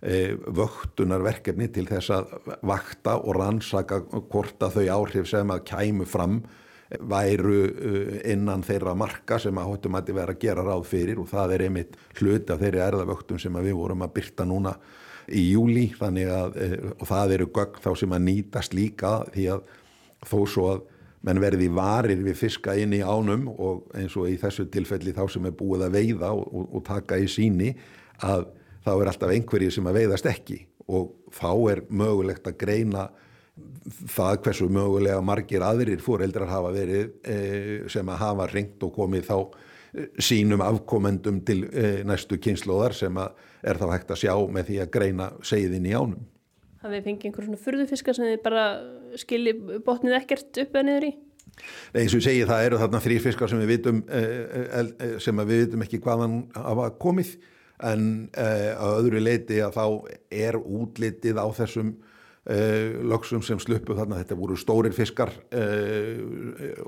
e, 0.02 0.34
vöktunarverkefni 0.34 1.68
til 1.74 1.86
þess 1.90 2.14
að 2.16 2.32
vakta 2.66 3.18
og 3.20 3.38
rannsaka 3.38 4.00
hvort 4.30 4.62
að 4.66 4.80
þau 4.80 4.88
áhrif 4.98 5.30
sem 5.30 5.54
að 5.54 5.64
kæmu 5.70 6.08
fram 6.08 6.40
væru 6.88 7.58
innan 8.24 8.62
þeirra 8.64 8.94
marka 8.96 9.36
sem 9.42 9.58
að 9.60 9.68
hóttum 9.72 9.98
að 9.98 10.12
vera 10.16 10.32
að 10.32 10.40
gera 10.40 10.64
ráð 10.64 10.86
fyrir 10.88 11.20
og 11.20 11.28
það 11.28 11.54
er 11.54 11.64
einmitt 11.66 11.98
hluti 12.16 12.54
af 12.54 12.62
þeirri 12.62 12.80
erðavöktum 12.86 13.40
sem 13.42 13.58
við 13.60 13.76
vorum 13.76 14.06
að 14.06 14.14
byrta 14.16 14.46
núna 14.48 14.72
í 15.28 15.50
júli 15.50 15.90
að 16.00 16.22
og 16.96 17.04
það 17.10 17.34
eru 17.36 17.50
gögn 17.52 17.82
þá 17.84 17.90
sem 18.00 18.14
að 18.16 18.24
nýtast 18.24 18.76
líka 18.76 19.12
því 19.34 19.50
að 19.52 19.66
þó 20.24 20.38
svo 20.48 20.70
að 20.72 20.86
menn 21.26 21.40
verði 21.42 21.68
varir 21.74 22.22
við 22.22 22.38
fiska 22.38 22.76
inn 22.78 22.94
í 22.96 23.02
ánum 23.02 23.48
og 23.50 23.88
eins 23.98 24.14
og 24.16 24.30
í 24.30 24.38
þessu 24.40 24.68
tilfelli 24.72 25.12
þá 25.12 25.24
sem 25.34 25.48
er 25.48 25.56
búið 25.58 25.88
að 25.88 25.96
veiða 25.98 26.32
og, 26.32 26.46
og, 26.48 26.68
og 26.78 26.84
taka 26.86 27.18
í 27.18 27.28
síni 27.30 27.72
að 28.24 28.46
þá 28.86 28.92
er 28.94 29.10
alltaf 29.10 29.32
einhverjir 29.34 29.74
sem 29.74 29.88
að 29.90 29.98
veiðast 30.00 30.28
ekki 30.30 30.62
og 30.88 31.10
þá 31.34 31.50
er 31.74 31.82
mögulegt 31.90 32.46
að 32.48 32.60
greina 32.62 33.08
það 33.88 34.40
hversu 34.44 34.68
mögulega 34.72 35.20
margir 35.24 35.64
aðrir 35.64 36.02
fóreldrar 36.04 36.50
hafa 36.50 36.72
verið 36.74 37.12
e, 37.24 37.36
sem 37.90 38.08
að 38.08 38.22
hafa 38.22 38.48
ringt 38.52 38.82
og 38.84 38.94
komið 38.96 39.28
þá 39.28 39.36
e, 39.38 40.08
sínum 40.22 40.64
afkomendum 40.64 41.40
til 41.46 41.62
e, 41.68 42.02
næstu 42.08 42.38
kynnslóðar 42.42 42.96
sem 42.96 43.20
að 43.20 43.38
er 43.68 43.80
þá 43.80 43.86
hægt 43.94 44.12
að 44.14 44.20
sjá 44.24 44.34
með 44.54 44.68
því 44.70 44.80
að 44.82 44.90
greina 44.96 45.30
segðin 45.46 45.88
í 45.88 45.94
ánum. 45.96 46.26
Það 46.78 46.94
við 46.94 47.06
fengið 47.08 47.28
einhver 47.28 47.46
svona 47.48 47.62
furðufiska 47.62 48.14
sem 48.14 48.28
þið 48.28 48.42
bara 48.44 48.66
skilji 49.18 49.54
botnið 49.86 50.18
ekkert 50.20 50.60
upp 50.62 50.76
eða 50.76 50.86
niður 50.86 51.08
í? 51.08 51.12
Nei, 51.58 52.02
eins 52.04 52.12
og 52.12 52.20
ég 52.20 52.26
segi 52.28 52.46
það 52.46 52.64
eru 52.68 52.78
þarna 52.78 53.00
þrýrfiskar 53.02 53.50
sem 53.50 53.62
við 53.64 53.70
vitum 53.72 54.02
sem 55.24 55.40
við 55.48 55.62
vitum 55.64 55.82
ekki 55.82 55.98
hvaðan 56.04 56.36
hafa 56.54 56.92
komið 57.02 57.32
en 57.88 58.04
að 58.38 58.92
öðru 59.00 59.22
leiti 59.24 59.58
að 59.64 59.74
þá 59.74 59.84
er 60.44 60.60
útlitið 60.60 61.40
á 61.42 61.46
þessum 61.56 61.96
Uh, 62.48 63.02
lögsum 63.04 63.42
sem 63.44 63.58
sluppu 63.60 63.92
þarna, 63.92 64.22
þetta 64.22 64.36
voru 64.38 64.54
stórir 64.56 64.94
fiskar 64.96 65.28
uh, 65.52 66.22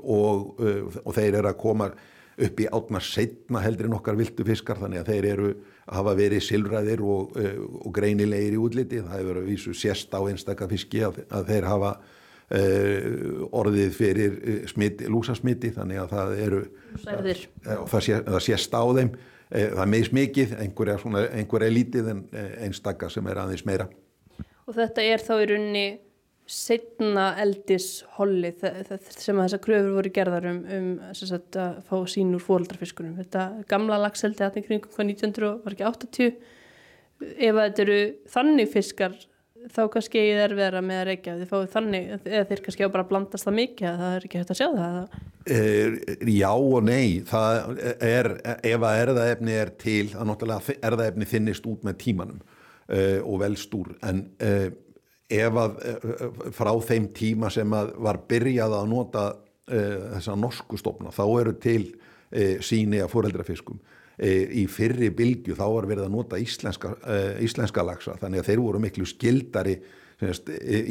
og, 0.01 0.57
uh, 0.57 0.95
og 1.03 1.13
þeir 1.13 1.37
eru 1.37 1.51
að 1.51 1.59
koma 1.61 1.87
upp 2.41 2.63
í 2.63 2.65
átna 2.65 2.97
setna 3.05 3.61
heldur 3.61 3.85
en 3.85 3.93
okkar 3.99 4.17
viltu 4.17 4.41
fiskar 4.47 4.81
þannig 4.81 5.03
að 5.03 5.11
þeir 5.11 5.29
eru 5.35 5.51
að 5.51 5.99
hafa 5.99 6.15
verið 6.17 6.43
silræðir 6.47 7.05
og, 7.05 7.37
og 7.37 7.93
greinilegir 7.93 8.57
í 8.57 8.61
útliti. 8.63 9.03
Það 9.03 9.17
hefur 9.19 9.41
að 9.43 9.49
vísu 9.51 9.75
sérst 9.77 10.17
á 10.17 10.21
einstakka 10.23 10.71
fiski 10.71 11.03
að, 11.05 11.21
að 11.29 11.51
þeir 11.51 11.69
hafa 11.69 11.93
orðið 13.61 13.93
fyrir 13.99 14.41
smiti, 14.71 15.11
lúsasmiti 15.11 15.75
þannig 15.75 16.01
að 16.01 16.15
það 16.15 16.37
eru 16.47 16.63
að, 16.97 17.97
sé, 18.01 18.17
það 18.17 18.43
sérst 18.47 18.73
á 18.73 18.83
þeim. 18.97 19.17
Það 19.51 19.91
meðs 19.93 20.13
mikið, 20.15 20.61
einhver 20.63 20.95
er, 20.95 21.09
einhver 21.35 21.67
er 21.67 21.75
lítið 21.75 22.15
en 22.15 22.29
einstakka 22.63 23.11
sem 23.13 23.29
er 23.29 23.43
aðeins 23.43 23.67
meira 23.67 23.91
Og 24.71 24.77
þetta 24.77 25.03
er 25.03 25.19
þá 25.19 25.33
í 25.35 25.47
rauninni 25.51 25.87
setna 26.51 27.25
eldisholli 27.39 28.51
sem 28.55 29.39
að 29.39 29.45
þessar 29.45 29.61
kröfur 29.63 29.97
voru 29.97 30.11
gerðar 30.15 30.47
um, 30.49 30.61
um 30.77 30.87
sagt, 31.15 31.57
að 31.59 31.81
fá 31.87 31.97
sín 32.11 32.31
úr 32.35 32.43
fóröldarfiskunum. 32.43 33.17
Þetta 33.19 33.65
gamla 33.71 33.99
lagseldi 34.01 34.45
aðeins 34.45 34.67
kringum 34.67 34.91
hvað 34.95 35.11
1900 35.11 35.51
var 35.65 35.75
ekki 35.75 35.87
80. 35.89 36.39
Ef 37.31 37.59
þetta 37.59 37.83
eru 37.85 37.99
þannig 38.31 38.71
fiskar 38.71 39.19
þá 39.69 39.81
kannski 39.93 40.21
ég 40.23 40.39
er 40.41 40.55
vera 40.57 40.81
með 40.83 41.01
að 41.01 41.07
reykja 41.11 41.35
þið 41.37 41.51
fáið 41.51 41.67
þannig, 41.75 42.07
eða 42.25 42.47
þeir 42.49 42.63
kannski 42.65 42.87
á 42.87 42.93
bara 42.93 43.05
að 43.05 43.11
blandast 43.11 43.47
það 43.47 43.57
mikið 43.59 43.89
að 43.89 43.99
það 44.01 44.15
er 44.15 44.25
ekki 44.25 44.39
hægt 44.41 44.53
að 44.53 44.59
sjá 44.61 44.69
það 44.77 44.95
er, 45.57 45.99
Já 46.31 46.49
og 46.55 46.87
nei 46.87 47.05
það 47.29 47.81
er, 48.07 48.31
ef 48.71 48.87
að 48.87 49.01
erðaefni 49.03 49.57
er 49.61 49.73
til, 49.83 50.07
að 50.15 50.31
náttúrulega 50.31 50.77
erðaefni 50.89 51.29
þinnist 51.29 51.69
út 51.69 51.85
með 51.85 51.99
tímanum 52.01 52.41
og 52.91 53.39
velstúr 53.39 53.93
en 54.03 54.25
uh, 54.43 54.67
ef 55.31 55.59
að 55.61 55.77
uh, 55.87 56.25
frá 56.51 56.71
þeim 56.83 57.07
tíma 57.15 57.51
sem 57.53 57.77
að 57.77 57.93
var 58.03 58.19
byrjað 58.27 58.77
að 58.81 58.91
nota 58.91 59.31
þessa 59.71 60.33
norsku 60.35 60.75
stofna 60.75 61.13
þá 61.15 61.21
eru 61.39 61.51
til 61.63 61.83
síni 62.65 62.97
að 62.99 63.11
fóreldrafiskum 63.13 63.77
í 64.19 64.65
fyrri 64.67 65.07
bylgu 65.15 65.53
þá 65.55 65.61
var 65.63 65.85
verið 65.87 66.07
að 66.09 66.15
nota 66.17 66.39
íslenska, 66.41 66.89
íslenska 67.39 67.85
lagsa 67.85 68.17
þannig 68.19 68.41
að 68.41 68.49
þeir 68.49 68.63
voru 68.65 68.81
miklu 68.83 69.07
skildari 69.07 69.77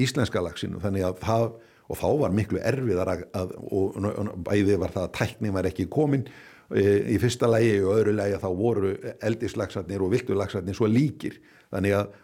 íslenska 0.01 0.40
lagsinu 0.46 0.80
þannig 0.80 1.05
að 1.11 1.20
það 1.26 1.44
og 1.90 1.98
þá 1.98 2.09
var 2.22 2.34
miklu 2.38 2.62
erfiðar 2.70 3.12
að, 3.12 3.26
að 3.36 3.53
og, 3.59 3.98
og 3.98 4.32
bæði 4.46 4.78
var 4.80 4.94
það 4.94 5.09
að 5.09 5.14
tækning 5.18 5.57
var 5.59 5.68
ekki 5.68 5.88
komin 5.92 6.24
í 6.70 7.16
fyrsta 7.18 7.51
lægi 7.51 7.80
og 7.82 7.96
öðru 7.98 8.14
lægi 8.14 8.38
þá 8.42 8.51
voru 8.55 8.92
eldislagsarnir 9.26 10.05
og 10.07 10.12
viltulagsarnir 10.14 10.76
svo 10.78 10.88
líkir 10.90 11.40
þannig 11.71 11.97
að 11.97 12.14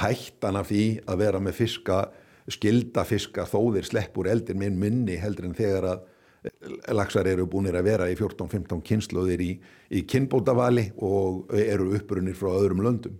hættan 0.00 0.58
af 0.60 0.70
því 0.70 0.84
að 1.06 1.22
vera 1.22 1.40
með 1.42 1.58
fiska 1.60 2.00
skilda 2.50 3.04
fiska 3.06 3.46
þóðir 3.48 3.86
sleppur 3.86 4.28
eldir 4.30 4.58
minn 4.58 4.78
minni 4.78 5.16
heldur 5.18 5.48
en 5.48 5.56
þegar 5.56 5.88
að 5.90 6.04
laxar 6.94 7.26
eru 7.26 7.46
búinir 7.50 7.74
að 7.74 7.88
vera 7.88 8.06
í 8.10 8.14
14-15 8.18 8.82
kynnslóðir 8.86 9.42
í, 9.42 9.52
í 9.90 10.02
kynbótavali 10.06 10.92
og 11.02 11.50
eru 11.58 11.90
upprunir 11.96 12.38
frá 12.38 12.52
öðrum 12.52 12.84
löndum. 12.86 13.16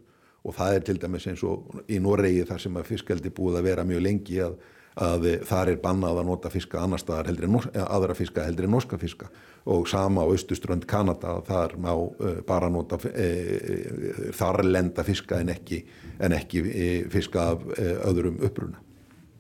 Og 0.47 0.55
það 0.55 0.77
er 0.77 0.85
til 0.87 1.01
dæmis 1.03 1.27
eins 1.27 1.43
og 1.43 1.81
í 1.91 1.99
Noregi 1.99 2.45
þar 2.47 2.62
sem 2.62 2.79
að 2.79 2.93
fiskaldi 2.93 3.33
búið 3.35 3.59
að 3.59 3.66
vera 3.66 3.87
mjög 3.89 4.05
lengi 4.07 4.39
að 4.47 4.61
að 4.97 5.27
þar 5.45 5.70
er 5.74 5.81
bannað 5.83 6.22
að 6.22 6.29
nota 6.31 6.51
fiska 6.53 6.81
annar 6.81 7.01
staðar 7.03 7.29
heldur 7.29 7.51
en 7.51 7.59
aðra 7.85 8.14
fiska 8.16 8.47
heldur 8.47 8.64
en 8.64 8.72
norska 8.72 8.97
fiska 8.97 9.29
og 9.67 9.89
sama 9.91 10.23
á 10.23 10.31
austuströnd 10.31 10.87
Kanada 10.87 11.37
þar 11.47 11.77
má 11.83 11.93
uh, 11.93 12.41
bara 12.47 12.71
nota 12.73 12.99
uh, 12.99 14.33
þar 14.37 14.62
lenda 14.64 15.05
fiska 15.07 15.41
en 15.43 15.53
ekki, 15.55 15.83
en 16.23 16.37
ekki 16.37 16.64
uh, 16.64 17.07
fiska 17.12 17.49
af 17.55 17.64
öðrum 18.07 18.39
uppruna. 18.47 18.83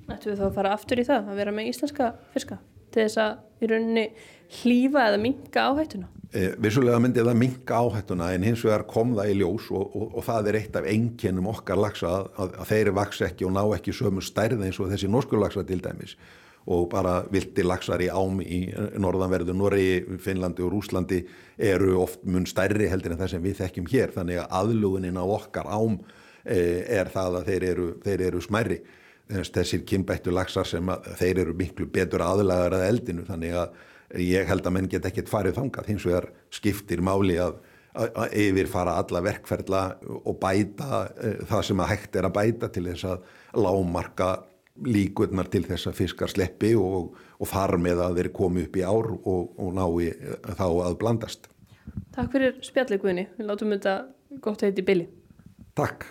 Ættu 0.06 0.30
við 0.30 0.40
þá 0.40 0.48
að 0.48 0.56
fara 0.60 0.74
aftur 0.76 1.02
í 1.02 1.06
það 1.06 1.30
að 1.32 1.38
vera 1.40 1.54
með 1.54 1.70
íslenska 1.72 2.12
fiska 2.34 2.60
til 2.94 3.06
þess 3.06 3.22
að 3.22 3.64
í 3.64 3.70
rauninni 3.70 4.04
hlýfa 4.60 5.08
eða 5.10 5.18
minka 5.20 5.64
áhættuna? 5.70 6.10
Eh, 6.36 6.54
vissulega 6.60 6.98
myndi 7.00 7.22
það 7.22 7.38
minka 7.38 7.78
áhættuna 7.80 8.32
en 8.34 8.44
hins 8.46 8.64
vegar 8.66 8.82
kom 8.90 9.14
það 9.16 9.30
í 9.30 9.36
ljós 9.40 9.68
og, 9.70 9.92
og, 9.96 10.08
og 10.18 10.24
það 10.26 10.50
er 10.50 10.58
eitt 10.60 10.78
af 10.78 10.88
enginnum 10.90 11.46
okkar 11.52 11.78
lagsa 11.80 12.10
að, 12.18 12.26
að, 12.42 12.64
þeirri 12.70 12.94
vaks 12.98 13.22
ekki 13.28 13.46
og 13.46 13.54
ná 13.54 13.62
ekki 13.76 13.94
sömu 13.94 14.24
stærð 14.24 14.64
eins 14.66 14.80
og 14.82 14.90
þessi 14.90 15.10
norsku 15.12 15.38
lagsa 15.38 15.64
til 15.66 15.78
dæmis 15.84 16.16
og 16.66 16.88
bara 16.90 17.20
vilti 17.30 17.62
lagsar 17.62 18.02
í 18.02 18.08
ám 18.10 18.40
í 18.42 18.60
norðanverðu 18.98 19.54
Noregi, 19.54 20.18
Finnlandi 20.22 20.64
og 20.66 20.72
Rúslandi 20.74 21.20
eru 21.56 21.94
oft 22.02 22.24
mun 22.26 22.46
stærri 22.48 22.88
heldur 22.90 23.14
en 23.14 23.20
það 23.20 23.34
sem 23.36 23.44
við 23.44 23.60
þekkjum 23.60 23.90
hér. 23.92 24.14
Þannig 24.16 24.40
að 24.42 24.56
aðlugunin 24.60 25.20
á 25.22 25.24
okkar 25.24 25.70
ám 25.70 26.00
eh, 26.42 26.82
er 26.98 27.12
það 27.14 27.40
að 27.40 27.52
þeir 27.52 27.68
eru, 27.70 27.90
þeir 28.02 28.24
eru 28.30 28.42
smærri. 28.42 28.80
Þessir 29.26 29.86
kynbættu 29.86 30.34
lagsar 30.34 30.66
sem 30.66 30.90
að 30.90 31.06
þeir 31.20 31.44
eru 31.44 31.54
miklu 31.58 31.86
betur 31.90 32.22
aðlagar 32.26 32.78
að 32.80 32.88
eldinu. 32.88 33.26
Þannig 33.26 33.56
að 33.62 34.20
ég 34.22 34.50
held 34.50 34.66
að 34.66 34.76
menn 34.76 34.90
get 34.90 35.06
ekkert 35.06 35.30
farið 35.30 35.60
þangað. 35.60 35.88
Hins 35.92 36.06
vegar 36.06 36.28
skiptir 36.54 37.02
máli 37.02 37.38
að, 37.42 37.60
að 37.94 38.36
yfirfara 38.42 38.98
alla 39.02 39.22
verkferðla 39.26 39.86
og 40.18 40.34
bæta 40.42 41.06
uh, 41.14 41.40
það 41.46 41.64
sem 41.70 41.82
að 41.82 41.90
hægt 41.94 42.18
er 42.18 42.26
að 42.26 42.36
bæta 42.40 42.74
til 42.74 42.86
þess 42.90 43.10
að 43.14 43.32
lámarka 43.66 44.30
líkurnar 44.84 45.48
til 45.52 45.64
þess 45.66 45.90
að 45.90 46.00
fiskar 46.02 46.32
sleppi 46.32 46.74
og, 46.78 47.14
og 47.40 47.50
þar 47.50 47.76
með 47.82 48.02
að 48.06 48.20
þeir 48.20 48.32
komi 48.36 48.66
upp 48.66 48.76
í 48.76 48.84
ár 48.84 49.12
og, 49.16 49.54
og 49.56 49.76
nái 49.76 50.10
þá 50.58 50.66
að 50.68 50.98
blandast. 51.00 51.48
Takk 52.16 52.32
fyrir 52.34 52.60
spjallikuðinni, 52.64 53.28
við 53.38 53.50
látum 53.50 53.72
þetta 53.76 53.96
gott 54.44 54.66
í 54.66 54.84
bylli. 54.84 55.08
Takk. 55.76 56.10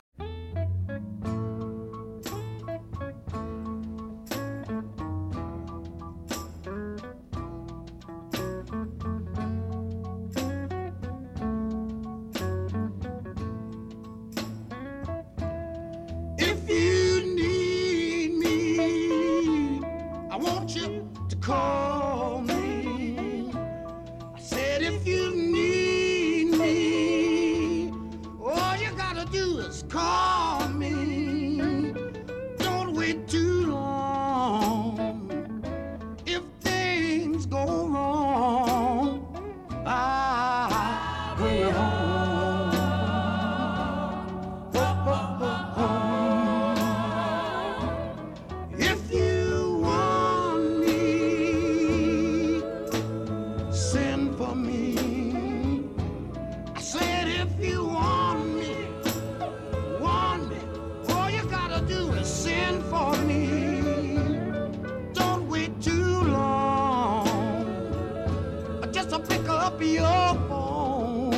Your 69.93 70.35
phone. 70.47 71.33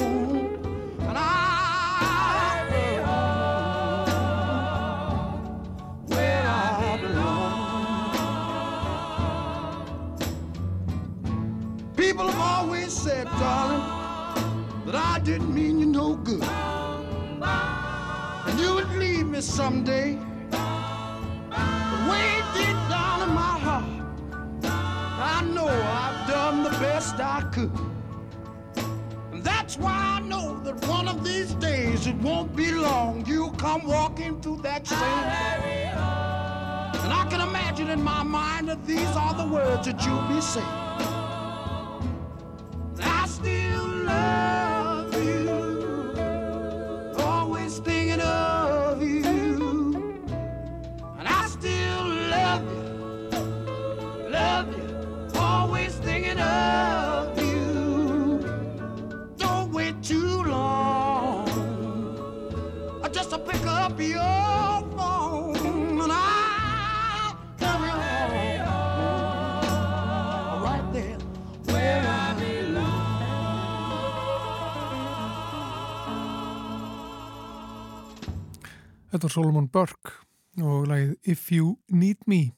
And 0.99 1.17
I'll 1.17 2.65
be 2.71 2.87
home 3.03 4.07
where 6.07 6.43
I 6.45 6.97
belong. 7.01 7.57
People 11.95 12.27
have 12.27 12.39
always 12.39 12.91
said, 12.93 13.25
darling, 13.25 13.83
that 14.85 14.95
I 14.95 15.19
didn't 15.23 15.53
mean 15.53 15.79
you 15.79 15.85
no 15.85 16.15
good. 16.15 16.43
And 18.47 18.59
you 18.59 18.73
would 18.75 18.89
leave 18.95 19.27
me 19.27 19.41
someday. 19.41 20.17
But 21.49 22.09
way 22.09 22.41
deep 22.53 22.77
down 22.89 23.21
in 23.27 23.29
my 23.33 23.59
heart, 23.59 23.85
I 24.63 25.41
know 25.53 25.67
I've 25.67 26.27
done 26.27 26.63
the 26.63 26.71
best 26.79 27.19
I 27.19 27.41
could. 27.53 27.71
One 30.97 31.07
of 31.07 31.23
these 31.23 31.53
days 31.55 32.07
it 32.07 32.15
won't 32.15 32.55
be 32.55 32.71
long. 32.71 33.23
You'll 33.27 33.51
come 33.51 33.85
walking 33.85 34.41
through 34.41 34.61
that 34.63 34.87
same 34.87 34.99
door. 34.99 35.93
Oh. 35.95 37.03
And 37.03 37.13
I 37.13 37.23
can 37.29 37.39
imagine 37.39 37.89
in 37.89 38.01
my 38.01 38.23
mind 38.23 38.67
that 38.69 38.83
these 38.83 39.15
are 39.15 39.35
the 39.35 39.47
words 39.47 39.85
that 39.85 40.03
you'll 40.03 40.27
be 40.27 40.41
saying. 40.41 40.86
Þetta 79.17 79.31
var 79.31 79.33
Solomon 79.33 79.67
Burke 79.73 80.11
og 80.61 80.83
lagið 80.91 81.31
If 81.33 81.47
You 81.49 81.71
Need 81.89 82.19
Me. 82.29 82.51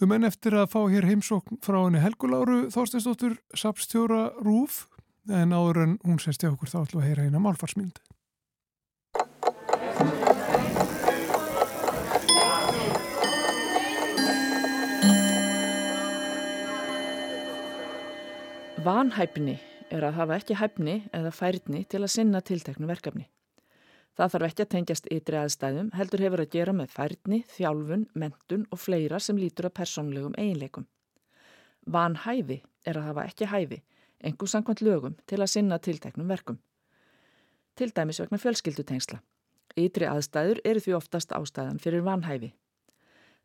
Við 0.00 0.08
menn 0.08 0.24
eftir 0.24 0.54
að 0.56 0.70
fá 0.72 0.78
hér 0.88 1.04
heimsókn 1.04 1.58
frá 1.60 1.76
henni 1.82 2.00
Helguláru 2.00 2.70
Þorsteinsdóttur 2.72 3.34
Sapstjóra 3.52 4.30
Rúf 4.40 4.86
en 5.28 5.52
áður 5.52 5.82
en 5.82 5.92
hún 6.08 6.16
sést 6.24 6.40
hjá 6.40 6.48
okkur 6.54 6.72
þá 6.72 6.78
ætlum 6.80 7.02
að 7.02 7.08
heyra 7.10 7.28
eina 7.28 7.44
málfarsmynd. 7.44 8.00
Vanhæfni 18.80 19.60
er 19.92 20.08
að 20.08 20.22
hafa 20.22 20.40
ekki 20.40 20.56
hæfni 20.56 21.00
eða 21.12 21.36
færni 21.36 21.84
til 21.84 22.06
að 22.06 22.14
sinna 22.16 22.40
tilteknu 22.40 22.88
verkefni. 22.88 23.28
Það 24.16 24.32
þarf 24.32 24.46
ekki 24.46 24.64
að 24.64 24.70
tengjast 24.72 25.08
ytri 25.12 25.36
aðstæðum, 25.36 25.88
heldur 25.92 26.22
hefur 26.24 26.40
að 26.40 26.52
gera 26.54 26.72
með 26.72 26.92
færni, 26.94 27.42
þjálfun, 27.52 28.06
mentun 28.16 28.62
og 28.72 28.80
fleira 28.80 29.18
sem 29.20 29.36
lítur 29.36 29.68
að 29.68 29.74
persónlegum 29.76 30.36
eiginleikum. 30.40 30.86
Vanhæfi 31.92 32.62
er 32.88 32.96
að 32.96 33.08
hafa 33.10 33.26
ekki 33.28 33.48
hæfi, 33.50 33.82
engur 34.24 34.48
sangkvæmt 34.48 34.82
lögum 34.86 35.18
til 35.28 35.42
að 35.42 35.52
sinna 35.52 35.78
tilteknum 35.78 36.32
verkum. 36.32 36.56
Til 37.76 37.90
dæmis 37.92 38.22
vegna 38.22 38.40
fjölskyldutengsla. 38.40 39.20
Ytri 39.76 40.08
aðstæður 40.08 40.62
eru 40.64 40.80
því 40.80 40.94
oftast 40.96 41.34
ástæðan 41.36 41.82
fyrir 41.82 42.06
vanhæfi. 42.06 42.54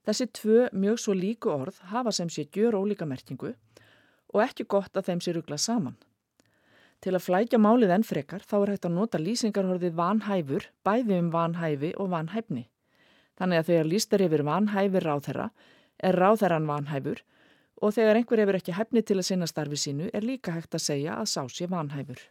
Þessi 0.08 0.30
tvö 0.40 0.70
mjög 0.72 1.02
svo 1.04 1.14
líku 1.18 1.52
orð 1.52 1.82
hafa 1.92 2.14
sem 2.16 2.32
sé 2.32 2.48
gjör 2.48 2.80
ólíka 2.80 3.06
merkingu 3.06 3.52
og 4.32 4.40
ekki 4.46 4.64
gott 4.64 4.96
að 4.96 5.12
þeim 5.12 5.22
sé 5.22 5.36
ruggla 5.36 5.60
saman. 5.60 6.00
Til 7.02 7.16
að 7.18 7.26
flækja 7.26 7.58
málið 7.58 7.96
enn 7.96 8.06
frekar 8.06 8.44
þá 8.46 8.56
er 8.60 8.72
hægt 8.76 8.86
að 8.86 8.94
nota 8.94 9.20
lýsingarhorðið 9.22 9.96
vanhæfur, 9.98 10.68
bæði 10.86 11.18
um 11.18 11.32
vanhæfi 11.34 11.96
og 11.98 12.12
vanhæfni. 12.14 12.68
Þannig 13.42 13.62
að 13.62 13.70
þegar 13.72 13.90
lýst 13.90 14.14
er 14.14 14.24
yfir 14.28 14.44
vanhæfur 14.46 15.08
ráðherra 15.08 15.48
er 15.98 16.18
ráðherran 16.22 16.70
vanhæfur 16.70 17.24
og 17.82 17.96
þegar 17.96 18.20
einhver 18.20 18.42
hefur 18.44 18.60
ekki 18.60 18.76
hæfni 18.78 19.02
til 19.02 19.18
að 19.18 19.28
sinna 19.32 19.50
starfi 19.50 19.80
sínu 19.82 20.12
er 20.14 20.26
líka 20.26 20.54
hægt 20.54 20.78
að 20.78 20.86
segja 20.86 21.18
að 21.18 21.32
sá 21.34 21.42
sé 21.50 21.66
vanhæfur. 21.72 22.22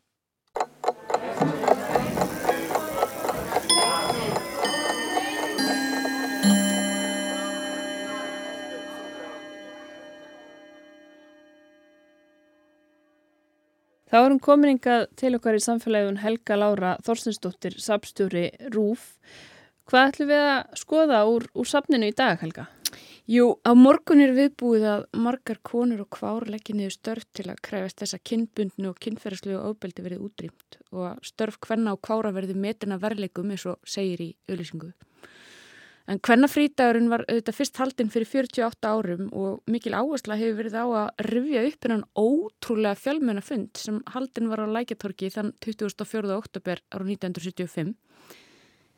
Þá 14.10 14.16
erum 14.24 14.40
kominingað 14.42 15.04
til 15.20 15.36
okkar 15.36 15.54
í 15.54 15.62
samfélagun 15.62 16.16
Helga 16.18 16.56
Lára 16.58 16.96
Þorstinsdóttir, 17.06 17.76
sapstjóri 17.78 18.48
Rúf. 18.74 19.04
Hvað 19.86 20.08
ætlum 20.08 20.30
við 20.32 20.46
að 20.48 20.80
skoða 20.80 21.20
úr, 21.30 21.46
úr 21.54 21.68
sapninu 21.70 22.08
í 22.10 22.14
dag, 22.18 22.40
Helga? 22.42 22.64
Jú, 23.30 23.44
á 23.62 23.70
morgun 23.78 24.24
er 24.24 24.32
viðbúið 24.34 24.86
að 24.90 25.04
margar 25.14 25.60
konur 25.62 26.02
og 26.02 26.10
kvár 26.16 26.48
leggja 26.50 26.74
niður 26.74 26.96
störf 26.96 27.28
til 27.38 27.46
að 27.52 27.62
krefast 27.68 28.02
þess 28.02 28.16
að 28.16 28.24
kynbundnu 28.32 28.90
og 28.90 28.98
kynferðslegu 29.06 29.60
ofbeldi 29.60 30.02
verið 30.02 30.24
útrýmt 30.26 30.80
og 30.90 31.22
störf 31.30 31.60
hvenna 31.68 31.94
og 31.94 32.02
kvára 32.02 32.34
verði 32.34 32.58
metina 32.58 32.98
verleikum 32.98 33.54
eins 33.54 33.68
og 33.70 33.78
segir 33.86 34.26
í 34.26 34.28
auðlýsingu. 34.50 34.90
En 36.08 36.18
hvenna 36.26 36.48
frítagurinn 36.50 37.10
var 37.12 37.22
auðvitað 37.28 37.56
fyrst 37.58 37.78
haldinn 37.78 38.10
fyrir 38.10 38.26
48 38.26 38.88
árum 38.88 39.28
og 39.36 39.60
mikil 39.70 39.92
áhersla 39.94 40.38
hefur 40.40 40.56
verið 40.62 40.78
á 40.80 40.86
að 40.88 41.26
rifja 41.28 41.64
upp 41.68 41.86
hennan 41.86 42.06
ótrúlega 42.18 42.98
fjölmjöna 42.98 43.44
fund 43.44 43.78
sem 43.78 44.00
haldinn 44.14 44.50
var 44.50 44.64
á 44.64 44.66
Lækjatorki 44.74 45.30
þann 45.30 45.52
24. 45.62 46.32
oktober 46.34 46.82
ára 46.90 47.06
1975. 47.06 47.94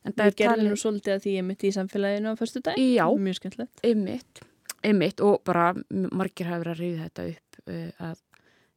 Við 0.03 0.39
gerðum 0.39 0.73
nú 0.73 0.79
svolítið 0.79 1.15
að 1.15 1.27
því 1.27 1.37
ég 1.37 1.47
mitt 1.47 1.67
í 1.67 1.75
samfélaginu 1.75 2.33
á 2.35 2.39
fyrstu 2.39 2.63
dag. 2.65 2.79
Já, 2.81 3.05
mjög 3.07 3.39
skemmtilegt. 3.39 3.85
Einmitt, 3.87 4.43
einmitt 4.83 5.23
og 5.23 5.43
bara 5.47 5.69
margir 5.91 6.51
hafa 6.51 6.65
verið 6.65 6.73
að 6.73 6.81
rifja 6.83 7.07
þetta 7.07 7.29
upp 7.29 7.61
uh, 7.69 8.09
að 8.09 8.25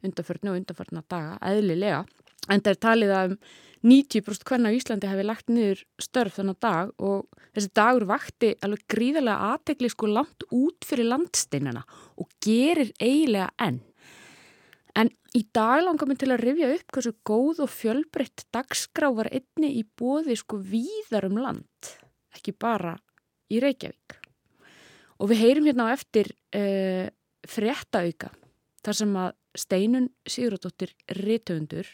undanförnu 0.06 0.52
og 0.52 0.60
undanförna 0.60 1.02
daga, 1.10 1.34
eðlilega. 1.50 2.04
En 2.50 2.62
það 2.62 2.72
er 2.72 2.82
talið 2.86 3.14
að 3.16 3.36
um 3.36 3.40
90% 3.86 4.46
hvernig 4.48 4.72
á 4.72 4.76
Íslandi 4.76 5.08
hefði 5.10 5.24
lagt 5.28 5.50
niður 5.52 5.82
störf 6.02 6.38
þannig 6.38 6.56
dag 6.64 6.88
og 7.06 7.42
þessi 7.54 7.70
dagur 7.76 8.06
vakti 8.08 8.54
alveg 8.64 8.82
gríðarlega 8.90 9.50
aðtegli 9.52 9.90
sko 9.92 10.08
langt 10.10 10.46
út 10.54 10.86
fyrir 10.88 11.06
landsteinana 11.12 11.84
og 12.18 12.30
gerir 12.42 12.90
eiginlega 12.98 13.52
enn. 13.62 13.78
En 14.96 15.12
í 15.36 15.42
dag 15.54 15.84
langar 15.84 16.08
mér 16.08 16.18
til 16.22 16.32
að 16.32 16.42
rifja 16.42 16.72
upp 16.72 16.96
hversu 16.96 17.12
góð 17.28 17.62
og 17.66 17.72
fjölbreytt 17.72 18.46
dagskrá 18.54 19.10
var 19.14 19.28
einni 19.28 19.74
í 19.78 19.84
bóði 19.84 20.38
sko 20.40 20.58
víðar 20.58 21.28
um 21.28 21.36
land, 21.42 21.90
ekki 22.34 22.56
bara 22.56 22.96
í 23.52 23.60
Reykjavík. 23.62 24.16
Og 25.20 25.30
við 25.30 25.42
heyrim 25.44 25.68
hérna 25.68 25.92
á 25.92 25.94
eftir 25.94 26.32
uh, 26.56 27.06
fréttauka 27.46 28.32
þar 28.84 28.98
sem 28.98 29.20
að 29.20 29.36
Steinun 29.56 30.08
Sigurðardóttir 30.28 30.92
Ritöfundur 31.16 31.88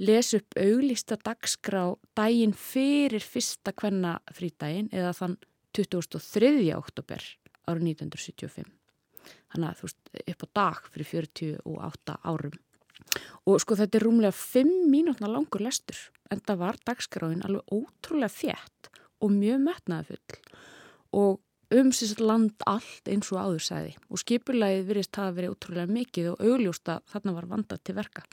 les 0.00 0.32
upp 0.36 0.56
auglista 0.60 1.16
dagskrá 1.16 1.84
daginn 2.16 2.54
fyrir 2.56 3.24
fyrsta 3.24 3.72
kvenna 3.72 4.18
frítaginn 4.34 4.90
eða 4.92 5.14
þann 5.16 5.36
23. 5.76 6.72
oktober 6.76 7.22
árið 7.66 7.88
1975. 7.96 8.68
Þannig 9.52 9.68
að 9.70 9.80
þú 9.80 9.88
veist 9.88 10.30
upp 10.32 10.44
á 10.44 10.48
dag 10.60 10.82
fyrir 10.92 11.10
48 11.12 12.18
árum. 12.24 12.58
Og 13.46 13.60
sko 13.62 13.76
þetta 13.78 13.98
er 13.98 14.06
rúmlega 14.06 14.36
5 14.36 14.70
mínútna 14.90 15.30
langur 15.30 15.64
lestur 15.64 15.98
en 16.30 16.42
það 16.42 16.62
var 16.62 16.78
dagskráin 16.86 17.44
alveg 17.46 17.72
ótrúlega 17.72 18.32
þétt 18.32 18.90
og 19.22 19.32
mjög 19.32 19.60
metnaðafull 19.64 20.38
og 21.16 21.76
um 21.76 21.92
síðan 21.94 22.26
land 22.28 22.66
allt 22.68 23.08
eins 23.10 23.30
og 23.32 23.40
áður 23.40 23.64
sæði 23.64 23.94
og 24.10 24.20
skipulagið 24.22 24.88
virðist 24.90 25.18
hafa 25.18 25.34
verið 25.38 25.54
ótrúlega 25.54 25.94
mikið 25.96 26.32
og 26.32 26.42
augljósta 26.44 26.98
þarna 27.10 27.36
var 27.38 27.48
vandað 27.50 27.82
til 27.86 27.96
verka. 27.96 28.26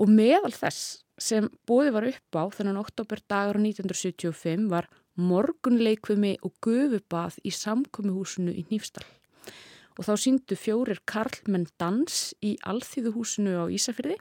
Og 0.00 0.08
meðal 0.08 0.52
þess 0.54 1.02
sem 1.20 1.48
bóði 1.68 1.92
var 1.94 2.08
upp 2.08 2.38
á 2.38 2.44
þennan 2.54 2.80
oktober 2.80 3.20
dagar 3.28 3.58
1975 3.60 4.68
var 4.72 4.88
morgunleikvimi 5.20 6.38
og 6.42 6.54
gufubað 6.64 7.36
í 7.44 7.52
samkomiðhúsinu 7.52 8.54
í 8.54 8.64
Nýfstall. 8.70 9.06
Og 10.00 10.08
þá 10.08 10.14
síndu 10.16 10.56
fjórir 10.56 11.02
karlmenn 11.04 11.68
dans 11.80 12.32
í 12.40 12.54
alþýðuhúsinu 12.64 13.58
á 13.60 13.64
Ísafyrði 13.68 14.16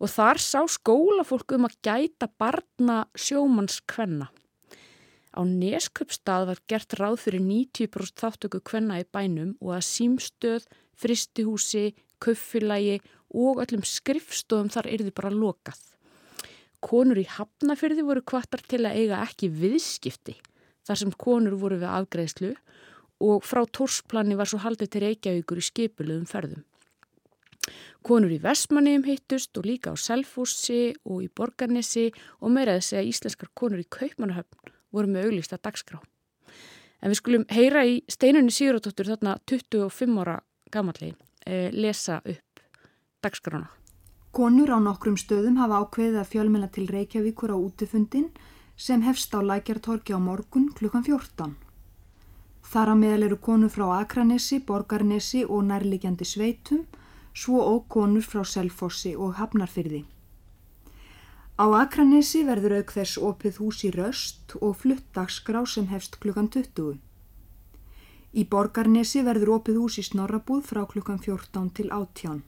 og 0.00 0.10
þar 0.10 0.40
sá 0.42 0.60
skólafólk 0.66 1.54
um 1.54 1.68
að 1.68 1.76
gæta 1.86 2.26
barna 2.40 3.04
sjómannskvenna. 3.14 4.30
Á 5.30 5.40
Nesköpstað 5.46 6.48
var 6.48 6.60
gert 6.66 6.96
ráð 6.98 7.20
fyrir 7.22 7.44
90% 7.44 8.18
þáttöku 8.18 8.62
kvenna 8.66 8.98
í 8.98 9.06
bænum 9.06 9.52
og 9.62 9.76
að 9.76 9.86
símstöð, 9.86 10.66
fristihúsi, 10.98 11.92
köffilagi 12.24 13.00
og 13.30 13.62
öllum 13.62 13.84
skrifstofum 13.86 14.70
þar 14.72 14.90
er 14.90 15.04
þið 15.06 15.16
bara 15.16 15.32
lokað. 15.34 15.80
Konur 16.80 17.20
í 17.20 17.26
Hafnafyrði 17.28 18.06
voru 18.06 18.22
kvartar 18.24 18.62
til 18.64 18.84
að 18.86 18.96
eiga 19.02 19.20
ekki 19.26 19.50
viðskipti 19.52 20.38
þar 20.88 21.00
sem 21.02 21.12
konur 21.12 21.58
voru 21.60 21.76
við 21.80 21.92
afgreðslu 21.92 22.54
og 23.20 23.44
frá 23.44 23.62
Tórsplani 23.68 24.36
var 24.38 24.48
svo 24.48 24.62
haldið 24.64 24.92
til 24.94 25.02
Reykjavíkur 25.04 25.60
í 25.60 25.66
skipulegum 25.66 26.28
ferðum. 26.28 26.64
Konur 28.00 28.32
í 28.32 28.40
Vestmanniðum 28.40 29.04
hittust 29.10 29.58
og 29.60 29.66
líka 29.68 29.92
á 29.92 29.96
Selfossi 30.00 30.94
og 31.04 31.20
í 31.26 31.28
Borgarnesi 31.28 32.08
og 32.40 32.54
meiraði 32.54 32.86
segja 32.86 33.08
íslenskar 33.10 33.52
konur 33.52 33.82
í 33.82 33.88
Kaupmannahöfn 33.92 34.72
voru 34.90 35.12
með 35.12 35.28
auglýsta 35.28 35.60
dagskrá. 35.60 36.00
En 37.00 37.12
við 37.12 37.20
skulum 37.20 37.44
heyra 37.52 37.84
í 37.88 38.00
steinunni 38.08 38.52
Sigurðardóttur 38.52 39.12
þarna 39.12 39.36
25 39.48 40.22
ára 40.24 40.40
gamalli 40.72 41.12
eh, 41.12 41.29
lesa 41.46 42.20
upp 42.24 42.50
dagskrána. 43.22 43.68
Konur 44.32 44.70
á 44.70 44.78
nokkrum 44.78 45.16
stöðum 45.18 45.56
hafa 45.58 45.80
ákveðið 45.82 46.20
að 46.20 46.30
fjölmela 46.32 46.68
til 46.70 46.86
Reykjavíkur 46.86 47.50
á 47.50 47.58
útifundin 47.58 48.28
sem 48.76 49.02
hefst 49.02 49.34
á 49.34 49.42
Lækjartorki 49.42 50.14
á 50.14 50.20
morgun 50.22 50.70
klukkan 50.72 51.02
14. 51.02 51.56
Þar 52.70 52.92
að 52.92 53.00
meðal 53.02 53.26
eru 53.26 53.36
konur 53.42 53.72
frá 53.74 53.86
Akranesi, 53.98 54.60
Borgarnesi 54.62 55.42
og 55.44 55.64
nærligjandi 55.66 56.24
sveitum 56.24 56.86
svo 57.34 57.58
og 57.58 57.88
konur 57.88 58.22
frá 58.22 58.44
Selfossi 58.46 59.16
og 59.16 59.34
Hafnarfyrði. 59.40 60.04
Á 61.60 61.66
Akranesi 61.82 62.44
verður 62.46 62.78
auk 62.78 62.94
þess 62.94 63.18
opið 63.18 63.58
hús 63.60 63.82
í 63.84 63.90
röst 63.92 64.54
og 64.60 64.78
flutt 64.80 65.10
dagskrá 65.16 65.66
sem 65.66 65.90
hefst 65.90 66.20
klukkan 66.22 66.48
20. 66.48 67.00
Í 68.30 68.44
Borgarnesi 68.46 69.24
verður 69.26 69.56
opið 69.56 69.80
hús 69.82 69.98
í 69.98 70.04
Snorrabúð 70.06 70.62
frá 70.70 70.84
klukkan 70.92 71.18
14 71.18 71.72
til 71.74 71.88
18. 71.90 72.42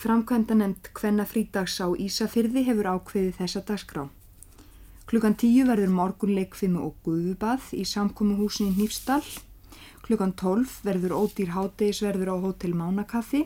Framkvæmda 0.00 0.56
nefnd 0.56 0.88
Kvenna 0.96 1.26
frídags 1.28 1.76
á 1.84 1.92
Ísafyrði 1.92 2.64
hefur 2.70 2.88
ákveðið 2.94 3.36
þessa 3.42 3.64
dagskrá. 3.68 4.08
Klukkan 5.10 5.36
10 5.36 5.68
verður 5.68 5.92
morgunleikfimi 5.92 6.80
og 6.80 6.96
guðubað 7.04 7.72
í 7.76 7.84
samkómuhúsin 7.84 8.72
í 8.72 8.76
Nýfstall 8.78 9.28
Klukkan 10.10 10.32
12 10.34 10.80
verður 10.82 11.12
ódýr 11.14 11.52
hátegisverður 11.54 12.32
á 12.34 12.36
Hotel 12.42 12.72
Mánakaffi. 12.74 13.44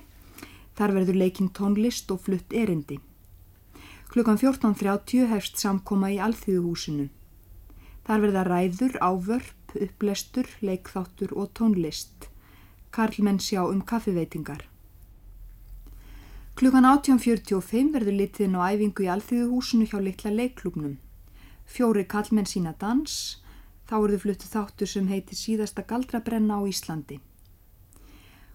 Þar 0.78 0.94
verður 0.96 1.18
leikinn 1.20 1.50
tónlist 1.52 2.08
og 2.08 2.22
flutt 2.24 2.54
erindi. 2.56 2.96
Klukkan 4.08 4.38
14.30 4.40 5.28
hefst 5.28 5.60
samkoma 5.60 6.08
í 6.14 6.16
Alþjóðuhúsinu. 6.24 7.10
Þar 8.08 8.24
verða 8.24 8.46
ræður, 8.48 8.96
ávörp, 8.96 9.63
upplestur, 9.80 10.48
leikþáttur 10.62 11.34
og 11.34 11.52
tónlist. 11.58 12.28
Karlmenn 12.90 13.38
sjá 13.38 13.62
um 13.66 13.82
kaffiveitingar. 13.82 14.64
Klukkan 16.54 16.86
18.45 16.86 17.94
verður 17.94 18.18
litiðin 18.20 18.58
á 18.58 18.70
æfingu 18.70 19.06
í 19.06 19.10
Alþjóðuhúsinu 19.10 19.88
hjá 19.90 19.98
litla 19.98 20.30
leikklubnum. 20.30 20.98
Fjóri 21.66 22.04
karlmenn 22.06 22.46
sína 22.46 22.76
dans, 22.78 23.42
Þá 23.84 23.94
eruðu 23.98 24.18
fluttu 24.22 24.48
þáttur 24.48 24.88
sem 24.88 25.08
heiti 25.12 25.36
síðasta 25.36 25.84
galdrabrenna 25.84 26.56
á 26.56 26.62
Íslandi. 26.64 27.18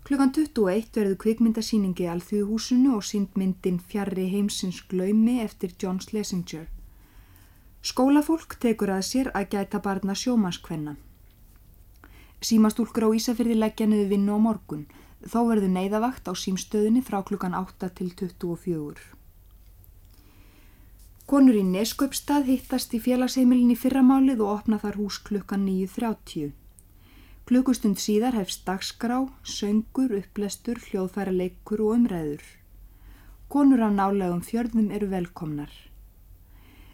Klukkan 0.07 0.31
21 0.33 0.89
verður 0.95 1.19
kvikmyndasýningi 1.21 2.07
í 2.07 2.09
Alþjóðhúsinu 2.09 2.95
og 2.97 3.05
síndmyndin 3.05 3.77
Fjarrri 3.91 4.25
heimsins 4.31 4.79
glaumi 4.89 5.37
eftir 5.43 5.75
John 5.77 5.99
Schlesinger. 6.01 6.65
Skólafólk 7.85 8.57
tekur 8.63 8.89
að 8.95 9.05
sér 9.05 9.29
að 9.37 9.51
gæta 9.53 9.83
barna 9.85 10.15
sjómaskvenna. 10.17 10.95
Símastúlkur 12.39 13.07
á 13.07 13.09
Ísafyrði 13.11 13.57
leggja 13.59 13.87
niður 13.87 14.11
vinnu 14.13 14.35
á 14.35 14.39
morgun. 14.39 14.85
Þá 15.19 15.39
verður 15.49 15.73
neyðavakt 15.75 16.29
á 16.31 16.33
símstöðinni 16.33 17.01
frá 17.03 17.19
klukkan 17.27 17.57
8 17.57 17.89
til 17.97 18.13
24. 18.15 19.19
Konur 21.29 21.57
í 21.59 21.65
Neskaupstað 21.67 22.47
hittast 22.47 22.95
í 22.95 23.01
félagsheimilin 23.03 23.75
í 23.75 23.77
fyrramálið 23.77 24.39
og 24.45 24.53
opna 24.53 24.79
þar 24.81 24.95
hús 25.01 25.19
klukkan 25.27 25.67
9.30. 25.67 26.55
Klukkustund 27.49 27.99
síðar 27.99 28.39
hefst 28.39 28.63
dagskrá, 28.65 29.19
söngur, 29.43 30.15
upplestur, 30.21 30.79
hljóðfæra 30.87 31.35
leikur 31.35 31.83
og 31.85 31.99
umræður. 31.99 32.47
Konur 33.51 33.83
af 33.83 33.93
nálegum 33.99 34.41
fjörðum 34.45 34.89
eru 34.95 35.11
velkomnar. 35.11 35.71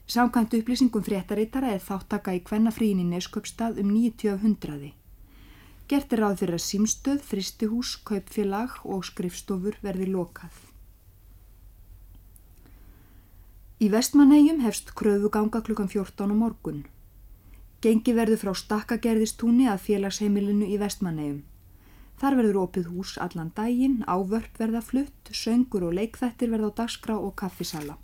Samkvæmt 0.07 0.57
upplýsingum 0.57 1.05
fréttarittara 1.05 1.71
er 1.75 1.81
þáttaka 1.85 2.33
í 2.35 2.43
kvennafríin 2.43 3.05
í 3.05 3.09
Neskaupstað 3.13 3.79
um 3.83 3.93
90 3.93 4.33
af 4.33 4.43
hundraði. 4.43 4.93
Gert 5.85 6.13
er 6.15 6.23
ráð 6.23 6.39
fyrir 6.41 6.57
að 6.57 6.63
símstöð, 6.65 7.19
fristihús, 7.21 7.91
kaupfélag 8.09 8.79
og 8.89 9.03
skrifstofur 9.05 9.75
verði 9.85 10.07
lokað. 10.09 10.55
Í 13.77 13.91
vestmannegjum 13.93 14.63
hefst 14.65 14.95
kröfuganga 14.97 15.61
klukkan 15.61 15.91
14 15.91 16.31
á 16.31 16.35
morgun. 16.39 16.85
Gengi 17.85 18.15
verður 18.17 18.41
frá 18.41 18.53
stakkagerðistúni 18.57 19.67
að 19.69 19.83
félagsheimilinu 19.85 20.71
í 20.73 20.79
vestmannegjum. 20.81 21.43
Þar 22.17 22.37
verður 22.39 22.59
opið 22.63 22.89
hús 22.89 23.13
allan 23.21 23.51
daginn, 23.53 23.99
ávörp 24.07 24.57
verða 24.57 24.81
flutt, 24.81 25.29
söngur 25.29 25.85
og 25.85 25.93
leikþættir 25.99 26.49
verða 26.49 26.71
á 26.73 26.77
dagskrá 26.81 27.19
og 27.19 27.35
kaffisala. 27.37 27.99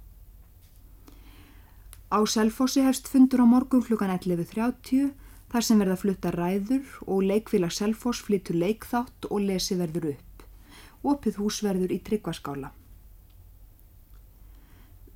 Á 2.12 2.20
Selfossi 2.28 2.84
hefst 2.86 3.08
fundur 3.08 3.42
á 3.42 3.48
morgun 3.48 3.82
klukkan 3.82 4.12
11.30 4.12 5.16
þar 5.52 5.66
sem 5.68 5.80
verða 5.84 5.98
flutta 6.00 6.32
ræður 6.32 6.92
og 7.06 7.26
leikfélag 7.28 7.74
Selfoss 7.76 8.24
flyttur 8.24 8.56
leikþátt 8.56 9.28
og 9.30 9.44
lesi 9.48 9.76
verður 9.80 10.14
upp. 10.14 10.46
Opið 11.04 11.42
hús 11.42 11.60
verður 11.66 11.92
í 11.92 12.00
tryggvaskála. 12.08 12.72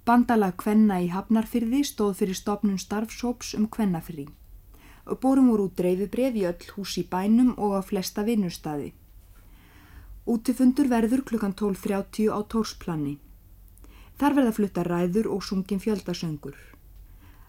Bandalag 0.05 0.57
Kvenna 0.61 0.99
í 1.01 1.07
Hafnarfyrði 1.09 1.79
stóð 1.87 2.19
fyrir 2.19 2.37
stopnum 2.37 2.77
starfsóps 2.81 3.55
um 3.57 3.69
Kvennafyrði. 3.71 4.27
Bórum 5.21 5.49
voru 5.49 5.69
út 5.69 5.79
dreifibref 5.79 6.37
í 6.37 6.45
öll 6.49 6.69
hús 6.75 6.97
í 7.01 7.05
bænum 7.09 7.55
og 7.57 7.77
á 7.77 7.81
flesta 7.85 8.25
vinnustadi. 8.27 8.91
Útifundur 10.25 10.89
verður 10.89 11.21
klukkan 11.25 11.53
12.30 11.53 12.33
á 12.33 12.39
Tórsplanni. 12.49 13.17
Þar 14.17 14.37
verða 14.37 14.55
flutta 14.57 14.85
ræður 14.85 15.29
og 15.35 15.43
sungin 15.45 15.81
fjöldasöngur. 15.81 16.55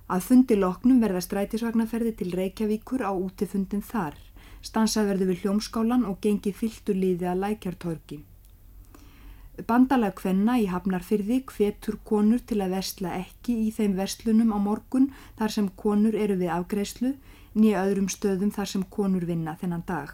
Að 0.07 0.23
fundi 0.23 0.55
loknum 0.55 1.01
verða 1.03 1.21
strætisvagnaferði 1.25 2.13
til 2.21 2.31
Reykjavíkur 2.39 3.03
á 3.03 3.11
útifundin 3.11 3.83
þar. 3.83 4.15
Stansað 4.63 5.11
verður 5.11 5.33
við 5.33 5.43
hljómskálan 5.43 6.07
og 6.07 6.21
gengi 6.23 6.53
fylltu 6.55 6.95
liði 6.95 7.27
að 7.27 7.43
lækjartorki. 7.43 8.21
Bandalag 9.67 10.15
Kvenna 10.21 10.59
í 10.61 10.67
Hafnarfyrði 10.69 11.41
hvetur 11.49 11.97
konur 12.05 12.43
til 12.45 12.61
að 12.61 12.77
vestla 12.77 13.15
ekki 13.17 13.57
í 13.65 13.71
þeim 13.73 13.97
vestlunum 13.97 14.53
á 14.53 14.59
morgun 14.61 15.09
þar 15.39 15.55
sem 15.55 15.71
konur 15.83 16.15
eru 16.15 16.37
við 16.37 16.53
afgreyslu 16.53 17.15
nýja 17.57 17.87
öðrum 17.89 18.11
stöðum 18.13 18.53
þar 18.53 18.73
sem 18.75 18.85
konur 18.99 19.25
vinna 19.25 19.57
þennan 19.59 19.87
dag. 19.89 20.13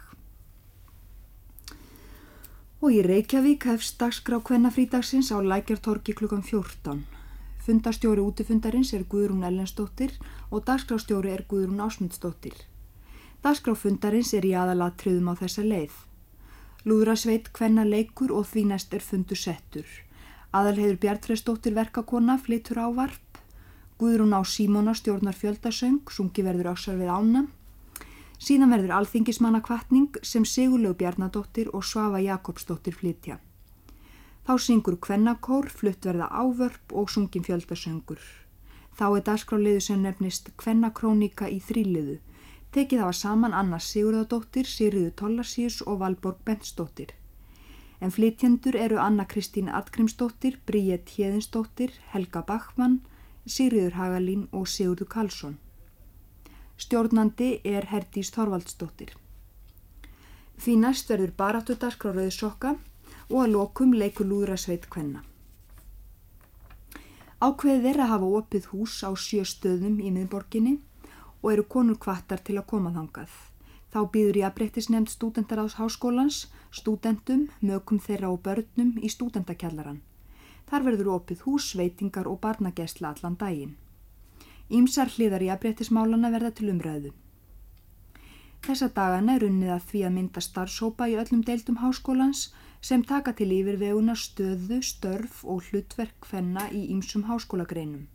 Og 2.81 2.95
í 2.97 3.03
Reykjavík 3.03 3.67
hefst 3.67 3.99
dagskrá 3.99 4.39
Kvennafrídagsins 4.39 5.29
á 5.35 5.37
Lækjartorki 5.43 6.15
klukkan 6.15 6.41
14. 6.43 7.03
Fundastjóri 7.63 8.19
útifundarins 8.19 8.89
er 8.91 9.05
Guðrún 9.07 9.45
Ellensdóttir 9.47 10.17
og 10.51 10.65
dagskrástjóri 10.67 11.29
er 11.31 11.45
Guðrún 11.47 11.79
Ásmundsdóttir. 11.79 12.57
Dagskráfundarins 13.39 14.33
er 14.35 14.43
í 14.43 14.51
aðalatriðum 14.51 15.29
á 15.31 15.33
þessa 15.39 15.63
leið. 15.63 15.93
Lúðrasveit 16.83 17.47
hvenna 17.55 17.85
leikur 17.87 18.33
og 18.35 18.49
því 18.49 18.65
næst 18.73 18.91
er 18.91 19.05
fundu 19.05 19.37
settur. 19.39 19.87
Aðalheiður 20.51 20.99
Bjartfredsdóttir 21.05 21.77
verkakona 21.77 22.35
flytur 22.35 22.83
á 22.83 22.87
varp. 22.91 23.39
Guðrún 23.95 24.35
á 24.35 24.43
Símona 24.43 24.91
stjórnar 24.91 25.39
fjöldasöng, 25.39 26.03
sungi 26.11 26.43
verður 26.43 26.73
öksar 26.73 26.99
við 26.99 27.15
ána. 27.15 27.45
Síðan 28.43 28.75
verður 28.75 28.97
alþingismanna 28.99 29.63
kvartning 29.63 30.19
sem 30.19 30.43
Sigurlaug 30.43 30.99
Bjarnadóttir 30.99 31.71
og 31.71 31.87
Svafa 31.87 32.19
Jakobsdóttir 32.19 32.99
flytja. 32.99 33.39
Þá 34.43 34.53
syngur 34.59 34.99
kvennakór, 34.99 35.69
flutt 35.69 36.05
verða 36.05 36.27
ávörp 36.27 36.91
og 36.91 37.09
sungin 37.09 37.45
fjöldasöngur. 37.47 38.19
Þá 38.93 39.05
er 39.17 39.23
dagskráliðu 39.29 39.81
sem 39.81 40.01
nefnist 40.03 40.51
kvennakrónika 40.59 41.47
í 41.49 41.61
þrýliðu 41.63 42.19
Tekið 42.73 43.03
hafa 43.03 43.13
saman 43.13 43.53
Anna 43.53 43.77
Sigurðardóttir, 43.77 44.65
Sýriðu 44.65 45.11
Tollarsýrs 45.19 45.83
og 45.85 45.99
Valborg 46.01 46.39
Bentsdóttir. 46.45 47.11
En 48.01 48.09
flytjendur 48.11 48.73
eru 48.75 48.97
Anna 48.97 49.27
Kristín 49.29 49.69
Atgrímsdóttir, 49.69 50.57
Bríett 50.65 51.13
Hjeðinsdóttir, 51.13 51.93
Helga 52.15 52.41
Bachmann, 52.47 53.03
Sýriður 53.45 53.93
Hagalín 53.99 54.47
og 54.51 54.65
Sigurðu 54.67 55.05
Karlsson. 55.05 55.59
Stjórnandi 56.81 57.59
er 57.63 57.85
Herdís 57.93 58.33
Þorvaldsdóttir. 58.33 59.13
Því 60.57 60.77
næst 60.81 61.13
verður 61.13 61.37
baráttudaskráraði 61.37 62.33
sokka 62.33 62.73
og 63.29 63.37
að 63.43 63.53
lokum 63.55 63.93
leikur 63.93 64.27
lúðra 64.27 64.57
sveit 64.57 64.89
kvenna. 64.89 65.23
Á 67.43 67.51
Ákveðið 67.51 67.89
er 67.89 67.97
að 67.99 68.11
hafa 68.13 68.27
opið 68.39 68.67
hús 68.71 69.01
á 69.03 69.11
sjö 69.19 69.43
stöðum 69.43 69.97
í 69.99 70.11
miðborginni 70.15 70.77
og 71.41 71.49
eru 71.51 71.65
konur 71.67 71.97
kvartar 71.99 72.39
til 72.39 72.55
að 72.55 72.69
koma 72.71 72.93
þangað. 72.95 73.33
Þá 73.91 73.99
býður 74.13 74.37
ég 74.39 74.47
að 74.47 74.55
breyttisnefnd 74.57 75.11
stúdendaráðs 75.11 75.75
háskólans, 75.77 76.37
stúdendum, 76.71 77.49
mögum 77.59 77.99
þeirra 77.99 78.31
og 78.31 78.39
börnum 78.45 78.95
í 78.97 79.11
stúdendakjallaran. 79.11 79.99
Þar 80.71 80.85
verður 80.87 81.11
opið 81.17 81.43
hús, 81.45 81.67
veitingar 81.77 82.29
og 82.31 82.39
barnagesla 82.41 83.11
allan 83.11 83.35
daginn. 83.37 83.75
Ímsar 84.71 85.11
hliðar 85.13 85.43
í 85.43 85.51
að 85.51 85.59
breyttismálana 85.65 86.31
verða 86.33 86.53
til 86.57 86.71
umræðu. 86.71 87.11
Þessa 88.63 88.87
dagana 88.95 89.35
er 89.35 89.43
unnið 89.49 89.75
að 89.75 89.87
því 89.91 90.01
að 90.07 90.15
mynda 90.15 90.41
starfsópa 90.41 91.09
í 91.11 91.17
öllum 91.19 91.43
deildum 91.43 91.81
háskólans 91.83 92.47
sem 92.83 93.03
taka 93.07 93.31
til 93.31 93.53
yfirveguna 93.55 94.15
stöðu, 94.19 94.81
störf 94.83 95.43
og 95.47 95.63
hlutverk 95.69 96.27
hvenna 96.27 96.67
í 96.75 96.83
ýmsum 96.91 97.23
háskólagreinum. 97.29 98.09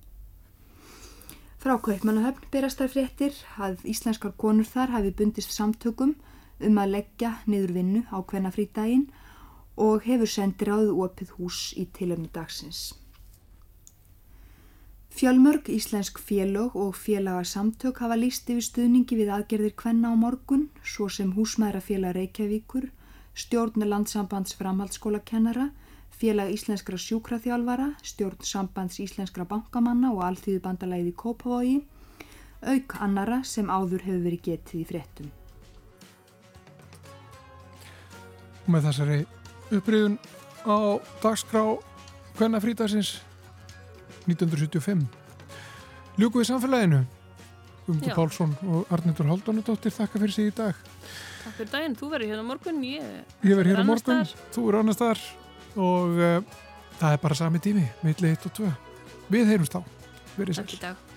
Frá 1.59 1.75
Kaupmannahöfn 1.83 2.51
berast 2.53 2.79
þar 2.79 2.93
fréttir 2.93 3.39
að 3.57 3.81
íslenskar 3.89 4.37
konur 4.39 4.69
þar 4.69 4.93
hafi 4.95 5.14
bundist 5.16 5.57
samtökum 5.57 6.14
um 6.61 6.79
að 6.79 6.93
leggja 6.99 7.33
niður 7.47 7.73
vinnu 7.79 8.05
á 8.12 8.19
hvenna 8.21 8.53
frídaginn 8.55 9.09
og 9.79 10.05
hefur 10.05 10.31
sendir 10.31 10.71
áður 10.75 11.05
opið 11.07 11.35
hús 11.39 11.59
í 11.79 11.89
tilöfni 11.99 12.29
dagsins. 12.35 12.93
Fjölmörg 15.19 15.66
íslensk 15.73 16.21
félög 16.21 16.77
og 16.77 16.95
félagarsamtök 16.95 18.05
hafa 18.05 18.19
líst 18.21 18.51
yfir 18.53 18.62
stuðningi 18.62 19.16
við 19.19 19.33
aðgerðir 19.35 19.75
kvenna 19.81 20.12
á 20.12 20.14
morgun, 20.14 20.69
svo 20.85 21.09
sem 21.09 21.33
húsmaðurafélag 21.35 22.14
Reykjavíkur, 22.14 22.91
stjórn 23.39 23.86
landsambands 23.86 24.57
framhaldsskólakennara, 24.59 25.68
félag 26.18 26.51
íslenskra 26.51 26.99
sjúkraþjálfara, 26.99 27.93
stjórn 28.03 28.43
sambands 28.43 28.99
íslenskra 28.99 29.47
bankamanna 29.47 30.11
og 30.11 30.24
alþýðu 30.26 30.62
bandalæði 30.64 31.12
Kópavogi, 31.14 31.76
auk 32.66 32.97
annara 32.99 33.45
sem 33.47 33.70
áður 33.70 34.03
hefur 34.09 34.24
verið 34.24 34.43
getið 34.49 34.80
í 34.80 34.86
fréttum. 34.89 35.30
Og 38.66 38.72
með 38.74 38.89
þessari 38.89 39.20
uppriðun 39.78 40.18
á 40.66 40.99
dagskrá 41.22 41.62
Kvenna 42.39 42.61
frítagsins 42.62 43.16
1975 44.26 45.07
Ljúku 46.18 46.43
við 46.43 46.51
samfélaginu 46.51 47.05
Já. 48.11 48.14
Pálsson 48.18 48.55
og 48.68 48.93
Arnildur 48.93 49.30
Haldunadóttir 49.30 49.95
þakka 49.95 50.20
fyrir 50.20 50.34
sig 50.34 50.51
í 50.51 50.55
dag 50.59 50.76
Takk 51.45 51.55
fyrir 51.57 51.70
daginn, 51.72 51.97
þú 51.97 52.11
verður 52.12 52.32
hérna 52.34 52.45
á 52.45 52.51
morgun, 52.53 52.80
ég, 52.84 53.11
Ég 53.43 53.57
verð 53.57 53.72
hér 53.72 53.80
á 53.80 53.82
annars 53.82 54.05
morgun, 54.05 54.24
staðar. 54.28 54.53
þú 54.55 54.68
er 54.68 54.80
annars 54.82 55.01
þar 55.01 55.24
og 55.89 56.20
uh, 56.20 56.57
það 57.01 57.16
er 57.16 57.22
bara 57.24 57.41
sami 57.41 57.62
tími, 57.64 57.86
milli 58.05 58.34
1 58.36 58.49
og 58.51 58.57
2 58.61 58.72
Við 59.32 59.53
heyrumst 59.55 59.76
þá, 59.76 59.80
verið 60.36 60.64
dag. 60.84 61.08